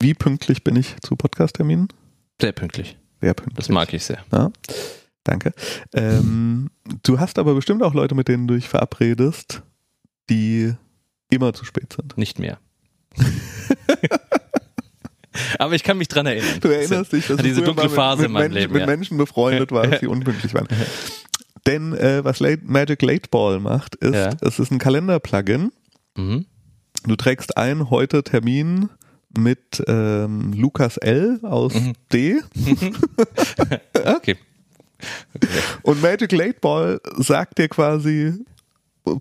Wie 0.00 0.14
pünktlich 0.14 0.64
bin 0.64 0.74
ich 0.76 0.96
zu 1.02 1.16
Podcastterminen? 1.16 1.88
Sehr 2.40 2.52
pünktlich. 2.52 2.96
Sehr 3.20 3.34
pünktlich. 3.34 3.56
Das 3.56 3.68
mag 3.68 3.92
ich 3.92 4.04
sehr. 4.04 4.24
Ja, 4.32 4.50
danke. 5.24 5.52
Ähm, 5.92 6.70
du 7.02 7.20
hast 7.20 7.38
aber 7.38 7.54
bestimmt 7.54 7.82
auch 7.82 7.92
Leute, 7.92 8.14
mit 8.14 8.28
denen 8.28 8.48
du 8.48 8.54
dich 8.54 8.70
verabredest, 8.70 9.62
die 10.30 10.72
immer 11.30 11.52
zu 11.52 11.66
spät 11.66 11.92
sind. 11.92 12.16
Nicht 12.16 12.38
mehr. 12.38 12.58
Aber 15.58 15.74
ich 15.74 15.82
kann 15.82 15.98
mich 15.98 16.08
dran 16.08 16.26
erinnern. 16.26 16.60
Du 16.60 16.68
erinnerst 16.68 17.12
dich, 17.12 17.26
dass 17.26 17.38
An 17.38 17.44
diese 17.44 17.62
dunkle 17.62 17.84
mit, 17.84 17.92
Phase 17.92 18.22
mit, 18.22 18.26
in 18.26 18.32
meinem 18.32 18.42
Menschen, 18.42 18.60
Leben, 18.60 18.72
mit 18.72 18.80
ja. 18.80 18.86
Menschen 18.86 19.18
befreundet 19.18 19.72
warst, 19.72 20.02
die 20.02 20.06
unpünktlich 20.08 20.54
waren. 20.54 20.68
Denn 21.66 21.94
äh, 21.94 22.24
was 22.24 22.40
Late, 22.40 22.62
Magic 22.64 23.00
Late 23.02 23.28
Ball 23.30 23.58
macht, 23.60 23.94
ist, 23.96 24.14
Ja. 24.14 24.30
es 24.42 24.58
ist 24.58 24.70
ein 24.70 24.78
Kalender-Plugin. 24.78 25.72
Mhm. 26.16 26.46
Du 27.06 27.16
trägst 27.16 27.56
ein 27.56 27.90
heute 27.90 28.22
Termin 28.22 28.88
mit 29.36 29.82
ähm, 29.88 30.52
Lukas 30.52 30.96
L 30.98 31.40
aus 31.42 31.74
Mhm. 31.74 31.92
D 32.12 32.40
Okay. 34.04 34.36
und 35.82 36.00
Magic 36.02 36.32
Late 36.32 36.58
Ball 36.60 37.00
sagt 37.16 37.58
dir 37.58 37.68
quasi, 37.68 38.34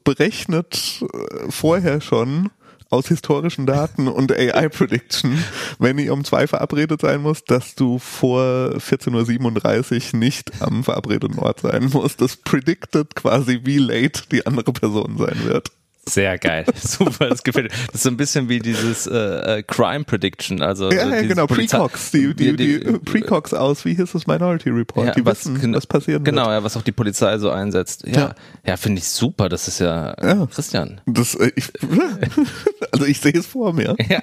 berechnet 0.03 1.01
äh, 1.01 1.51
vorher 1.51 1.99
schon 2.01 2.49
aus 2.93 3.07
historischen 3.07 3.65
Daten 3.65 4.07
und 4.07 4.31
AI 4.31 4.69
Prediction, 4.69 5.43
wenn 5.79 5.97
ihr 5.97 6.13
um 6.13 6.23
zwei 6.23 6.47
verabredet 6.47 7.01
sein 7.01 7.21
muss, 7.21 7.43
dass 7.43 7.75
du 7.75 7.97
vor 7.97 8.75
14.37 8.77 10.13
Uhr 10.13 10.19
nicht 10.19 10.61
am 10.61 10.83
verabredeten 10.83 11.39
Ort 11.39 11.61
sein 11.61 11.89
musst. 11.91 12.21
Das 12.21 12.37
predicted 12.37 13.15
quasi, 13.15 13.61
wie 13.63 13.79
late 13.79 14.23
die 14.31 14.45
andere 14.45 14.71
Person 14.71 15.17
sein 15.17 15.43
wird. 15.43 15.71
Sehr 16.05 16.37
geil. 16.37 16.65
Super, 16.75 17.29
das 17.29 17.43
gefällt 17.43 17.71
mir. 17.71 17.77
Das 17.87 17.95
ist 17.95 18.03
so 18.03 18.09
ein 18.09 18.17
bisschen 18.17 18.49
wie 18.49 18.59
dieses 18.59 19.07
äh, 19.07 19.59
äh, 19.59 19.63
Crime 19.63 20.03
Prediction. 20.03 20.61
Also, 20.61 20.91
Ja, 20.91 21.07
ja 21.07 21.21
genau, 21.21 21.47
Precox, 21.47 22.11
die, 22.11 22.33
die, 22.35 22.55
die, 22.57 22.79
Precox 22.99 23.53
aus, 23.53 23.85
wie 23.85 23.95
hieß 23.95 24.13
es, 24.13 24.27
Minority 24.27 24.69
Report, 24.69 25.07
Ja, 25.07 25.13
die 25.13 25.25
was 25.25 25.39
wissen, 25.45 25.61
gen- 25.61 25.73
was 25.73 25.87
passieren 25.87 26.23
Genau, 26.25 26.47
wird. 26.47 26.51
ja, 26.59 26.63
was 26.63 26.75
auch 26.75 26.81
die 26.81 26.91
Polizei 26.91 27.37
so 27.37 27.51
einsetzt. 27.51 28.05
Ja, 28.05 28.13
Ja. 28.13 28.35
ja, 28.67 28.77
finde 28.77 28.99
ich 28.99 29.07
super. 29.07 29.47
Das 29.47 29.69
ist 29.69 29.79
ja, 29.79 30.13
Ja. 30.21 30.45
Christian. 30.47 30.99
Das, 31.05 31.35
äh, 31.35 31.51
ich, 31.55 31.71
also 32.91 33.05
ich 33.05 33.21
sehe 33.21 33.33
es 33.33 33.45
vor 33.45 33.71
mir. 33.71 33.95
Ja. 34.09 34.21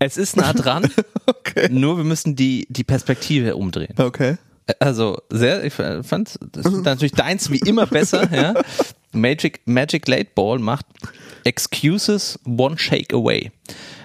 Es 0.00 0.16
ist 0.16 0.36
nah 0.36 0.52
dran, 0.52 0.88
Okay. 1.26 1.68
nur 1.70 1.96
wir 1.96 2.04
müssen 2.04 2.36
die, 2.36 2.66
die 2.70 2.84
Perspektive 2.84 3.56
umdrehen. 3.56 3.94
Okay. 3.98 4.36
Also 4.80 5.18
sehr, 5.30 5.64
ich 5.64 5.72
fand 5.72 6.38
das 6.52 6.66
ist 6.66 6.84
natürlich 6.84 7.12
deins 7.12 7.50
wie 7.50 7.58
immer 7.58 7.86
besser, 7.86 8.32
ja. 8.34 8.54
Magic, 9.12 9.60
Magic 9.64 10.06
Late 10.06 10.30
Ball 10.34 10.58
macht 10.58 10.86
Excuses 11.44 12.38
One 12.44 12.78
Shake 12.78 13.14
Away. 13.14 13.50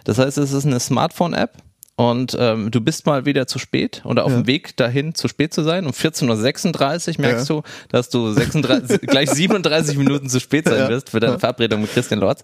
Das 0.06 0.18
heißt, 0.18 0.38
es 0.38 0.54
ist 0.54 0.66
eine 0.66 0.80
Smartphone-App 0.80 1.58
und 1.96 2.36
ähm, 2.40 2.72
du 2.72 2.82
bist 2.82 3.06
mal 3.06 3.26
wieder 3.26 3.46
zu 3.46 3.60
spät 3.60 4.02
oder 4.06 4.26
auf 4.26 4.32
Ja. 4.32 4.38
dem 4.38 4.48
Weg 4.48 4.76
dahin 4.78 5.14
zu 5.14 5.28
spät 5.28 5.54
zu 5.54 5.62
sein. 5.64 5.86
Um 5.86 5.92
14.36 5.92 7.18
Uhr 7.18 7.22
merkst 7.22 7.50
Ja. 7.50 7.56
du, 7.56 7.62
dass 7.90 8.10
du 8.10 8.32
36, 8.32 9.02
gleich 9.08 9.30
37 9.30 9.98
Minuten 9.98 10.28
zu 10.30 10.40
spät 10.40 10.66
sein 10.68 10.80
Ja. 10.80 10.90
wirst 10.90 11.12
für 11.12 11.20
deine. 11.20 11.38
Verabredung 11.40 11.82
mit 11.82 11.92
Christian 11.94 12.20
Lorz. 12.20 12.42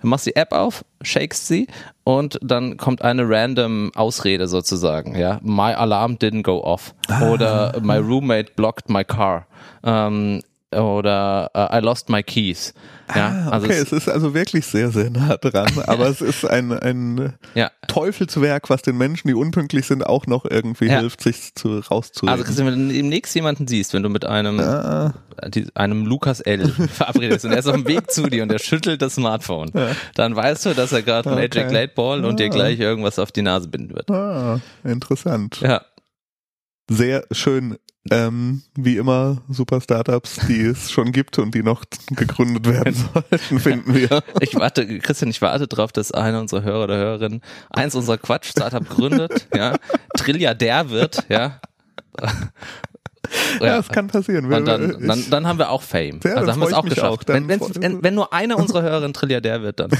Du 0.00 0.06
machst 0.08 0.26
die 0.26 0.34
App 0.36 0.52
auf, 0.52 0.84
shakest 1.02 1.46
sie 1.46 1.68
und 2.04 2.38
dann 2.42 2.76
kommt 2.76 3.02
eine 3.02 3.28
random 3.28 3.92
Ausrede 3.94 4.48
sozusagen. 4.48 5.16
Ja, 5.16 5.38
my 5.42 5.72
alarm 5.74 6.14
didn't 6.14 6.42
go 6.42 6.62
off 6.64 6.94
Ah. 7.08 7.28
oder 7.30 7.80
my 7.80 7.96
roommate 7.98 8.54
blocked 8.56 8.88
my 8.90 9.04
car. 9.04 9.46
Ähm, 9.84 10.42
oder 10.74 11.50
uh, 11.56 11.74
I 11.76 11.80
lost 11.80 12.08
my 12.08 12.22
keys. 12.22 12.74
Ja, 13.14 13.28
Ah, 13.46 13.50
also 13.52 13.66
okay, 13.66 13.76
es, 13.78 13.84
es 13.90 13.92
ist 13.92 14.08
also 14.10 14.34
wirklich 14.34 14.66
sehr, 14.66 14.90
sehr 14.90 15.08
nah 15.08 15.36
dran, 15.38 15.70
aber 15.86 16.08
es 16.08 16.20
ist 16.20 16.44
ein, 16.44 16.72
ein 16.72 17.32
ja. 17.54 17.70
Teufelswerk, 17.86 18.68
was 18.68 18.82
den 18.82 18.98
Menschen, 18.98 19.28
die 19.28 19.34
unpünktlich 19.34 19.86
sind, 19.86 20.06
auch 20.06 20.26
noch 20.26 20.44
irgendwie 20.44 20.88
Ja. 20.88 21.00
hilft, 21.00 21.22
sich 21.22 21.54
zu, 21.54 21.78
rauszureden. 21.78 22.28
Also 22.28 22.44
Christian, 22.44 22.66
wenn 22.66 22.88
du 22.88 22.94
demnächst 22.94 23.34
jemanden 23.34 23.66
siehst, 23.66 23.94
wenn 23.94 24.02
du 24.02 24.10
mit 24.10 24.26
einem 24.26 24.60
ah, 24.60 25.14
die, 25.48 25.66
einem 25.74 26.04
Lukas 26.04 26.40
L. 26.40 26.68
verabredet 26.92 27.42
und 27.44 27.52
er 27.52 27.58
ist 27.60 27.66
auf 27.66 27.74
dem 27.76 27.86
Weg 27.86 28.10
zu 28.10 28.28
dir 28.28 28.42
und 28.42 28.52
er 28.52 28.58
schüttelt 28.58 29.00
das 29.00 29.14
Smartphone, 29.14 29.70
dann 30.16 30.36
weißt 30.36 30.66
du, 30.66 30.74
dass 30.74 30.92
er 30.92 31.02
gerade 31.02 31.30
Okay. 31.30 31.40
Magic 31.48 31.70
Late 31.72 31.92
Ball 31.94 32.24
und 32.26 32.38
dir 32.38 32.46
Ah. 32.46 32.50
gleich 32.50 32.78
irgendwas 32.78 33.18
auf 33.18 33.32
die 33.32 33.42
Nase 33.42 33.68
binden 33.68 33.94
wird. 33.94 34.10
ah, 34.10 34.60
interessant. 34.84 35.60
Ja, 35.62 35.80
Sehr 36.88 37.24
schön. 37.32 37.76
Ähm, 38.10 38.62
wie 38.74 38.96
immer, 38.96 39.42
super 39.50 39.82
Startups, 39.82 40.36
die 40.48 40.62
es 40.66 40.90
schon 40.90 41.12
gibt 41.12 41.38
und 41.38 41.54
die 41.54 41.62
noch 41.62 41.84
gegründet 42.10 42.66
werden 42.66 42.94
sollten, 42.94 43.60
finden 43.60 43.94
wir. 43.94 44.22
ich 44.40 44.54
warte, 44.54 44.98
Christian, 45.00 45.30
ich 45.30 45.42
warte 45.42 45.68
drauf, 45.68 45.92
dass 45.92 46.12
einer 46.12 46.40
unserer 46.40 46.62
Hörer 46.62 46.84
oder 46.84 46.96
Hörerinnen 46.96 47.42
eins 47.68 47.94
unserer 47.94 48.16
Quatsch-Startup 48.16 48.88
gründet, 48.88 49.46
ja, 49.54 49.74
Trilliardär 50.16 50.88
wird, 50.88 51.26
ja. 51.28 51.60
Ja, 53.60 53.76
das 53.76 53.88
kann 53.88 54.06
passieren. 54.06 54.48
Wir- 54.48 54.56
Und 54.56 54.64
dann, 54.64 55.06
dann, 55.06 55.24
dann 55.28 55.46
haben 55.46 55.58
wir 55.58 55.68
auch 55.68 55.82
Fame. 55.82 56.20
Ja, 56.24 56.36
also 56.36 56.50
haben 56.52 56.60
wir 56.60 56.68
es 56.68 56.72
auch 56.72 56.84
geschafft. 56.86 57.28
auch. 57.30 57.34
Wenn, 57.34 57.46
wenn, 57.48 58.02
wenn 58.02 58.14
nur 58.14 58.32
einer 58.32 58.56
unserer 58.56 58.80
Hörerinnen 58.80 59.12
Trilliardär 59.12 59.60
wird, 59.60 59.80
dann. 59.80 59.90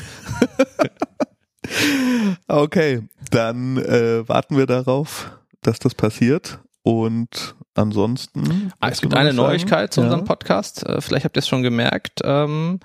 Okay, 2.46 3.02
dann 3.30 3.76
äh, 3.76 4.26
warten 4.26 4.56
wir 4.56 4.64
darauf, 4.66 5.30
dass 5.60 5.78
das 5.78 5.94
passiert. 5.94 6.58
Und 6.88 7.54
ansonsten. 7.74 8.72
Ah, 8.80 8.88
es 8.88 9.02
gibt 9.02 9.12
eine? 9.14 9.34
Neuigkeit 9.34 9.92
zu 9.92 10.00
unserem 10.00 10.20
Ja. 10.20 10.26
Podcast. 10.26 10.86
Äh, 10.86 11.02
Vielleicht 11.02 11.26
habt 11.26 11.36
ihr 11.36 11.40
es 11.40 11.48
schon 11.48 11.62
gemerkt. 11.62 12.20
Ähm, 12.24 12.80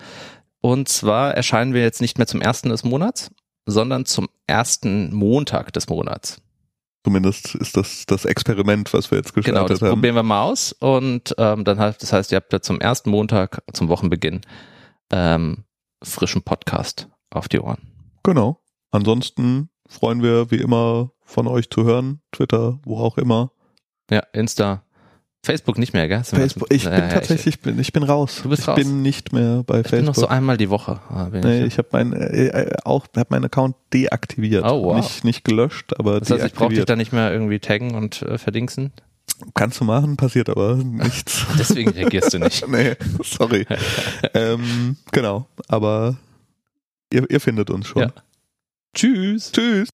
Und 0.60 0.90
zwar 0.90 1.34
erscheinen 1.36 1.74
wir 1.74 1.82
jetzt 1.82 2.02
nicht 2.02 2.18
mehr 2.18 2.28
zum 2.28 2.42
ersten 2.42 2.68
des 2.70 2.84
Monats, 2.84 3.32
sondern 3.66 4.06
zum 4.06 4.28
ersten 4.48 5.14
Montag 5.14 5.72
des 5.74 5.88
Monats. 5.88 6.42
Zumindest 7.06 7.56
ist 7.56 7.76
das 7.78 8.06
das 8.06 8.26
Experiment, 8.26 8.94
was 8.94 9.10
wir 9.12 9.18
jetzt 9.20 9.34
gestartet 9.34 9.56
Genau, 9.56 9.68
das 9.68 9.82
haben. 9.82 9.90
probieren 9.96 10.16
wir 10.16 10.24
mal 10.24 10.42
aus. 10.42 10.74
Und 10.74 11.34
ähm, 11.38 11.64
dann 11.64 11.80
heißt, 11.80 12.02
das 12.04 12.12
heißt, 12.14 12.32
ihr 12.34 12.38
habt 12.38 12.52
ja 12.54 12.60
zum 12.62 12.80
ersten 12.82 13.10
Montag, 13.10 13.62
zum 13.74 13.88
Wochenbeginn, 13.90 14.42
ähm, 15.12 15.64
frischen 16.04 16.42
Podcast 16.44 17.08
auf 17.30 17.48
die 17.48 17.60
Ohren. 17.62 17.80
Genau. 18.24 18.62
Ansonsten 18.92 19.70
freuen 19.88 20.22
wir 20.24 20.52
wie 20.52 20.58
immer 20.62 21.12
von 21.24 21.48
euch 21.48 21.70
zu 21.70 21.84
hören. 21.86 22.22
Twitter, 22.34 22.80
wo 22.84 22.98
auch 23.00 23.18
immer. 23.18 23.52
Ja, 24.10 24.24
Insta, 24.34 24.84
Facebook 25.46 25.78
nicht 25.78 25.94
mehr, 25.94 26.08
gell? 26.08 26.24
Facebook. 26.24 26.72
Ich 26.72 26.86
bin 26.86 26.94
ja, 26.94 27.10
tatsächlich, 27.10 27.56
ich 27.56 27.60
bin, 27.60 27.78
ich 27.78 27.92
bin 27.92 28.04
raus. 28.04 28.40
Du 28.44 28.50
bist 28.50 28.62
ich 28.62 28.68
raus. 28.68 28.76
bin 28.76 29.02
nicht 29.02 29.34
mehr 29.34 29.64
bei 29.66 29.82
Ich, 29.82 29.86
ich 29.88 29.92
bin 29.92 30.06
noch 30.06 30.16
Facebook. 30.16 30.30
so 30.30 30.36
einmal 30.36 30.56
die 30.58 30.70
Woche. 30.70 31.02
ah, 31.10 31.30
nee, 31.32 31.62
ich. 31.62 31.74
ich 31.74 31.78
habe 31.78 31.90
mein 31.92 32.14
äh, 32.14 32.48
äh, 32.48 32.76
auch 32.86 33.08
hab 33.16 33.30
meinen 33.30 33.46
Account 33.46 33.76
deaktiviert. 33.92 34.64
Oh, 34.66 34.84
wow. 34.84 34.96
Nicht 34.96 35.24
nicht 35.26 35.44
gelöscht, 35.44 36.00
aber 36.00 36.20
Das 36.20 36.32
heißt, 36.32 36.46
ich 36.46 36.54
brauche 36.54 36.74
dich 36.74 36.86
da 36.86 36.96
nicht 36.96 37.12
mehr 37.12 37.32
irgendwie 37.34 37.60
taggen 37.60 37.96
und 37.96 38.22
äh, 38.22 38.38
verdingsen. 38.38 38.94
Kannst 39.54 39.82
du 39.82 39.84
machen, 39.84 40.16
passiert 40.16 40.50
aber 40.50 40.76
nichts. 40.84 41.46
Deswegen 41.60 41.90
reagierst 41.92 42.34
du 42.34 42.40
nicht. 42.40 42.66
nee, 42.70 42.96
sorry. 43.24 43.66
ähm, 44.34 44.96
genau, 45.12 45.48
aber 45.68 46.16
ihr, 47.12 47.30
ihr 47.30 47.42
findet 47.42 47.70
uns 47.70 47.88
schon. 47.88 48.04
Ja. 48.04 48.14
Tschüss. 48.96 49.52
Tschüss. 49.52 49.90